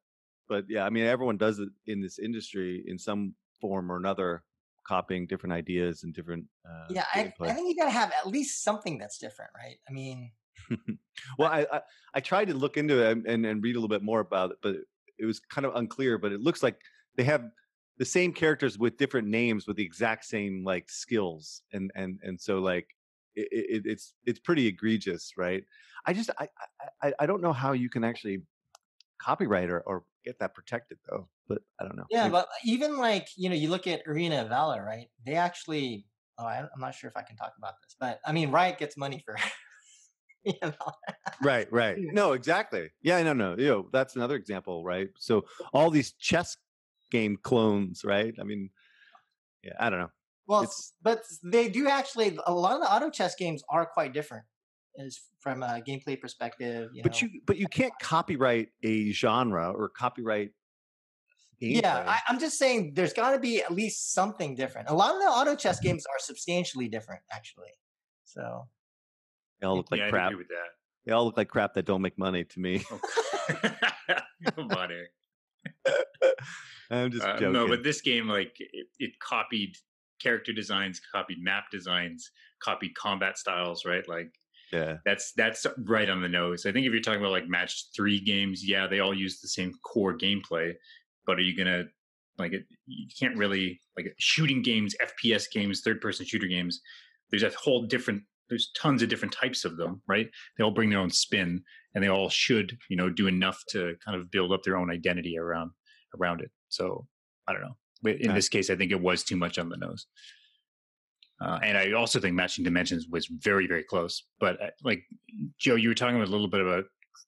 but 0.47 0.65
yeah, 0.67 0.85
I 0.85 0.89
mean 0.89 1.05
everyone 1.05 1.37
does 1.37 1.59
it 1.59 1.69
in 1.87 2.01
this 2.01 2.19
industry 2.19 2.83
in 2.87 2.97
some 2.97 3.35
form 3.61 3.91
or 3.91 3.97
another 3.97 4.43
copying 4.85 5.25
different 5.25 5.53
ideas 5.53 6.03
and 6.03 6.13
different 6.13 6.45
uh 6.69 6.85
Yeah, 6.89 7.05
I. 7.13 7.33
I 7.41 7.53
think 7.53 7.69
you 7.69 7.75
got 7.75 7.85
to 7.85 7.91
have 7.91 8.11
at 8.11 8.27
least 8.27 8.63
something 8.63 8.97
that's 8.97 9.17
different, 9.17 9.51
right? 9.55 9.77
I 9.89 9.93
mean, 9.93 10.31
well, 11.37 11.49
I, 11.49 11.65
I 11.71 11.81
I 12.15 12.19
tried 12.19 12.49
to 12.49 12.53
look 12.53 12.77
into 12.77 13.01
it 13.03 13.25
and, 13.25 13.45
and 13.45 13.63
read 13.63 13.75
a 13.75 13.79
little 13.79 13.89
bit 13.89 14.03
more 14.03 14.19
about 14.19 14.51
it, 14.51 14.57
but 14.61 14.75
it 15.17 15.25
was 15.25 15.39
kind 15.39 15.65
of 15.65 15.75
unclear. 15.75 16.17
But 16.17 16.31
it 16.31 16.41
looks 16.41 16.61
like 16.61 16.79
they 17.15 17.23
have 17.23 17.49
the 17.97 18.05
same 18.05 18.33
characters 18.33 18.77
with 18.77 18.97
different 18.97 19.27
names 19.27 19.67
with 19.67 19.77
the 19.77 19.83
exact 19.83 20.25
same 20.25 20.63
like 20.65 20.89
skills, 20.89 21.61
and 21.71 21.91
and 21.95 22.19
and 22.23 22.39
so 22.39 22.59
like 22.59 22.87
it, 23.35 23.47
it, 23.51 23.81
it's 23.85 24.13
it's 24.25 24.39
pretty 24.39 24.67
egregious, 24.67 25.33
right? 25.37 25.63
I 26.05 26.13
just 26.13 26.29
I, 26.39 26.47
I 27.01 27.13
I 27.19 27.25
don't 27.25 27.41
know 27.41 27.53
how 27.53 27.73
you 27.73 27.89
can 27.89 28.03
actually 28.03 28.41
copyright 29.21 29.69
or, 29.69 29.81
or 29.81 30.03
get 30.23 30.39
that 30.39 30.53
protected 30.53 30.97
though. 31.09 31.27
But 31.47 31.59
I 31.79 31.83
don't 31.83 31.95
know. 31.97 32.05
yeah, 32.09 32.23
Maybe- 32.23 32.31
but 32.31 32.47
even 32.65 32.97
like, 32.97 33.27
you 33.35 33.49
know, 33.49 33.55
you 33.55 33.69
look 33.69 33.87
at 33.87 34.01
Arena 34.07 34.41
of 34.43 34.49
Valor, 34.49 34.83
right? 34.83 35.07
They 35.25 35.35
actually, 35.35 36.05
oh, 36.37 36.45
I, 36.45 36.59
I'm 36.59 36.79
not 36.79 36.95
sure 36.95 37.09
if 37.09 37.17
I 37.17 37.21
can 37.21 37.35
talk 37.35 37.53
about 37.57 37.73
this, 37.83 37.95
but 37.99 38.19
I 38.25 38.31
mean, 38.31 38.51
Riot 38.51 38.77
gets 38.77 38.97
money 38.97 39.21
for, 39.25 39.35
you 40.43 40.53
know, 40.61 40.71
right 41.41 41.71
right 41.71 41.97
no 41.99 42.33
exactly 42.33 42.89
yeah 43.01 43.21
no 43.23 43.31
no 43.31 43.55
you 43.57 43.65
know 43.67 43.87
that's 43.93 44.17
another 44.17 44.35
example 44.35 44.83
right 44.83 45.09
so 45.17 45.45
all 45.73 45.89
these 45.89 46.11
chess 46.13 46.57
game 47.11 47.37
clones 47.43 48.03
right 48.03 48.35
i 48.41 48.43
mean 48.43 48.69
yeah 49.63 49.71
i 49.79 49.89
don't 49.89 49.99
know 49.99 50.11
well, 50.45 50.63
It's- 50.63 50.91
but 51.01 51.23
they 51.41 51.69
do 51.69 51.87
actually, 51.87 52.37
a 52.45 52.53
lot 52.53 52.73
of 52.75 52.81
the 52.81 52.93
auto 52.93 53.09
chess 53.09 53.35
games 53.35 53.63
are 53.69 53.85
quite 53.85 54.13
different 54.13 54.43
as 54.97 55.19
from 55.39 55.63
a 55.63 55.81
gameplay 55.87 56.19
perspective. 56.19 56.89
You 56.93 57.03
but 57.03 57.21
know. 57.21 57.27
you 57.27 57.41
but 57.45 57.57
you 57.57 57.67
can't 57.67 57.93
copyright 58.01 58.69
a 58.83 59.11
genre 59.11 59.71
or 59.71 59.89
copyright 59.89 60.51
gameplay. 61.61 61.81
Yeah, 61.81 62.03
I, 62.07 62.19
I'm 62.27 62.39
just 62.39 62.57
saying 62.57 62.93
there's 62.95 63.13
got 63.13 63.31
to 63.31 63.39
be 63.39 63.61
at 63.61 63.71
least 63.71 64.13
something 64.13 64.55
different. 64.55 64.89
A 64.89 64.93
lot 64.93 65.15
of 65.15 65.21
the 65.21 65.27
auto 65.27 65.55
chess 65.55 65.79
games 65.79 66.05
are 66.05 66.19
substantially 66.19 66.87
different, 66.87 67.21
actually. 67.31 67.71
So 68.25 68.67
they 69.59 69.67
all 69.67 69.77
look 69.77 69.91
like 69.91 69.99
yeah, 69.99 70.09
crap 70.09 70.27
agree 70.31 70.39
with 70.39 70.47
that. 70.49 70.69
they 71.05 71.11
all 71.11 71.25
look 71.25 71.37
like 71.37 71.49
crap 71.49 71.73
that 71.75 71.85
don't 71.85 72.01
make 72.01 72.17
money 72.17 72.43
to 72.43 72.59
me 72.59 72.83
Oh, 72.91 72.99
Come 74.55 74.71
on, 74.71 74.89
Eric. 74.91 76.35
i'm 76.91 77.11
just 77.11 77.25
Uh, 77.25 77.39
no, 77.39 77.67
but 77.67 77.83
this 77.83 78.01
game, 78.01 78.27
like, 78.27 78.55
it, 78.59 78.87
it 78.99 79.11
copied 79.19 79.75
character 80.21 80.51
designs, 80.53 80.99
copied 81.13 81.37
map 81.41 81.65
designs, 81.71 82.31
copied 82.61 82.95
combat 82.95 83.37
styles, 83.37 83.85
right? 83.85 84.07
Like, 84.07 84.33
yeah 84.73 84.97
that's 85.05 85.31
that's 85.33 85.65
right 85.85 86.09
on 86.09 86.21
the 86.21 86.27
nose. 86.27 86.65
I 86.65 86.71
think 86.71 86.85
if 86.85 86.91
you're 86.91 87.01
talking 87.01 87.19
about 87.19 87.31
like 87.31 87.47
match 87.47 87.85
three 87.95 88.19
games, 88.19 88.67
yeah, 88.67 88.87
they 88.87 88.99
all 88.99 89.13
use 89.13 89.39
the 89.39 89.47
same 89.47 89.71
core 89.85 90.17
gameplay, 90.17 90.73
but 91.25 91.37
are 91.37 91.41
you 91.41 91.55
gonna 91.55 91.83
like 92.37 92.53
it? 92.53 92.65
You 92.85 93.07
can't 93.17 93.37
really 93.37 93.79
like 93.95 94.13
shooting 94.17 94.61
games, 94.61 94.95
FPS 95.01 95.45
games, 95.51 95.81
third 95.81 96.01
person 96.01 96.25
shooter 96.25 96.47
games. 96.47 96.81
There's 97.29 97.43
a 97.43 97.51
whole 97.51 97.83
different. 97.83 98.23
There's 98.49 98.71
tons 98.77 99.01
of 99.01 99.09
different 99.09 99.33
types 99.33 99.63
of 99.63 99.77
them, 99.77 100.01
right? 100.07 100.27
They 100.57 100.63
all 100.63 100.71
bring 100.71 100.89
their 100.89 100.99
own 100.99 101.09
spin, 101.09 101.63
and 101.95 102.03
they 102.03 102.09
all 102.09 102.29
should, 102.29 102.77
you 102.89 102.97
know, 102.97 103.09
do 103.09 103.27
enough 103.27 103.63
to 103.69 103.95
kind 104.03 104.19
of 104.19 104.29
build 104.29 104.51
up 104.51 104.63
their 104.63 104.77
own 104.77 104.91
identity 104.91 105.37
around 105.37 105.71
around 106.19 106.41
it. 106.41 106.51
So 106.69 107.07
I 107.47 107.53
don't 107.53 107.61
know. 107.61 107.75
In 108.05 108.33
this 108.33 108.49
case, 108.49 108.69
I 108.69 108.75
think 108.75 108.91
it 108.91 109.01
was 109.01 109.23
too 109.23 109.37
much 109.37 109.57
on 109.57 109.69
the 109.69 109.77
nose. 109.77 110.07
Uh, 111.43 111.59
and 111.63 111.77
I 111.77 111.91
also 111.91 112.19
think 112.19 112.35
Matching 112.35 112.63
Dimensions 112.63 113.07
was 113.09 113.25
very, 113.27 113.67
very 113.67 113.83
close. 113.83 114.23
But 114.39 114.61
uh, 114.61 114.67
like 114.83 115.03
Joe, 115.59 115.75
you 115.75 115.89
were 115.89 115.95
talking 115.95 116.21
a 116.21 116.25
little 116.25 116.47
bit 116.47 116.61
about 116.61 116.85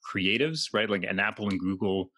creatives, 0.10 0.67
right? 0.73 0.89
Like 0.89 1.04
an 1.04 1.19
Apple 1.19 1.49
and 1.49 1.60
Google, 1.60 2.12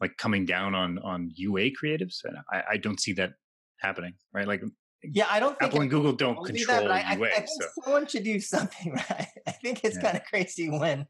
like 0.00 0.16
coming 0.18 0.44
down 0.44 0.74
on 0.74 0.98
on 0.98 1.30
UA 1.34 1.70
creatives, 1.82 2.24
and 2.24 2.36
I, 2.52 2.62
I 2.72 2.76
don't 2.76 3.00
see 3.00 3.12
that 3.14 3.32
happening, 3.80 4.14
right? 4.32 4.46
Like 4.46 4.62
yeah, 5.02 5.26
I 5.30 5.38
don't 5.40 5.58
think 5.58 5.70
Apple 5.70 5.80
and 5.82 5.90
Google 5.90 6.12
don't 6.12 6.36
do 6.44 6.52
control 6.52 6.82
that, 6.82 6.90
I, 6.90 7.12
I- 7.12 7.16
UA, 7.16 7.28
I, 7.28 7.30
think 7.30 7.48
so 7.48 7.66
someone 7.84 8.06
should 8.06 8.24
do 8.24 8.40
something 8.40 8.92
right. 9.10 9.28
I 9.46 9.52
think 9.52 9.84
it's 9.84 9.96
Yeah. 9.96 10.02
kind 10.02 10.16
of 10.16 10.24
crazy 10.24 10.68
when 10.68 11.06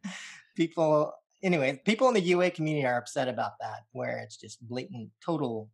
people, 0.57 1.15
anyway, 1.43 1.81
people 1.87 2.07
in 2.09 2.15
the 2.15 2.21
UA 2.21 2.51
community 2.51 2.87
are 2.87 2.99
upset 2.99 3.29
about 3.29 3.53
that, 3.61 3.85
where 3.93 4.19
it's 4.19 4.37
just 4.37 4.61
blatant, 4.69 5.11
total, 5.25 5.71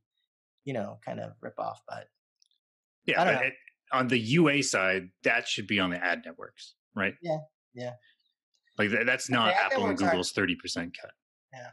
you 0.64 0.72
know, 0.74 0.98
kind 1.04 1.18
of 1.20 1.32
rip 1.40 1.58
off. 1.58 1.80
But 1.88 2.06
yeah. 3.04 3.20
I 3.20 3.24
don't 3.24 3.34
but 3.34 3.40
know. 3.40 3.46
it- 3.48 3.54
on 3.94 4.08
the 4.08 4.18
UA 4.18 4.62
side, 4.62 5.08
that 5.22 5.46
should 5.48 5.66
be 5.66 5.78
on 5.78 5.90
the 5.90 6.02
ad 6.02 6.22
networks, 6.24 6.74
right? 6.94 7.14
Yeah, 7.22 7.38
yeah. 7.74 7.92
Like 8.78 8.90
tha- 8.90 9.04
that's 9.06 9.30
not 9.30 9.50
ad 9.50 9.72
Apple 9.72 9.86
and 9.86 9.96
Google's 9.96 10.32
thirty 10.32 10.56
percent 10.56 10.96
cut. 11.00 11.12
Yeah. 11.52 11.70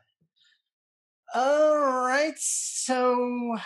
All 1.33 2.05
right. 2.05 2.35
So, 2.37 3.57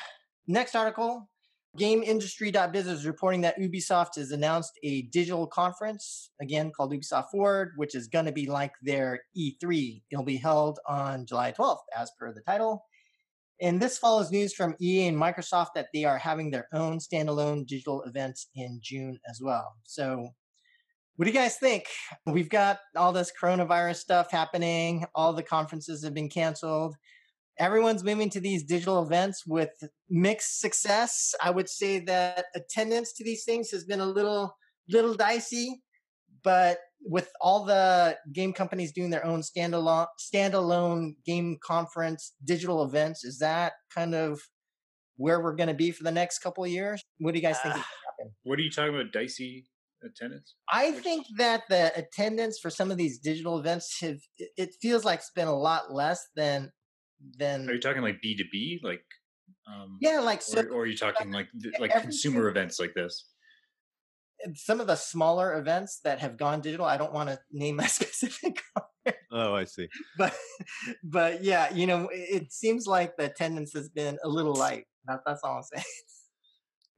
next 0.47 0.75
article 0.75 1.29
GameIndustry.biz 1.77 2.87
is 2.87 3.05
reporting 3.05 3.41
that 3.41 3.59
Ubisoft 3.59 4.15
has 4.15 4.31
announced 4.31 4.79
a 4.83 5.03
digital 5.03 5.45
conference, 5.45 6.31
again 6.41 6.71
called 6.71 6.93
Ubisoft 6.93 7.31
Forward, 7.31 7.73
which 7.75 7.95
is 7.95 8.07
going 8.07 8.25
to 8.25 8.31
be 8.31 8.47
like 8.47 8.71
their 8.81 9.19
E3. 9.37 10.01
It'll 10.09 10.23
be 10.23 10.37
held 10.37 10.79
on 10.87 11.25
July 11.25 11.51
12th, 11.51 11.79
as 11.97 12.11
per 12.17 12.33
the 12.33 12.41
title. 12.41 12.85
And 13.61 13.81
this 13.81 13.97
follows 13.97 14.31
news 14.31 14.53
from 14.53 14.75
EA 14.81 15.07
and 15.07 15.17
Microsoft 15.17 15.69
that 15.75 15.87
they 15.93 16.03
are 16.03 16.17
having 16.17 16.51
their 16.51 16.67
own 16.73 16.99
standalone 16.99 17.65
digital 17.65 18.03
events 18.03 18.49
in 18.55 18.79
June 18.81 19.17
as 19.29 19.39
well. 19.41 19.75
So, 19.83 20.29
what 21.15 21.25
do 21.25 21.31
you 21.31 21.37
guys 21.37 21.55
think? 21.55 21.85
We've 22.25 22.49
got 22.49 22.79
all 22.97 23.13
this 23.13 23.31
coronavirus 23.41 23.95
stuff 23.95 24.31
happening, 24.31 25.05
all 25.15 25.31
the 25.31 25.43
conferences 25.43 26.03
have 26.03 26.13
been 26.13 26.29
canceled 26.29 26.95
everyone's 27.57 28.03
moving 28.03 28.29
to 28.29 28.39
these 28.39 28.63
digital 28.63 29.01
events 29.01 29.45
with 29.45 29.71
mixed 30.09 30.59
success. 30.59 31.33
I 31.41 31.51
would 31.51 31.69
say 31.69 31.99
that 31.99 32.45
attendance 32.55 33.13
to 33.13 33.23
these 33.23 33.43
things 33.43 33.71
has 33.71 33.85
been 33.85 34.01
a 34.01 34.05
little 34.05 34.55
little 34.89 35.15
dicey, 35.15 35.81
but 36.43 36.77
with 37.01 37.31
all 37.41 37.65
the 37.65 38.17
game 38.34 38.53
companies 38.53 38.91
doing 38.91 39.10
their 39.10 39.25
own 39.25 39.41
standalone 39.41 40.08
standalone 40.19 41.12
game 41.25 41.58
conference 41.63 42.34
digital 42.43 42.84
events, 42.84 43.23
is 43.23 43.39
that 43.39 43.73
kind 43.93 44.15
of 44.15 44.39
where 45.17 45.41
we're 45.41 45.55
going 45.55 45.67
to 45.69 45.73
be 45.75 45.91
for 45.91 46.03
the 46.03 46.12
next 46.12 46.39
couple 46.39 46.63
of 46.63 46.69
years? 46.69 47.01
What 47.19 47.34
do 47.34 47.39
you 47.39 47.45
guys 47.45 47.60
think? 47.62 47.75
is 47.75 47.81
gonna 47.81 47.86
happen? 48.17 48.34
What 48.43 48.60
are 48.60 48.63
you 48.63 48.71
talking 48.71 48.95
about? 48.95 49.12
Dicey 49.13 49.65
attendance? 50.03 50.55
I 50.71 50.91
Which- 50.91 51.03
think 51.03 51.25
that 51.38 51.63
the 51.69 51.91
attendance 51.97 52.60
for 52.60 52.69
some 52.69 52.91
of 52.91 52.97
these 52.97 53.19
digital 53.19 53.60
events 53.60 53.99
have 54.01 54.17
it- 54.38 54.51
it 54.58 54.69
feels 54.81 55.05
like 55.05 55.19
it's 55.19 55.31
been 55.36 55.47
a 55.47 55.55
lot 55.58 55.93
less 55.93 56.25
than 56.36 56.71
than 57.39 57.69
Are 57.69 57.73
you 57.73 57.79
talking 57.79 58.01
like 58.01 58.21
B 58.21 58.36
two 58.38 58.43
B, 58.51 58.79
like? 58.84 59.01
Um, 59.67 59.97
yeah, 60.01 60.19
like 60.19 60.41
so 60.41 60.62
or, 60.62 60.69
or 60.69 60.81
are 60.81 60.86
you 60.86 60.97
talking 60.97 61.31
like 61.31 61.47
like 61.79 61.91
consumer 62.01 62.49
events 62.49 62.79
like 62.79 62.93
this? 62.93 63.25
And 64.45 64.58
some 64.58 64.79
of 64.79 64.88
the 64.88 64.95
smaller 64.95 65.58
events 65.58 65.99
that 66.03 66.19
have 66.19 66.38
gone 66.38 66.62
digital 66.62 66.86
i 66.86 66.95
don't 66.97 67.12
want 67.13 67.27
to 67.29 67.38
name 67.51 67.79
a 67.79 67.88
specific 67.99 68.62
oh 69.31 69.53
i 69.55 69.63
see 69.65 69.88
but 70.17 70.34
but 71.03 71.43
yeah 71.43 71.73
you 71.73 71.86
know 71.88 72.08
it, 72.10 72.43
it 72.43 72.53
seems 72.53 72.88
like 72.88 73.17
the 73.17 73.25
attendance 73.25 73.73
has 73.73 73.89
been 73.89 74.17
a 74.23 74.29
little 74.29 74.53
light 74.55 74.86
that, 75.08 75.19
that's 75.25 75.41
all 75.43 75.58
i'm 75.58 75.63
saying 75.63 75.84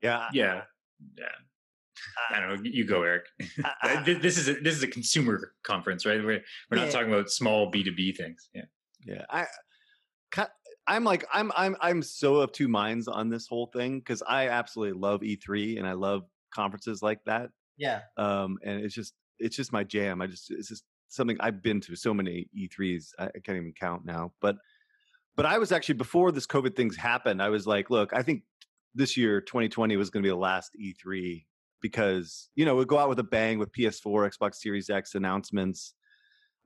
yeah 0.04 0.28
Yeah, 0.34 0.62
yeah. 1.18 1.26
I 2.32 2.40
don't 2.40 2.64
know. 2.64 2.70
You 2.72 2.86
go, 2.86 3.02
Eric. 3.02 3.26
Uh, 3.84 4.04
Th- 4.04 4.22
this 4.22 4.38
is 4.38 4.48
a, 4.48 4.54
this 4.54 4.76
is 4.76 4.84
a 4.84 4.88
consumer 4.88 5.54
conference, 5.64 6.06
right? 6.06 6.24
We're 6.24 6.42
we're 6.70 6.78
not 6.78 6.86
Yeah. 6.86 6.92
talking 6.92 7.12
about 7.12 7.32
small 7.32 7.72
B 7.72 7.84
two 7.84 7.92
B 7.96 8.12
things. 8.14 8.50
Yeah. 8.54 8.66
Yeah, 9.04 9.26
I, 9.32 9.48
ki- 10.32 10.54
I'm 10.86 11.04
like 11.04 11.26
I'm 11.34 11.52
I'm 11.56 11.76
I'm 11.82 12.04
so 12.04 12.36
of 12.38 12.52
two 12.52 12.68
minds 12.68 13.08
on 13.08 13.30
this 13.30 13.48
whole 13.48 13.72
thing 13.74 13.98
because 13.98 14.22
I 14.28 14.50
absolutely 14.50 15.00
love 15.00 15.22
E3 15.22 15.80
and 15.80 15.88
I 15.88 15.94
love 15.94 16.24
conferences 16.58 17.02
like 17.02 17.20
that. 17.26 17.50
yeah 17.78 18.02
Um, 18.18 18.58
and 18.66 18.84
it's 18.84 18.96
just 18.96 19.14
it's 19.40 19.56
just 19.56 19.72
my 19.72 19.84
jam. 19.84 20.22
I 20.22 20.28
just 20.28 20.50
it's 20.50 20.70
just 20.70 20.84
something 21.10 21.38
I've 21.40 21.62
been 21.62 21.80
to 21.82 21.96
so 21.96 22.14
many 22.14 22.50
E3s 22.58 23.12
I, 23.20 23.26
I 23.26 23.40
can't 23.44 23.58
even 23.58 23.74
count 23.80 24.04
now. 24.06 24.34
But 24.42 24.58
but 25.36 25.46
I 25.46 25.60
was 25.60 25.72
actually 25.72 25.96
before 25.96 26.32
this 26.32 26.48
COVID 26.48 26.76
things 26.76 26.98
happened. 26.98 27.42
I 27.42 27.50
was 27.50 27.68
like, 27.68 27.90
look, 27.90 28.12
I 28.14 28.24
think 28.24 28.42
this 28.96 29.16
year 29.16 29.40
2020 29.40 29.96
was 29.96 30.10
going 30.10 30.24
to 30.24 30.28
be 30.28 30.32
the 30.32 30.36
last 30.36 30.72
E3 30.82 31.46
because 31.82 32.50
you 32.56 32.66
know 32.66 32.76
we 32.76 32.86
go 32.86 32.98
out 32.98 33.10
with 33.10 33.20
a 33.20 33.24
bang 33.24 33.60
with 33.60 33.72
PS4, 33.72 34.32
Xbox 34.32 34.56
Series 34.56 34.90
X 34.90 35.16
announcements. 35.16 35.94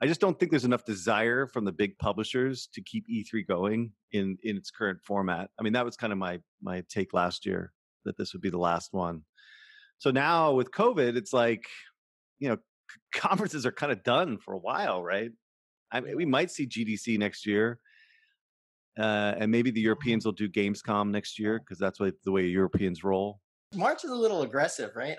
I 0.04 0.08
just 0.08 0.20
don't 0.20 0.40
think 0.40 0.50
there's 0.52 0.66
enough 0.66 0.84
desire 0.86 1.46
from 1.46 1.64
the 1.64 1.72
big 1.72 1.96
publishers 2.00 2.68
to 2.74 2.82
keep 2.82 3.06
E3 3.08 3.46
going 3.48 3.92
in 4.12 4.38
in 4.44 4.58
its 4.58 4.72
current 4.72 5.00
format. 5.04 5.50
I 5.60 5.64
mean, 5.64 5.74
that 5.74 5.86
was 5.86 5.98
kind 5.98 6.14
of 6.14 6.20
my 6.20 6.40
my 6.62 6.84
take 6.90 7.14
last 7.14 7.46
year 7.46 7.72
that 8.06 8.18
this 8.18 8.34
would 8.34 8.42
be 8.42 8.50
the 8.50 8.58
last 8.58 8.94
one. 8.94 9.24
So 10.02 10.10
now 10.10 10.54
with 10.54 10.72
COVID, 10.72 11.16
it's 11.16 11.32
like, 11.32 11.68
you 12.40 12.50
know, 12.50 12.58
conferences 13.14 13.68
are 13.68 13.72
kind 13.72 13.92
of 13.92 14.04
done 14.04 14.40
for 14.40 14.56
a 14.56 14.58
while, 14.58 15.04
right? 15.04 15.30
I 15.92 16.00
mean, 16.00 16.16
we 16.18 16.26
might 16.26 16.50
see 16.50 16.66
GDC 16.66 17.20
next 17.20 17.46
year, 17.46 17.80
uh, 18.98 19.36
and 19.38 19.52
maybe 19.52 19.70
the 19.70 19.80
Europeans 19.80 20.26
will 20.26 20.32
do 20.32 20.50
Gamescom 20.50 21.12
next 21.12 21.38
year 21.38 21.60
because 21.60 21.78
that's 21.78 22.00
what 22.00 22.16
the 22.24 22.32
way 22.32 22.48
Europeans 22.48 23.04
roll. 23.04 23.42
March 23.76 24.04
is 24.04 24.10
a 24.10 24.16
little 24.16 24.42
aggressive, 24.42 24.90
right? 24.96 25.18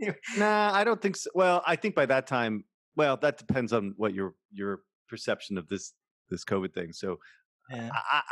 nah, 0.36 0.72
I 0.74 0.82
don't 0.82 1.00
think 1.00 1.14
so. 1.14 1.30
Well, 1.36 1.62
I 1.64 1.76
think 1.76 1.94
by 1.94 2.06
that 2.06 2.26
time, 2.26 2.64
well, 2.96 3.16
that 3.18 3.38
depends 3.38 3.72
on 3.72 3.94
what 3.96 4.14
your 4.14 4.34
your 4.52 4.80
perception 5.08 5.56
of 5.56 5.68
this 5.68 5.92
this 6.28 6.44
COVID 6.44 6.74
thing. 6.74 6.92
So, 6.92 7.18
yeah. 7.70 7.88
I, 7.92 8.22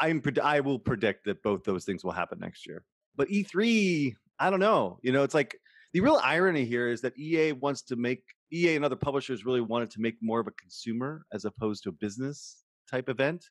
I 0.00 0.06
I'm 0.08 0.22
I 0.42 0.60
will 0.60 0.78
predict 0.78 1.26
that 1.26 1.42
both 1.42 1.64
those 1.64 1.84
things 1.84 2.02
will 2.02 2.12
happen 2.12 2.38
next 2.38 2.66
year. 2.66 2.86
But 3.14 3.28
E3, 3.28 4.14
I 4.38 4.50
don't 4.50 4.60
know. 4.60 4.98
You 5.02 5.12
know, 5.12 5.22
it's 5.22 5.34
like 5.34 5.58
the 5.92 6.00
real 6.00 6.20
irony 6.22 6.64
here 6.64 6.88
is 6.88 7.00
that 7.02 7.18
EA 7.18 7.52
wants 7.52 7.82
to 7.82 7.96
make 7.96 8.22
EA 8.52 8.76
and 8.76 8.84
other 8.84 8.96
publishers 8.96 9.44
really 9.44 9.60
wanted 9.60 9.90
to 9.92 10.00
make 10.00 10.16
more 10.20 10.40
of 10.40 10.46
a 10.46 10.52
consumer 10.52 11.22
as 11.32 11.44
opposed 11.44 11.82
to 11.84 11.88
a 11.88 11.92
business 11.92 12.62
type 12.90 13.08
event. 13.08 13.44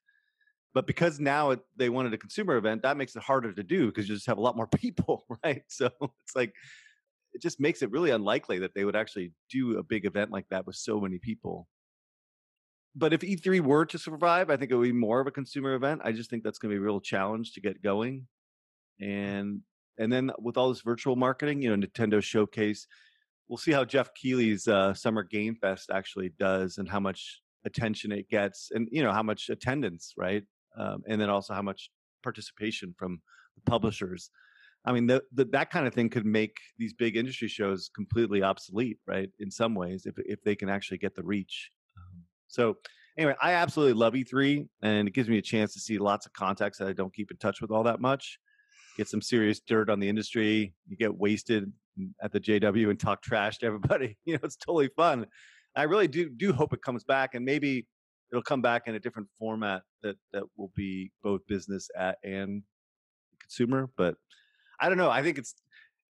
But 0.73 0.87
because 0.87 1.19
now 1.19 1.51
it, 1.51 1.61
they 1.77 1.89
wanted 1.89 2.13
a 2.13 2.17
consumer 2.17 2.57
event, 2.57 2.83
that 2.83 2.97
makes 2.97 3.15
it 3.15 3.23
harder 3.23 3.53
to 3.53 3.63
do 3.63 3.87
because 3.87 4.07
you 4.09 4.15
just 4.15 4.27
have 4.27 4.37
a 4.37 4.41
lot 4.41 4.57
more 4.57 4.67
people, 4.75 5.25
right? 5.43 5.63
So 5.67 5.89
it's 6.01 6.35
like 6.35 6.53
it 7.33 7.41
just 7.41 7.59
makes 7.59 7.81
it 7.81 7.91
really 7.91 8.11
unlikely 8.11 8.59
that 8.59 8.73
they 8.73 8.85
would 8.85 8.95
actually 8.95 9.33
do 9.49 9.77
a 9.77 9.83
big 9.83 10.05
event 10.05 10.31
like 10.31 10.47
that 10.49 10.65
with 10.65 10.75
so 10.75 10.99
many 10.99 11.19
people. 11.19 11.67
But 12.95 13.11
if 13.11 13.19
E3 13.21 13.59
were 13.59 13.85
to 13.87 13.97
survive, 13.97 14.49
I 14.49 14.55
think 14.55 14.71
it 14.71 14.75
would 14.75 14.83
be 14.83 14.93
more 14.93 15.19
of 15.19 15.27
a 15.27 15.31
consumer 15.31 15.73
event. 15.73 16.01
I 16.05 16.13
just 16.13 16.29
think 16.29 16.43
that's 16.43 16.59
going 16.59 16.71
to 16.71 16.75
be 16.75 16.79
a 16.79 16.85
real 16.85 17.01
challenge 17.01 17.53
to 17.53 17.61
get 17.61 17.81
going. 17.81 18.27
Mm. 19.01 19.07
And 19.07 19.61
and 19.97 20.11
then 20.11 20.31
with 20.39 20.57
all 20.57 20.69
this 20.69 20.81
virtual 20.81 21.15
marketing, 21.15 21.61
you 21.61 21.75
know, 21.75 21.87
Nintendo 21.87 22.21
Showcase, 22.21 22.87
we'll 23.47 23.57
see 23.57 23.71
how 23.71 23.85
Geoff 23.85 24.13
Keighley's 24.13 24.67
uh, 24.67 24.93
Summer 24.93 25.23
Game 25.23 25.55
Fest 25.55 25.89
actually 25.93 26.31
does 26.39 26.77
and 26.77 26.89
how 26.89 26.99
much 26.99 27.41
attention 27.65 28.11
it 28.11 28.29
gets, 28.29 28.71
and 28.73 28.87
you 28.91 29.03
know 29.03 29.11
how 29.11 29.23
much 29.23 29.49
attendance, 29.49 30.13
right? 30.17 30.43
Um, 30.77 31.03
and 31.07 31.19
then 31.19 31.29
also 31.29 31.53
how 31.53 31.61
much 31.61 31.89
participation 32.23 32.93
from 32.97 33.21
the 33.55 33.61
publishers. 33.69 34.29
I 34.85 34.91
mean, 34.91 35.07
the, 35.07 35.23
the, 35.33 35.45
that 35.45 35.71
kind 35.71 35.87
of 35.87 35.93
thing 35.93 36.09
could 36.09 36.25
make 36.25 36.57
these 36.77 36.93
big 36.93 37.17
industry 37.17 37.47
shows 37.47 37.89
completely 37.95 38.43
obsolete, 38.43 38.99
right? 39.07 39.29
In 39.39 39.49
some 39.49 39.73
ways, 39.73 40.05
if 40.05 40.15
if 40.19 40.43
they 40.43 40.55
can 40.55 40.69
actually 40.69 40.99
get 40.99 41.15
the 41.15 41.23
reach. 41.23 41.71
Um, 41.97 42.21
so, 42.47 42.77
anyway, 43.17 43.35
I 43.41 43.53
absolutely 43.53 43.93
love 43.93 44.13
E3, 44.13 44.67
and 44.83 45.07
it 45.07 45.13
gives 45.13 45.29
me 45.29 45.37
a 45.37 45.41
chance 45.41 45.73
to 45.73 45.79
see 45.79 45.97
lots 45.97 46.25
of 46.25 46.33
contacts 46.33 46.77
that 46.77 46.87
I 46.87 46.93
don't 46.93 47.13
keep 47.13 47.31
in 47.31 47.37
touch 47.37 47.61
with 47.61 47.71
all 47.71 47.83
that 47.83 47.99
much. 47.99 48.39
Get 48.95 49.07
some 49.09 49.21
serious 49.21 49.59
dirt 49.59 49.89
on 49.89 49.99
the 49.99 50.07
industry. 50.07 50.73
You 50.87 50.97
get 50.97 51.15
wasted 51.15 51.71
at 52.21 52.31
the 52.31 52.39
JW 52.39 52.89
and 52.89 52.99
talk 52.99 53.21
trash 53.21 53.57
to 53.59 53.65
everybody. 53.65 54.17
You 54.25 54.33
know, 54.33 54.39
it's 54.43 54.55
totally 54.55 54.89
fun. 54.95 55.27
I 55.75 55.83
really 55.83 56.07
do 56.07 56.29
do 56.29 56.53
hope 56.53 56.73
it 56.73 56.81
comes 56.81 57.03
back, 57.03 57.35
and 57.35 57.43
maybe 57.43 57.85
it'll 58.31 58.41
come 58.41 58.61
back 58.61 58.83
in 58.87 58.95
a 58.95 58.99
different 58.99 59.27
format 59.37 59.83
that 60.03 60.15
that 60.31 60.43
will 60.57 60.71
be 60.75 61.11
both 61.21 61.45
business 61.47 61.89
at 61.97 62.17
and 62.23 62.63
consumer. 63.39 63.89
But 63.97 64.15
I 64.79 64.87
don't 64.89 64.97
know. 64.97 65.09
I 65.09 65.21
think 65.21 65.37
it's 65.37 65.55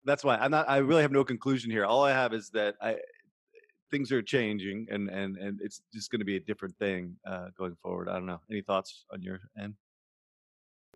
that's 0.05 0.25
why 0.25 0.37
I'm 0.37 0.51
not. 0.51 0.69
I 0.69 0.79
really 0.79 1.03
have 1.03 1.13
no 1.13 1.25
conclusion 1.25 1.71
here. 1.71 1.85
All 1.85 2.05
I 2.05 2.13
have 2.13 2.33
is 2.33 2.51
that 2.51 2.77
I 2.81 2.97
things 3.91 4.13
are 4.13 4.23
changing, 4.23 4.87
and 4.91 5.09
and 5.09 5.37
and 5.37 5.61
it's 5.63 5.83
just 5.93 6.11
going 6.11 6.21
to 6.21 6.25
be 6.25 6.37
a 6.37 6.41
different 6.41 6.77
thing 6.79 7.17
uh, 7.27 7.47
going 7.57 7.77
forward. 7.83 8.09
I 8.09 8.15
don't 8.15 8.27
know. 8.27 8.41
Any 8.51 8.63
thoughts 8.63 9.05
on 9.13 9.23
your 9.23 9.41
end? 9.61 9.75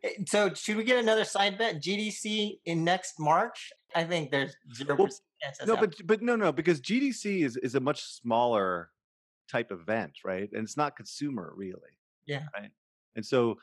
Eh, 0.05 0.11
so 0.27 0.53
should 0.55 0.77
we 0.77 0.85
get 0.85 0.99
another 0.99 1.25
side 1.25 1.59
bet? 1.59 1.83
GDC 1.83 2.59
in 2.65 2.85
next 2.85 3.19
March? 3.19 3.73
I 3.95 4.05
think 4.05 4.31
there's 4.31 4.57
zero 4.75 4.97
percent 4.97 5.23
chance. 5.43 5.59
No, 5.67 5.77
but 5.77 5.95
but 6.07 6.23
no, 6.23 6.37
no, 6.37 6.53
because 6.53 6.81
GDC 6.81 7.45
is 7.45 7.57
is 7.57 7.75
a 7.75 7.81
much 7.81 8.03
smaller 8.03 8.91
type 9.51 9.71
event, 9.71 10.13
right? 10.25 10.51
And 10.53 10.65
it's 10.65 10.77
not 10.77 10.97
consumer 10.97 11.53
really. 11.57 11.99
Yeah. 12.27 12.45
Right. 12.55 12.71
And 13.17 13.25
so 13.25 13.59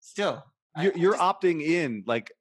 still 0.00 0.44
you're, 0.80 0.96
you're 0.96 1.12
just, 1.12 1.22
opting 1.22 1.62
in 1.62 2.04
like 2.06 2.32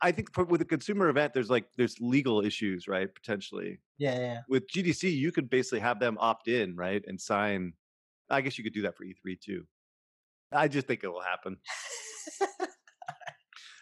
I 0.00 0.12
think 0.12 0.28
with 0.50 0.60
a 0.60 0.66
consumer 0.66 1.08
event, 1.08 1.32
there's 1.32 1.50
like 1.50 1.64
there's 1.76 1.98
legal 2.00 2.44
issues, 2.44 2.88
right? 2.88 3.12
Potentially. 3.14 3.80
Yeah, 3.98 4.18
yeah. 4.18 4.40
With 4.48 4.68
GDC, 4.68 5.10
you 5.16 5.32
could 5.32 5.48
basically 5.48 5.80
have 5.80 5.98
them 5.98 6.18
opt 6.20 6.48
in, 6.48 6.76
right, 6.76 7.02
and 7.06 7.18
sign. 7.18 7.72
I 8.28 8.40
guess 8.40 8.58
you 8.58 8.64
could 8.64 8.74
do 8.74 8.82
that 8.82 8.96
for 8.96 9.04
E3 9.04 9.40
too. 9.40 9.64
I 10.52 10.68
just 10.68 10.86
think 10.86 11.02
it 11.02 11.08
will 11.08 11.22
happen. 11.22 11.56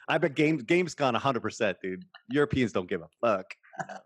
I 0.09 0.19
bet 0.19 0.35
games 0.35 0.63
games 0.65 0.95
gone 0.95 1.15
hundred 1.15 1.41
percent, 1.41 1.79
dude. 1.83 2.05
Europeans 2.29 2.73
don't 2.73 2.89
give 2.89 3.03
a 3.03 3.09
fuck. 3.21 3.47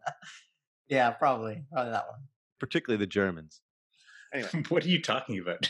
yeah, 0.89 1.11
probably, 1.11 1.65
probably 1.73 1.93
that 1.93 2.07
one. 2.09 2.21
Particularly 2.61 2.99
the 3.03 3.09
Germans. 3.09 3.61
Anyway, 4.33 4.65
what 4.69 4.85
are 4.85 4.89
you 4.89 5.01
talking 5.01 5.39
about? 5.39 5.69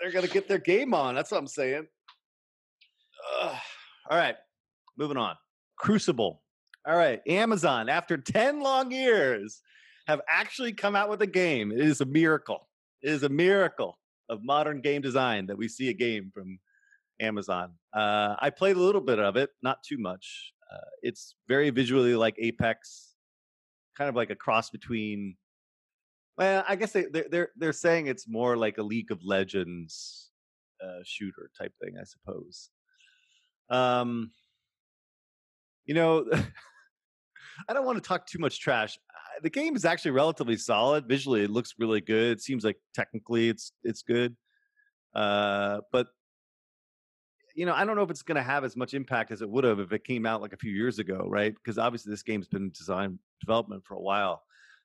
They're 0.00 0.12
gonna 0.12 0.26
get 0.28 0.48
their 0.48 0.58
game 0.58 0.94
on. 0.94 1.14
That's 1.14 1.30
what 1.30 1.38
I'm 1.38 1.46
saying. 1.46 1.86
Ugh. 3.42 3.56
All 4.10 4.18
right, 4.18 4.36
moving 4.98 5.16
on. 5.16 5.36
Crucible. 5.78 6.42
All 6.86 6.96
right, 6.96 7.20
Amazon. 7.26 7.88
After 7.88 8.16
ten 8.16 8.60
long 8.60 8.90
years, 8.90 9.62
have 10.06 10.20
actually 10.28 10.72
come 10.72 10.96
out 10.96 11.08
with 11.08 11.22
a 11.22 11.26
game. 11.26 11.72
It 11.72 11.80
is 11.80 12.00
a 12.00 12.06
miracle. 12.06 12.68
It 13.02 13.10
is 13.10 13.22
a 13.22 13.28
miracle 13.28 13.98
of 14.28 14.42
modern 14.42 14.80
game 14.80 15.02
design 15.02 15.46
that 15.46 15.58
we 15.58 15.68
see 15.68 15.88
a 15.88 15.92
game 15.92 16.30
from 16.32 16.58
Amazon. 17.20 17.72
Uh, 17.92 18.36
I 18.38 18.50
played 18.50 18.76
a 18.76 18.80
little 18.80 19.00
bit 19.00 19.18
of 19.18 19.36
it, 19.36 19.50
not 19.62 19.82
too 19.82 19.98
much. 19.98 20.52
Uh, 20.72 20.90
it's 21.02 21.36
very 21.48 21.70
visually 21.70 22.14
like 22.14 22.36
Apex, 22.38 23.14
kind 23.96 24.08
of 24.08 24.16
like 24.16 24.30
a 24.30 24.36
cross 24.36 24.70
between. 24.70 25.36
Well, 26.36 26.64
I 26.68 26.76
guess 26.76 26.92
they 26.92 27.06
they're 27.06 27.26
they're, 27.30 27.48
they're 27.56 27.72
saying 27.72 28.08
it's 28.08 28.28
more 28.28 28.56
like 28.56 28.78
a 28.78 28.82
League 28.82 29.10
of 29.10 29.24
Legends 29.24 30.30
uh, 30.84 31.00
shooter 31.04 31.50
type 31.58 31.72
thing, 31.82 31.94
I 32.00 32.04
suppose. 32.04 32.70
Um, 33.70 34.32
you 35.86 35.94
know, 35.94 36.26
I 37.68 37.72
don't 37.72 37.84
want 37.84 38.02
to 38.02 38.06
talk 38.06 38.26
too 38.26 38.38
much 38.38 38.60
trash. 38.60 38.98
The 39.42 39.50
game 39.50 39.76
is 39.76 39.84
actually 39.84 40.12
relatively 40.12 40.56
solid. 40.56 41.06
Visually, 41.06 41.42
it 41.42 41.50
looks 41.50 41.74
really 41.78 42.00
good. 42.00 42.38
It 42.38 42.40
seems 42.40 42.64
like 42.64 42.76
technically 42.94 43.48
it's 43.48 43.72
it's 43.84 44.02
good. 44.02 44.36
Uh, 45.14 45.80
but 45.92 46.08
you 47.54 47.64
know, 47.64 47.72
I 47.74 47.84
don't 47.84 47.96
know 47.96 48.02
if 48.02 48.10
it's 48.10 48.22
going 48.22 48.36
to 48.36 48.42
have 48.42 48.64
as 48.64 48.76
much 48.76 48.92
impact 48.92 49.32
as 49.32 49.40
it 49.40 49.48
would 49.48 49.64
have 49.64 49.80
if 49.80 49.90
it 49.92 50.04
came 50.04 50.26
out 50.26 50.42
like 50.42 50.52
a 50.52 50.58
few 50.58 50.70
years 50.70 50.98
ago, 50.98 51.26
right? 51.26 51.54
Because 51.54 51.78
obviously 51.78 52.10
this 52.10 52.22
game's 52.22 52.46
been 52.46 52.64
in 52.64 52.70
design 52.70 53.18
development 53.40 53.82
for 53.84 53.94
a 53.94 54.00
while. 54.00 54.42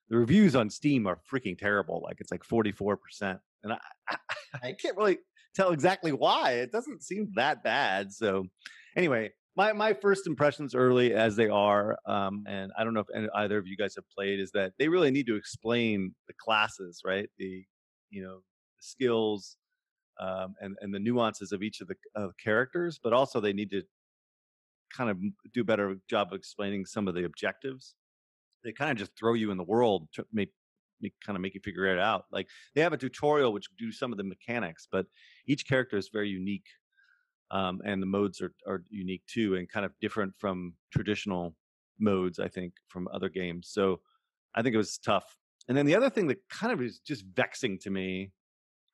The 0.08 0.16
reviews 0.16 0.56
on 0.56 0.70
Steam 0.70 1.06
are 1.06 1.18
freaking 1.30 1.58
terrible. 1.58 2.00
Like 2.02 2.20
it's 2.20 2.30
like 2.30 2.42
44%. 2.42 3.38
And 3.62 3.74
I, 3.74 3.78
I, 4.08 4.16
I 4.62 4.72
can't 4.72 4.96
really 4.96 5.18
tell 5.54 5.72
exactly 5.72 6.12
why. 6.12 6.52
It 6.52 6.72
doesn't 6.72 7.02
seem 7.02 7.32
that 7.34 7.62
bad. 7.62 8.12
So 8.12 8.46
anyway, 8.96 9.32
my, 9.56 9.72
my 9.72 9.92
first 9.92 10.26
impressions 10.26 10.74
early 10.74 11.12
as 11.14 11.36
they 11.36 11.48
are, 11.48 11.98
um, 12.06 12.44
and 12.46 12.72
I 12.78 12.84
don't 12.84 12.94
know 12.94 13.00
if 13.00 13.08
any, 13.14 13.28
either 13.34 13.58
of 13.58 13.66
you 13.66 13.76
guys 13.76 13.94
have 13.96 14.08
played, 14.08 14.40
is 14.40 14.50
that 14.52 14.72
they 14.78 14.88
really 14.88 15.10
need 15.10 15.26
to 15.26 15.36
explain 15.36 16.14
the 16.26 16.34
classes, 16.34 17.02
right? 17.04 17.28
The, 17.38 17.64
you 18.10 18.22
know, 18.22 18.36
the 18.36 18.82
skills, 18.82 19.56
um, 20.20 20.54
and 20.60 20.76
and 20.80 20.94
the 20.94 20.98
nuances 20.98 21.52
of 21.52 21.62
each 21.62 21.80
of 21.80 21.88
the 21.88 21.96
characters, 22.42 23.00
but 23.02 23.12
also 23.12 23.40
they 23.40 23.52
need 23.52 23.70
to 23.70 23.82
kind 24.96 25.10
of 25.10 25.18
do 25.52 25.62
a 25.62 25.64
better 25.64 25.96
job 26.08 26.28
of 26.32 26.38
explaining 26.38 26.84
some 26.84 27.08
of 27.08 27.14
the 27.14 27.24
objectives. 27.24 27.94
They 28.64 28.72
kind 28.72 28.90
of 28.90 28.96
just 28.96 29.16
throw 29.18 29.34
you 29.34 29.50
in 29.50 29.56
the 29.56 29.64
world 29.64 30.08
to 30.14 30.24
make, 30.32 30.50
make 31.00 31.14
kind 31.24 31.36
of 31.36 31.42
make 31.42 31.54
you 31.54 31.60
figure 31.64 31.86
it 31.86 31.98
out. 31.98 32.26
Like 32.30 32.46
they 32.74 32.82
have 32.82 32.92
a 32.92 32.98
tutorial 32.98 33.52
which 33.52 33.66
do 33.78 33.90
some 33.90 34.12
of 34.12 34.18
the 34.18 34.24
mechanics, 34.24 34.86
but 34.90 35.06
each 35.46 35.66
character 35.66 35.96
is 35.96 36.10
very 36.12 36.28
unique, 36.28 36.66
um, 37.52 37.80
and 37.84 38.02
the 38.02 38.06
modes 38.06 38.40
are 38.40 38.52
are 38.66 38.82
unique 38.90 39.22
too, 39.26 39.54
and 39.56 39.68
kind 39.68 39.86
of 39.86 39.92
different 40.00 40.32
from 40.38 40.74
traditional 40.90 41.54
modes. 41.98 42.38
I 42.38 42.48
think 42.48 42.72
from 42.88 43.08
other 43.12 43.28
games. 43.28 43.68
So 43.70 44.00
I 44.54 44.62
think 44.62 44.74
it 44.74 44.78
was 44.78 44.98
tough. 44.98 45.36
And 45.68 45.76
then 45.76 45.86
the 45.86 45.94
other 45.94 46.10
thing 46.10 46.26
that 46.26 46.38
kind 46.48 46.72
of 46.72 46.82
is 46.82 46.98
just 46.98 47.24
vexing 47.34 47.78
to 47.80 47.90
me, 47.90 48.32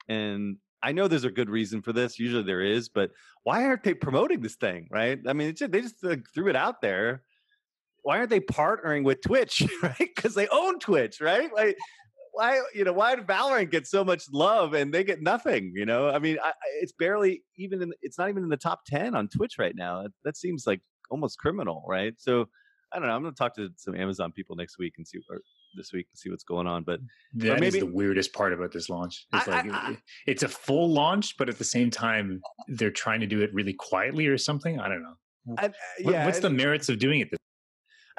and 0.09 0.59
I 0.83 0.93
know 0.93 1.09
there's 1.09 1.25
a 1.25 1.31
good 1.31 1.51
reason 1.51 1.83
for 1.83 1.93
this. 1.93 2.19
Usually 2.19 2.43
there 2.43 2.61
is, 2.61 2.89
but 2.89 3.11
why 3.43 3.65
aren't 3.65 3.83
they 3.83 3.95
promoting 3.95 4.41
this 4.41 4.57
thing? 4.57 4.89
Right? 4.91 5.19
I 5.27 5.33
mean, 5.33 5.55
just, 5.55 5.73
they 5.73 5.81
just 5.81 6.03
like, 6.05 6.25
threw 6.35 6.49
it 6.49 6.57
out 6.57 6.81
there. 6.81 7.23
Why 8.03 8.19
aren't 8.19 8.31
they 8.31 8.41
partnering 8.41 9.05
with 9.05 9.23
Twitch? 9.23 9.63
Right? 9.83 9.97
Because 9.99 10.35
they 10.35 10.49
own 10.49 10.79
Twitch, 10.79 11.21
right? 11.21 11.53
Like, 11.53 11.77
why 12.39 12.61
you 12.73 12.85
know 12.85 12.93
why 12.93 13.17
did 13.17 13.27
Valorant 13.27 13.71
get 13.71 13.87
so 13.87 14.05
much 14.05 14.25
love 14.33 14.73
and 14.73 14.95
they 14.95 15.03
get 15.03 15.21
nothing? 15.21 15.73
You 15.75 15.85
know, 15.85 16.09
I 16.09 16.21
mean, 16.21 16.39
I, 16.43 16.53
it's 16.81 16.93
barely 16.93 17.43
even 17.57 17.83
in. 17.83 17.93
It's 18.01 18.17
not 18.17 18.29
even 18.29 18.45
in 18.45 18.49
the 18.49 18.57
top 18.57 18.85
ten 18.87 19.17
on 19.17 19.29
Twitch 19.29 19.59
right 19.59 19.75
now. 19.75 20.07
That 20.25 20.37
seems 20.37 20.65
like 20.65 20.81
almost 21.11 21.39
criminal, 21.39 21.85
right? 21.89 22.15
So 22.17 22.47
I 22.93 22.99
don't 22.99 23.09
know. 23.09 23.15
I'm 23.15 23.23
going 23.23 23.35
to 23.35 23.39
talk 23.39 23.57
to 23.57 23.71
some 23.77 23.97
Amazon 23.97 24.31
people 24.31 24.55
next 24.55 24.79
week 24.79 24.95
and 24.99 25.07
see, 25.07 25.19
or 25.29 25.41
this 25.77 25.93
week 25.93 26.07
and 26.13 26.19
see 26.19 26.31
what's 26.31 26.45
going 26.45 26.69
on. 26.69 26.85
But 26.85 27.01
that 27.35 27.61
maybe, 27.61 27.79
is 27.79 27.85
the 27.85 27.93
weirdest 27.93 28.33
part 28.33 28.53
about 28.53 28.71
this 28.71 28.89
launch. 28.89 29.27
It's 29.33 29.49
I, 29.49 29.51
like 29.51 29.73
I, 29.73 29.77
I, 29.77 29.97
it's 30.29 30.45
a 30.45 30.49
full 30.49 30.89
launch, 30.91 31.37
but 31.39 31.49
at 31.49 31.59
the 31.59 31.65
same 31.65 31.91
time, 31.91 32.41
they're 32.69 32.93
trying 32.93 33.21
to 33.21 33.27
do 33.27 33.41
it 33.41 33.53
really 33.53 33.75
quietly 33.75 34.29
or 34.29 34.39
something. 34.39 34.79
I 34.79 34.89
don't 34.89 35.03
know. 35.03 35.17
Uh, 35.59 35.71
yeah, 35.99 36.25
what's 36.25 36.39
the 36.39 36.51
merits 36.51 36.89
of 36.89 37.01
doing 37.01 37.21
it? 37.21 37.31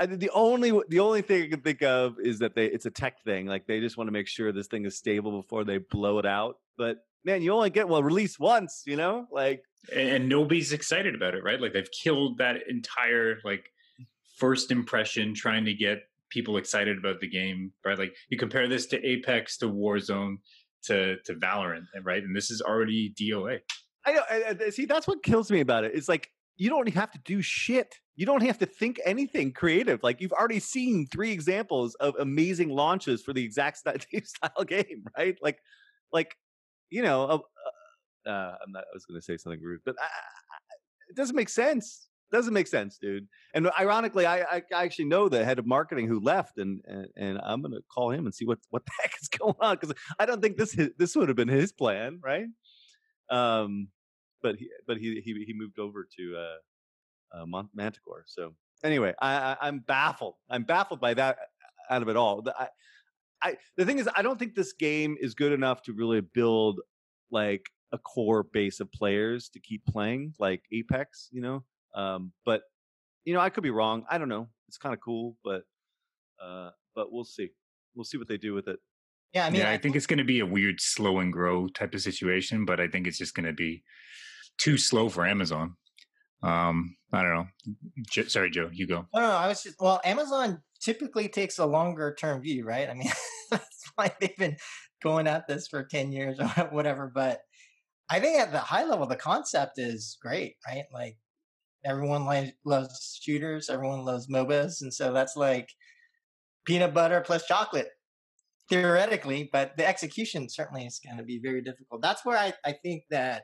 The 0.05 0.29
only 0.33 0.71
the 0.87 0.99
only 0.99 1.21
thing 1.21 1.43
I 1.43 1.47
can 1.49 1.61
think 1.61 1.81
of 1.83 2.15
is 2.19 2.39
that 2.39 2.55
they 2.55 2.65
it's 2.65 2.85
a 2.85 2.91
tech 2.91 3.21
thing. 3.23 3.45
Like 3.45 3.67
they 3.67 3.79
just 3.79 3.97
want 3.97 4.07
to 4.07 4.11
make 4.11 4.27
sure 4.27 4.51
this 4.51 4.67
thing 4.67 4.85
is 4.85 4.97
stable 4.97 5.41
before 5.41 5.63
they 5.63 5.77
blow 5.77 6.19
it 6.19 6.25
out. 6.25 6.57
But 6.77 7.05
man, 7.25 7.41
you 7.41 7.51
only 7.53 7.69
get 7.69 7.87
well 7.87 8.03
release 8.03 8.39
once, 8.39 8.83
you 8.85 8.95
know. 8.95 9.27
Like 9.31 9.63
and, 9.93 10.09
and 10.09 10.29
nobody's 10.29 10.71
excited 10.73 11.15
about 11.15 11.35
it, 11.35 11.43
right? 11.43 11.59
Like 11.59 11.73
they've 11.73 11.91
killed 11.91 12.37
that 12.37 12.67
entire 12.69 13.39
like 13.43 13.71
first 14.37 14.71
impression 14.71 15.33
trying 15.33 15.65
to 15.65 15.73
get 15.73 16.03
people 16.29 16.57
excited 16.57 16.97
about 16.97 17.19
the 17.19 17.27
game, 17.27 17.71
right? 17.83 17.97
Like 17.97 18.13
you 18.29 18.37
compare 18.37 18.67
this 18.67 18.85
to 18.87 19.05
Apex, 19.05 19.57
to 19.57 19.67
Warzone, 19.69 20.37
to 20.83 21.17
to 21.25 21.33
Valorant, 21.33 21.85
right? 22.03 22.23
And 22.23 22.35
this 22.35 22.51
is 22.51 22.61
already 22.61 23.13
DOA. 23.19 23.59
I 24.05 24.13
know. 24.13 24.21
I, 24.29 24.55
I- 24.65 24.69
see, 24.69 24.85
that's 24.85 25.07
what 25.07 25.23
kills 25.23 25.51
me 25.51 25.59
about 25.59 25.83
it. 25.83 25.91
It's 25.93 26.07
like 26.07 26.31
you 26.59 26.69
don't 26.69 26.93
have 26.93 27.09
to 27.11 27.19
do 27.23 27.41
shit. 27.41 27.95
You 28.17 28.25
don't 28.25 28.43
have 28.43 28.57
to 28.59 28.65
think 28.65 28.99
anything 29.05 29.53
creative. 29.53 30.01
Like 30.03 30.19
you've 30.19 30.33
already 30.33 30.59
seen 30.59 31.07
three 31.07 31.31
examples 31.31 31.95
of 31.95 32.15
amazing 32.19 32.69
launches 32.69 33.23
for 33.23 33.31
the 33.31 33.43
exact 33.43 33.77
style 34.25 34.65
game, 34.67 35.05
right? 35.17 35.37
Like, 35.41 35.59
like 36.11 36.35
you 36.89 37.01
know, 37.01 37.23
uh, 37.23 37.37
uh, 37.37 38.29
uh, 38.29 38.55
I'm 38.63 38.73
not. 38.73 38.83
I 38.83 38.93
was 38.93 39.05
going 39.05 39.19
to 39.19 39.25
say 39.25 39.37
something 39.37 39.61
rude, 39.63 39.79
but 39.85 39.95
it 41.09 41.15
doesn't 41.15 41.35
make 41.35 41.49
sense. 41.49 42.09
Doesn't 42.31 42.53
make 42.53 42.67
sense, 42.67 42.97
dude. 42.97 43.27
And 43.55 43.71
ironically, 43.79 44.25
I, 44.25 44.41
I 44.41 44.63
I 44.73 44.83
actually 44.83 45.05
know 45.05 45.29
the 45.29 45.45
head 45.45 45.59
of 45.59 45.65
marketing 45.65 46.07
who 46.07 46.19
left, 46.19 46.57
and 46.57 46.81
and, 46.85 47.07
and 47.15 47.39
I'm 47.41 47.61
going 47.61 47.71
to 47.71 47.81
call 47.93 48.11
him 48.11 48.25
and 48.25 48.35
see 48.35 48.45
what 48.45 48.59
what 48.69 48.85
the 48.85 48.91
heck 49.01 49.13
is 49.21 49.29
going 49.29 49.55
on 49.61 49.77
because 49.79 49.95
I 50.19 50.25
don't 50.25 50.41
think 50.41 50.57
this 50.57 50.77
this 50.97 51.15
would 51.15 51.29
have 51.29 51.37
been 51.37 51.47
his 51.47 51.71
plan, 51.71 52.19
right? 52.21 52.47
Um, 53.31 53.87
but 54.41 54.55
he 54.55 54.69
but 54.87 54.97
he 54.97 55.21
he 55.23 55.43
he 55.45 55.53
moved 55.53 55.79
over 55.79 56.07
to 56.17 56.35
uh, 56.37 57.37
uh 57.37 57.45
Mont- 57.45 57.69
Manticore. 57.73 58.23
So 58.27 58.53
anyway, 58.83 59.13
I, 59.21 59.35
I 59.35 59.57
I'm 59.61 59.79
baffled. 59.79 60.35
I'm 60.49 60.63
baffled 60.63 61.01
by 61.01 61.13
that 61.15 61.37
out 61.89 62.01
of 62.01 62.09
it 62.09 62.15
all. 62.15 62.41
The, 62.41 62.55
I, 62.59 62.67
I 63.41 63.57
the 63.77 63.85
thing 63.85 63.99
is, 63.99 64.09
I 64.15 64.21
don't 64.21 64.37
think 64.37 64.55
this 64.55 64.73
game 64.73 65.17
is 65.19 65.33
good 65.33 65.51
enough 65.51 65.81
to 65.83 65.93
really 65.93 66.21
build 66.21 66.79
like 67.31 67.65
a 67.91 67.97
core 67.97 68.43
base 68.43 68.79
of 68.79 68.91
players 68.91 69.49
to 69.49 69.59
keep 69.59 69.85
playing, 69.85 70.33
like 70.39 70.61
Apex. 70.71 71.29
You 71.31 71.41
know, 71.41 71.63
um, 71.95 72.31
but 72.45 72.61
you 73.25 73.33
know, 73.33 73.39
I 73.39 73.49
could 73.49 73.63
be 73.63 73.71
wrong. 73.71 74.05
I 74.09 74.17
don't 74.17 74.29
know. 74.29 74.47
It's 74.67 74.77
kind 74.77 74.93
of 74.93 75.01
cool, 75.01 75.35
but 75.43 75.63
uh, 76.43 76.69
but 76.95 77.11
we'll 77.11 77.25
see. 77.25 77.49
We'll 77.95 78.05
see 78.05 78.17
what 78.17 78.27
they 78.27 78.37
do 78.37 78.53
with 78.53 78.67
it. 78.67 78.79
Yeah, 79.33 79.45
I 79.45 79.49
mean, 79.51 79.61
yeah, 79.61 79.71
I 79.71 79.77
think 79.77 79.95
it's 79.95 80.07
going 80.07 80.17
to 80.17 80.23
be 80.23 80.39
a 80.39 80.45
weird 80.45 80.81
slow 80.81 81.19
and 81.19 81.31
grow 81.31 81.67
type 81.67 81.93
of 81.93 82.01
situation, 82.01 82.65
but 82.65 82.79
I 82.79 82.87
think 82.87 83.05
it's 83.05 83.17
just 83.17 83.35
going 83.35 83.45
to 83.45 83.53
be 83.53 83.83
too 84.59 84.77
slow 84.77 85.09
for 85.09 85.25
Amazon. 85.25 85.75
Um, 86.43 86.95
I 87.11 87.23
don't 87.23 87.33
know. 87.33 87.47
J- 88.09 88.27
sorry, 88.27 88.51
Joe, 88.51 88.69
you 88.71 88.87
go. 88.87 89.07
No, 89.13 89.21
no, 89.21 89.31
I 89.31 89.47
was 89.47 89.63
just 89.63 89.75
well, 89.79 89.99
Amazon 90.05 90.61
typically 90.79 91.27
takes 91.27 91.57
a 91.59 91.65
longer 91.65 92.15
term 92.19 92.41
view, 92.41 92.65
right? 92.65 92.89
I 92.89 92.93
mean, 92.93 93.11
that's 93.51 93.83
why 93.95 94.11
they've 94.19 94.37
been 94.37 94.57
going 95.03 95.27
at 95.27 95.47
this 95.47 95.67
for 95.67 95.83
10 95.83 96.11
years 96.11 96.39
or 96.39 96.45
whatever. 96.71 97.11
But 97.13 97.41
I 98.09 98.19
think 98.19 98.39
at 98.39 98.51
the 98.51 98.59
high 98.59 98.85
level, 98.85 99.07
the 99.07 99.15
concept 99.15 99.77
is 99.77 100.17
great, 100.21 100.55
right? 100.67 100.85
Like 100.93 101.17
everyone 101.85 102.27
li- 102.27 102.53
loves 102.65 103.19
shooters, 103.21 103.69
everyone 103.69 104.05
loves 104.05 104.27
MOBAs. 104.27 104.81
And 104.81 104.93
so 104.93 105.13
that's 105.13 105.35
like 105.35 105.69
peanut 106.65 106.93
butter 106.93 107.21
plus 107.21 107.45
chocolate 107.45 107.89
theoretically, 108.69 109.49
but 109.51 109.75
the 109.77 109.87
execution 109.87 110.47
certainly 110.47 110.85
is 110.85 110.99
going 111.03 111.17
to 111.17 111.23
be 111.23 111.39
very 111.39 111.61
difficult. 111.61 112.01
That's 112.01 112.23
where 112.23 112.37
I, 112.37 112.53
I 112.65 112.73
think 112.83 113.03
that 113.09 113.43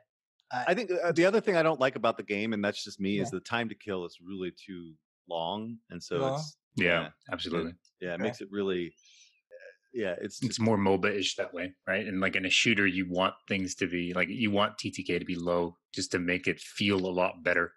I 0.52 0.74
think 0.74 0.91
uh, 1.04 1.12
the 1.12 1.26
other 1.26 1.41
thing 1.41 1.56
I 1.58 1.64
don't 1.64 1.80
like 1.80 1.96
about 1.96 2.18
the 2.18 2.24
game, 2.24 2.54
and 2.54 2.64
that's 2.64 2.84
just 2.84 3.00
me, 3.00 3.20
is 3.20 3.32
the 3.32 3.39
time 3.39 3.68
to 3.70 3.76
kill 3.76 4.06
is 4.06 4.18
really 4.24 4.52
too 4.52 4.93
long, 5.28 5.78
and 5.89 6.02
so 6.02 6.18
Long? 6.18 6.34
it's 6.34 6.58
Yeah, 6.76 7.02
Yeah. 7.02 7.10
absolutely. 7.32 7.74
yeah, 8.00 8.10
it 8.12 8.14
Okay. 8.16 8.24
makes 8.24 8.41
it 8.41 8.48
really, 8.52 8.88
uh, 8.88 9.72
yeah, 9.93 10.16
it's 10.22 10.41
It's 10.43 10.60
more 10.60 10.78
MOBA-ish 10.78 11.36
that 11.38 11.54
way, 11.54 11.74
right? 11.88 12.06
And 12.06 12.20
like 12.22 12.36
in 12.36 12.46
a 12.46 12.50
shooter, 12.50 12.86
you 12.86 13.10
want 13.10 13.34
things 13.48 13.76
to 13.76 13.88
be 13.88 14.14
like 14.14 14.30
you 14.30 14.52
want 14.52 14.78
TTK 14.78 15.20
to 15.20 15.26
be 15.26 15.36
low 15.36 15.78
just 15.93 16.12
to 16.12 16.20
make 16.20 16.48
it 16.48 16.60
feel 16.60 16.98
a 17.06 17.14
lot 17.22 17.43
better. 17.43 17.74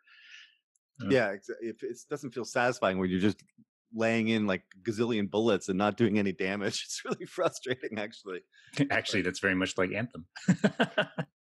yeah, 1.09 1.33
exa- 1.35 1.61
if 1.61 1.83
it 1.83 1.97
doesn't 2.11 2.35
feel 2.35 2.45
satisfying 2.45 2.99
when 2.99 3.09
you're 3.09 3.21
just 3.21 3.43
laying 3.95 4.29
in 4.29 4.47
like 4.47 4.65
gazillion 4.83 5.31
bullets 5.31 5.69
and 5.71 5.79
not 5.79 5.97
doing 5.97 6.19
any 6.19 6.33
damage. 6.33 6.83
It's 6.85 7.03
really 7.05 7.25
frustrating, 7.25 7.99
actually. 7.99 8.43
Actually, 8.91 9.23
that's 9.23 9.39
very 9.41 9.55
much 9.55 9.79
like 9.79 9.93
Anthem. 9.93 10.27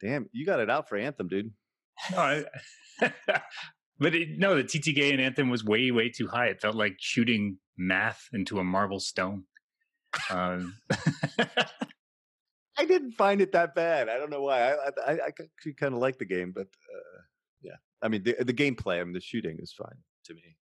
Damn, 0.00 0.28
you 0.32 0.46
got 0.46 0.60
it 0.60 0.70
out 0.70 0.88
for 0.88 0.96
Anthem, 0.96 1.28
dude. 1.28 1.52
no, 2.12 2.18
I, 2.18 2.44
but 3.98 4.14
it, 4.14 4.38
no, 4.38 4.56
the 4.56 4.64
TTK 4.64 5.12
in 5.12 5.20
Anthem 5.20 5.50
was 5.50 5.64
way, 5.64 5.90
way 5.90 6.08
too 6.08 6.28
high. 6.28 6.46
It 6.46 6.60
felt 6.60 6.74
like 6.74 6.96
shooting 6.98 7.58
math 7.76 8.28
into 8.32 8.58
a 8.58 8.64
marble 8.64 9.00
stone. 9.00 9.44
Um, 10.30 10.74
I 12.78 12.86
didn't 12.86 13.12
find 13.12 13.40
it 13.40 13.52
that 13.52 13.74
bad. 13.74 14.08
I 14.08 14.16
don't 14.16 14.30
know 14.30 14.42
why. 14.42 14.72
I 14.72 14.74
I, 15.06 15.12
I 15.12 15.18
actually 15.28 15.74
kind 15.74 15.94
of 15.94 16.00
like 16.00 16.18
the 16.18 16.24
game, 16.24 16.52
but 16.54 16.66
uh, 16.66 17.20
yeah, 17.62 17.76
I 18.02 18.08
mean 18.08 18.22
the 18.22 18.36
the 18.40 18.54
gameplay, 18.54 19.00
I 19.00 19.04
mean 19.04 19.12
the 19.12 19.20
shooting 19.20 19.58
is 19.60 19.72
fine 19.72 19.98
to 20.24 20.34
me. 20.34 20.56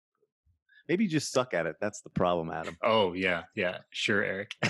Maybe 0.88 1.04
you 1.04 1.10
just 1.10 1.32
suck 1.32 1.52
at 1.52 1.66
it. 1.66 1.76
That's 1.80 2.00
the 2.00 2.10
problem, 2.10 2.50
Adam. 2.50 2.76
oh 2.82 3.12
yeah, 3.12 3.42
yeah, 3.54 3.78
sure, 3.90 4.22
Eric. 4.22 4.54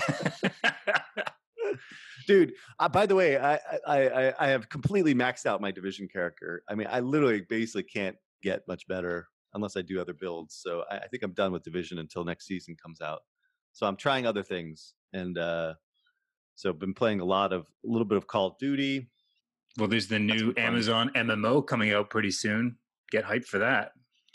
Dude, 2.27 2.53
uh, 2.79 2.89
by 2.89 3.05
the 3.05 3.15
way, 3.15 3.37
I, 3.37 3.55
I 3.87 4.09
I 4.09 4.33
I 4.39 4.47
have 4.49 4.69
completely 4.69 5.15
maxed 5.15 5.45
out 5.45 5.61
my 5.61 5.71
division 5.71 6.07
character. 6.07 6.61
I 6.69 6.75
mean, 6.75 6.87
I 6.91 6.99
literally 6.99 7.41
basically 7.49 7.83
can't 7.83 8.17
get 8.43 8.67
much 8.67 8.85
better 8.87 9.27
unless 9.53 9.77
I 9.77 9.81
do 9.81 9.99
other 9.99 10.13
builds. 10.13 10.59
So 10.61 10.83
I, 10.91 10.97
I 10.97 11.07
think 11.07 11.23
I'm 11.23 11.31
done 11.31 11.53
with 11.53 11.63
division 11.63 11.99
until 11.99 12.25
next 12.25 12.45
season 12.45 12.75
comes 12.81 13.01
out. 13.01 13.21
So 13.71 13.87
I'm 13.87 13.95
trying 13.95 14.25
other 14.25 14.43
things, 14.43 14.93
and 15.13 15.37
uh, 15.37 15.75
so 16.55 16.69
I've 16.69 16.79
been 16.79 16.93
playing 16.93 17.21
a 17.21 17.25
lot 17.25 17.53
of 17.53 17.61
a 17.85 17.89
little 17.89 18.05
bit 18.05 18.17
of 18.17 18.27
Call 18.27 18.47
of 18.47 18.57
Duty. 18.57 19.09
well, 19.77 19.87
there's 19.87 20.07
the 20.07 20.19
new. 20.19 20.53
Amazon 20.57 21.11
MMO 21.15 21.65
coming 21.65 21.93
out 21.93 22.09
pretty 22.09 22.31
soon. 22.31 22.77
Get 23.11 23.23
hyped 23.23 23.45
for 23.45 23.59
that. 23.59 23.91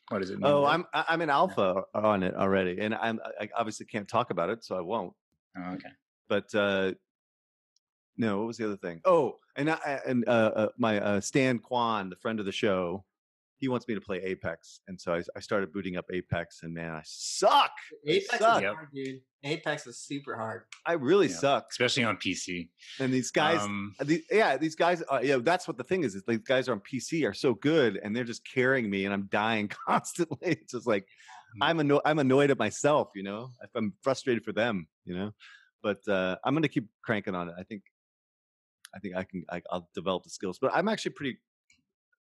What 0.09 0.22
is 0.22 0.30
it? 0.30 0.38
Mean? 0.38 0.51
Oh, 0.51 0.64
I'm 0.64 0.86
I'm 0.95 1.20
in 1.20 1.30
alpha 1.30 1.82
on 1.95 2.22
it 2.22 2.34
already, 2.34 2.78
and 2.80 2.95
I'm 2.95 3.20
I 3.40 3.49
obviously 3.57 3.86
can't 3.86 4.09
talk 4.09 4.30
about 4.30 4.49
it, 4.49 4.64
so 4.64 4.76
I 4.76 4.80
won't. 4.80 5.12
Oh, 5.59 5.72
okay. 5.72 5.90
But 6.28 6.55
uh, 6.55 6.93
no, 8.17 8.39
what 8.39 8.47
was 8.49 8.57
the 8.59 8.67
other 8.67 8.77
thing? 8.77 9.01
Oh, 9.05 9.39
and 9.57 9.71
I, 9.71 10.01
and 10.07 10.27
uh, 10.29 10.53
uh, 10.55 10.69
my 10.79 11.01
uh, 11.01 11.21
Stan 11.21 11.59
Kwan, 11.59 12.09
the 12.11 12.17
friend 12.17 12.41
of 12.41 12.47
the 12.47 12.53
show, 12.53 13.05
he 13.59 13.69
wants 13.69 13.87
me 13.87 13.95
to 13.95 14.01
play 14.01 14.19
Apex, 14.23 14.81
and 14.89 15.01
so 15.01 15.15
I, 15.15 15.23
I 15.37 15.41
started 15.41 15.73
booting 15.73 15.97
up 15.97 16.07
Apex, 16.13 16.63
and 16.65 16.75
man, 16.75 16.91
I 16.93 17.03
suck. 17.05 17.71
Apex 18.07 18.33
is 18.35 18.39
suck. 18.41 18.65
hard, 18.65 18.89
dude. 18.93 19.21
Apex 19.45 19.87
is 19.87 19.99
super 20.01 20.37
hard. 20.37 20.63
I 20.85 20.95
really 20.95 21.29
Yeah. 21.29 21.37
suck. 21.37 21.67
Especially 21.71 22.03
on 22.05 22.17
PC. 22.17 22.71
And 22.99 23.13
these 23.13 23.31
guys, 23.31 23.61
Um, 23.61 23.95
the, 24.01 24.23
yeah, 24.31 24.57
these 24.57 24.75
guys, 24.75 25.03
uh, 25.11 25.21
yeah, 25.23 25.37
that's 25.41 25.69
what 25.69 25.77
the 25.79 25.85
thing 25.85 26.03
is. 26.03 26.15
Is 26.17 26.25
these 26.27 26.39
guys 26.39 26.69
on 26.69 26.81
PC 26.81 27.25
are 27.29 27.35
so 27.35 27.55
good, 27.55 28.01
and 28.03 28.15
they're 28.17 28.25
just 28.25 28.43
carrying 28.45 28.91
me, 28.91 29.05
and 29.05 29.15
I'm 29.15 29.29
dying 29.31 29.69
constantly. 29.87 30.39
It's 30.43 30.73
just 30.73 30.87
like. 30.87 31.07
I'm 31.61 31.81
annoyed. 31.81 32.01
I'm 32.07 32.19
annoyed 32.19 32.51
at 32.51 32.59
myself, 32.59 33.11
you 33.15 33.23
know. 33.23 33.53
If 33.63 33.69
I'm 33.75 33.93
frustrated 34.03 34.43
for 34.43 34.53
them, 34.53 34.89
you 35.05 35.15
know. 35.15 35.33
But 35.83 35.99
uh, 36.09 36.37
I'm 36.45 36.55
going 36.55 36.63
to 36.63 36.69
keep 36.69 36.89
cranking 37.05 37.35
on 37.35 37.51
it. 37.51 37.55
I 37.59 37.63
think, 37.65 37.83
I 38.95 38.99
think 38.99 39.16
I 39.16 39.24
can. 39.24 39.45
I, 39.51 39.62
I'll 39.70 39.88
develop 39.95 40.24
the 40.24 40.30
skills. 40.30 40.59
But 40.61 40.72
I'm 40.74 40.88
actually 40.88 41.12
pretty 41.12 41.38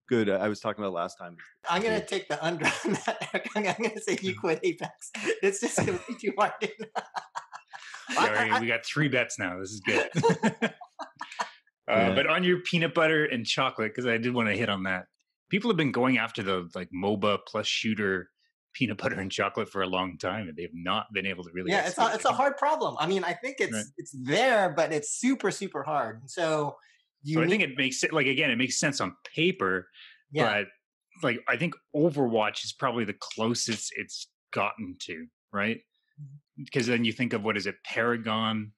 good. 0.07 0.29
uh, 0.29 0.33
I 0.33 0.47
was 0.47 0.59
talking 0.59 0.83
about 0.83 0.93
last 0.93 1.17
time. 1.17 1.37
I'm 1.69 1.81
gonna 1.81 2.05
take 2.05 2.27
the 2.27 2.43
under 2.43 2.65
on 2.85 2.93
that. 3.05 3.47
I'm 3.55 3.63
gonna 3.63 4.01
say 4.01 4.17
you 4.21 4.35
quit 4.39 4.59
Apex. 4.63 5.11
It's 5.41 5.61
just 5.61 5.77
gonna 5.77 5.99
be 6.07 6.15
too 6.15 6.33
hard. 6.37 6.51
Sorry, 8.13 8.59
we 8.59 8.67
got 8.67 8.85
three 8.85 9.07
bets 9.07 9.39
now. 9.39 9.57
This 9.59 9.71
is 9.71 9.79
good. 9.81 10.09
uh, 10.63 10.69
Yeah. 11.87 12.15
But 12.15 12.27
on 12.27 12.43
your 12.43 12.59
peanut 12.59 12.93
butter 12.93 13.25
and 13.25 13.45
chocolate, 13.45 13.91
because 13.93 14.05
I 14.05 14.17
did 14.17 14.33
want 14.33 14.49
to 14.49 14.55
hit 14.55 14.69
on 14.69 14.83
that. 14.83 15.05
People 15.49 15.69
have 15.69 15.77
been 15.77 15.91
going 15.91 16.17
after 16.17 16.43
the 16.43 16.69
like 16.75 16.89
MOBA 16.93 17.39
plus 17.47 17.67
shooter 17.67 18.29
peanut 18.73 18.97
butter 18.97 19.19
and 19.19 19.31
chocolate 19.31 19.69
for 19.69 19.81
a 19.81 19.87
long 19.87 20.17
time, 20.17 20.47
and 20.47 20.55
they've 20.57 20.73
not 20.73 21.07
been 21.13 21.25
able 21.25 21.43
to 21.43 21.49
really. 21.53 21.71
yeah, 21.71 21.87
it's 21.87 21.97
a, 21.97 22.11
it's 22.13 22.25
a 22.25 22.31
hard 22.31 22.57
problem. 22.57 22.95
I 22.99 23.07
mean, 23.07 23.23
I 23.23 23.33
think 23.33 23.57
it's 23.59 23.73
Right. 23.73 23.85
it's 23.97 24.15
there, 24.23 24.69
but 24.75 24.91
it's 24.93 25.09
super 25.11 25.51
super 25.51 25.83
hard. 25.83 26.29
So 26.29 26.77
you 27.23 27.35
So 27.35 27.43
I 27.43 27.47
think 27.47 27.63
it 27.63 27.77
makes 27.77 28.03
it 28.03 28.13
like 28.13 28.27
again, 28.27 28.49
it 28.49 28.57
makes 28.57 28.79
sense 28.79 29.01
on 29.01 29.15
paper, 29.35 29.87
yeah, 30.31 30.63
but 30.63 30.67
like 31.23 31.39
I 31.47 31.57
think 31.57 31.73
Overwatch 31.95 32.63
is 32.63 32.73
probably 32.73 33.03
the 33.05 33.15
closest 33.19 33.93
it's 33.95 34.27
gotten 34.53 34.95
to, 35.01 35.27
right? 35.51 35.77
Mm-hmm. 36.21 36.63
Because 36.63 36.87
then 36.87 37.05
you 37.05 37.11
think 37.13 37.33
of 37.33 37.43
what 37.43 37.57
is 37.57 37.65
it, 37.67 37.75
Paragon, 37.85 38.71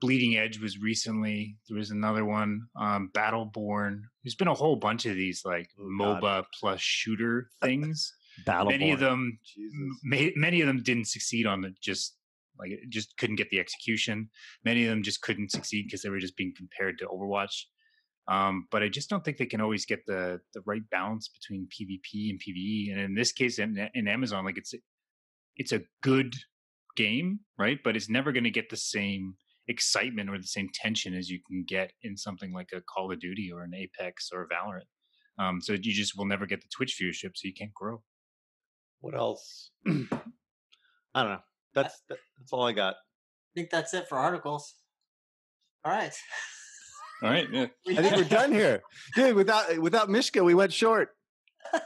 Bleeding 0.00 0.36
Edge 0.36 0.58
was 0.60 0.78
recently. 0.78 1.56
There 1.68 1.76
was 1.78 1.90
another 1.90 2.24
one, 2.24 2.62
um, 2.78 3.10
Battleborn. 3.14 4.02
There's 4.22 4.34
been 4.34 4.48
a 4.48 4.54
whole 4.54 4.76
bunch 4.76 5.06
of 5.06 5.14
these 5.16 5.42
like 5.44 5.68
Oh, 5.78 5.88
God. 5.98 6.22
MOBA 6.22 6.44
plus 6.58 6.80
shooter 6.80 7.48
things. 7.62 8.14
Battle. 8.44 8.70
many 8.70 8.92
of 8.92 9.00
them, 9.00 9.38
Jesus. 9.44 9.74
ma- 10.04 10.30
many 10.36 10.60
of 10.60 10.66
them 10.66 10.82
didn't 10.82 11.06
succeed 11.06 11.46
on 11.46 11.60
the 11.60 11.74
just 11.80 12.16
like 12.58 12.70
it 12.70 12.88
just 12.90 13.16
couldn't 13.16 13.36
get 13.36 13.50
the 13.50 13.60
execution. 13.60 14.28
Many 14.64 14.84
of 14.84 14.90
them 14.90 15.02
just 15.02 15.22
couldn't 15.22 15.52
succeed 15.52 15.86
because 15.86 16.02
they 16.02 16.10
were 16.10 16.18
just 16.18 16.36
being 16.36 16.52
compared 16.56 16.98
to 16.98 17.06
Overwatch. 17.06 17.64
Um, 18.28 18.66
but 18.70 18.82
I 18.82 18.88
just 18.88 19.08
don't 19.08 19.24
think 19.24 19.38
they 19.38 19.46
can 19.46 19.60
always 19.60 19.86
get 19.86 20.04
the 20.06 20.40
the 20.54 20.62
right 20.66 20.82
balance 20.90 21.28
between 21.28 21.68
PvP 21.68 22.30
and 22.30 22.40
PvE. 22.40 22.92
And 22.92 23.00
in 23.00 23.14
this 23.14 23.32
case, 23.32 23.58
in, 23.58 23.88
in 23.94 24.08
Amazon, 24.08 24.44
like 24.44 24.58
it's 24.58 24.74
it's 25.56 25.72
a 25.72 25.82
good 26.02 26.34
game, 26.96 27.40
right? 27.58 27.78
But 27.82 27.96
it's 27.96 28.10
never 28.10 28.32
going 28.32 28.44
to 28.44 28.50
get 28.50 28.70
the 28.70 28.76
same 28.76 29.34
excitement 29.68 30.30
or 30.30 30.38
the 30.38 30.44
same 30.44 30.68
tension 30.74 31.14
as 31.14 31.30
you 31.30 31.40
can 31.46 31.64
get 31.66 31.92
in 32.02 32.16
something 32.16 32.52
like 32.52 32.70
a 32.74 32.80
Call 32.82 33.12
of 33.12 33.20
Duty 33.20 33.50
or 33.52 33.62
an 33.62 33.74
Apex 33.74 34.30
or 34.32 34.42
a 34.42 34.48
Valorant. 34.48 34.88
Um, 35.38 35.60
so 35.60 35.74
you 35.74 35.92
just 35.92 36.16
will 36.16 36.26
never 36.26 36.46
get 36.46 36.60
the 36.60 36.68
Twitch 36.74 36.98
viewership, 37.00 37.36
so 37.36 37.46
you 37.46 37.54
can't 37.54 37.74
grow. 37.74 38.02
What 39.00 39.14
else? 39.14 39.70
I 39.86 39.92
don't 41.22 41.32
know. 41.32 41.38
That's 41.74 42.02
that's 42.08 42.52
all 42.52 42.66
I 42.66 42.72
got. 42.72 42.94
I 42.94 43.52
think 43.54 43.70
that's 43.70 43.94
it 43.94 44.08
for 44.08 44.18
articles. 44.18 44.74
All 45.84 45.92
right. 45.92 46.12
All 47.22 47.30
right. 47.30 47.48
Yeah. 47.50 47.66
I 47.88 48.02
think 48.02 48.16
we're 48.16 48.24
done 48.24 48.52
here, 48.52 48.82
dude. 49.14 49.36
Without 49.36 49.78
without 49.78 50.08
Mishka, 50.08 50.42
we 50.42 50.54
went 50.54 50.72
short. 50.72 51.10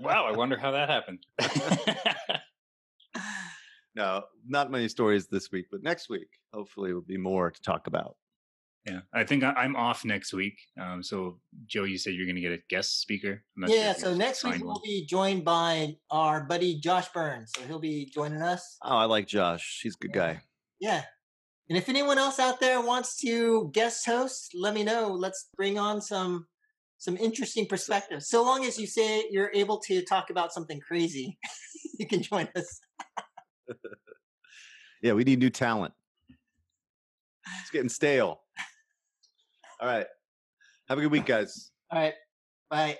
Wow. 0.00 0.26
I 0.26 0.32
wonder 0.36 0.58
how 0.58 0.72
that 0.72 0.90
happened. 0.90 1.24
No, 3.98 4.22
not 4.46 4.70
many 4.70 4.86
stories 4.86 5.26
this 5.26 5.50
week, 5.50 5.66
but 5.72 5.82
next 5.82 6.08
week, 6.08 6.28
hopefully, 6.54 6.94
will 6.94 7.00
be 7.00 7.16
more 7.16 7.50
to 7.50 7.60
talk 7.60 7.88
about. 7.88 8.14
Yeah. 8.88 9.00
I 9.12 9.24
think 9.24 9.44
I- 9.44 9.52
I'm 9.52 9.76
off 9.76 10.04
next 10.04 10.32
week. 10.32 10.58
Um, 10.80 11.02
so 11.02 11.40
Joe, 11.66 11.84
you 11.84 11.98
said 11.98 12.14
you're 12.14 12.26
going 12.26 12.36
to 12.36 12.42
get 12.42 12.52
a 12.52 12.58
guest 12.68 13.00
speaker. 13.00 13.42
I'm 13.56 13.60
not 13.60 13.70
sure 13.70 13.78
Yeah, 13.78 13.90
if 13.90 13.98
so 13.98 14.14
next 14.14 14.44
week 14.44 14.62
we'll 14.64 14.80
be 14.84 15.06
joined 15.06 15.44
by 15.44 15.96
our 16.10 16.44
buddy 16.44 16.78
Josh 16.80 17.08
Burns. 17.08 17.52
So 17.56 17.62
he'll 17.62 17.78
be 17.80 18.10
joining 18.12 18.42
us. 18.42 18.78
Oh, 18.82 18.96
I 18.96 19.04
like 19.04 19.26
Josh. 19.26 19.80
He's 19.82 19.94
a 19.94 19.98
good 19.98 20.12
guy. 20.12 20.42
Yeah. 20.80 21.02
And 21.68 21.76
if 21.76 21.88
anyone 21.88 22.18
else 22.18 22.38
out 22.38 22.60
there 22.60 22.80
wants 22.80 23.16
to 23.20 23.70
guest 23.74 24.06
host, 24.06 24.52
let 24.54 24.72
me 24.74 24.84
know. 24.84 25.08
Let's 25.08 25.48
bring 25.56 25.78
on 25.78 26.00
some 26.00 26.46
some 26.98 27.16
interesting 27.16 27.66
perspectives. 27.66 28.28
So 28.28 28.42
long 28.42 28.64
as 28.64 28.78
you 28.78 28.86
say 28.86 29.24
you're 29.30 29.50
able 29.54 29.78
to 29.80 30.02
talk 30.04 30.30
about 30.30 30.52
something 30.52 30.80
crazy, 30.80 31.38
you 31.98 32.06
can 32.06 32.22
join 32.22 32.48
us. 32.56 32.80
Yeah, 35.00 35.12
we 35.12 35.22
need 35.24 35.38
new 35.38 35.50
talent. 35.50 35.94
It's 37.60 37.70
getting 37.70 37.88
stale. 37.88 38.40
All 39.80 39.88
right. 39.88 40.06
Have 40.88 40.98
a 40.98 41.00
good 41.00 41.12
week, 41.12 41.26
guys. 41.26 41.70
All 41.90 42.00
right. 42.00 42.14
Bye. 42.70 42.98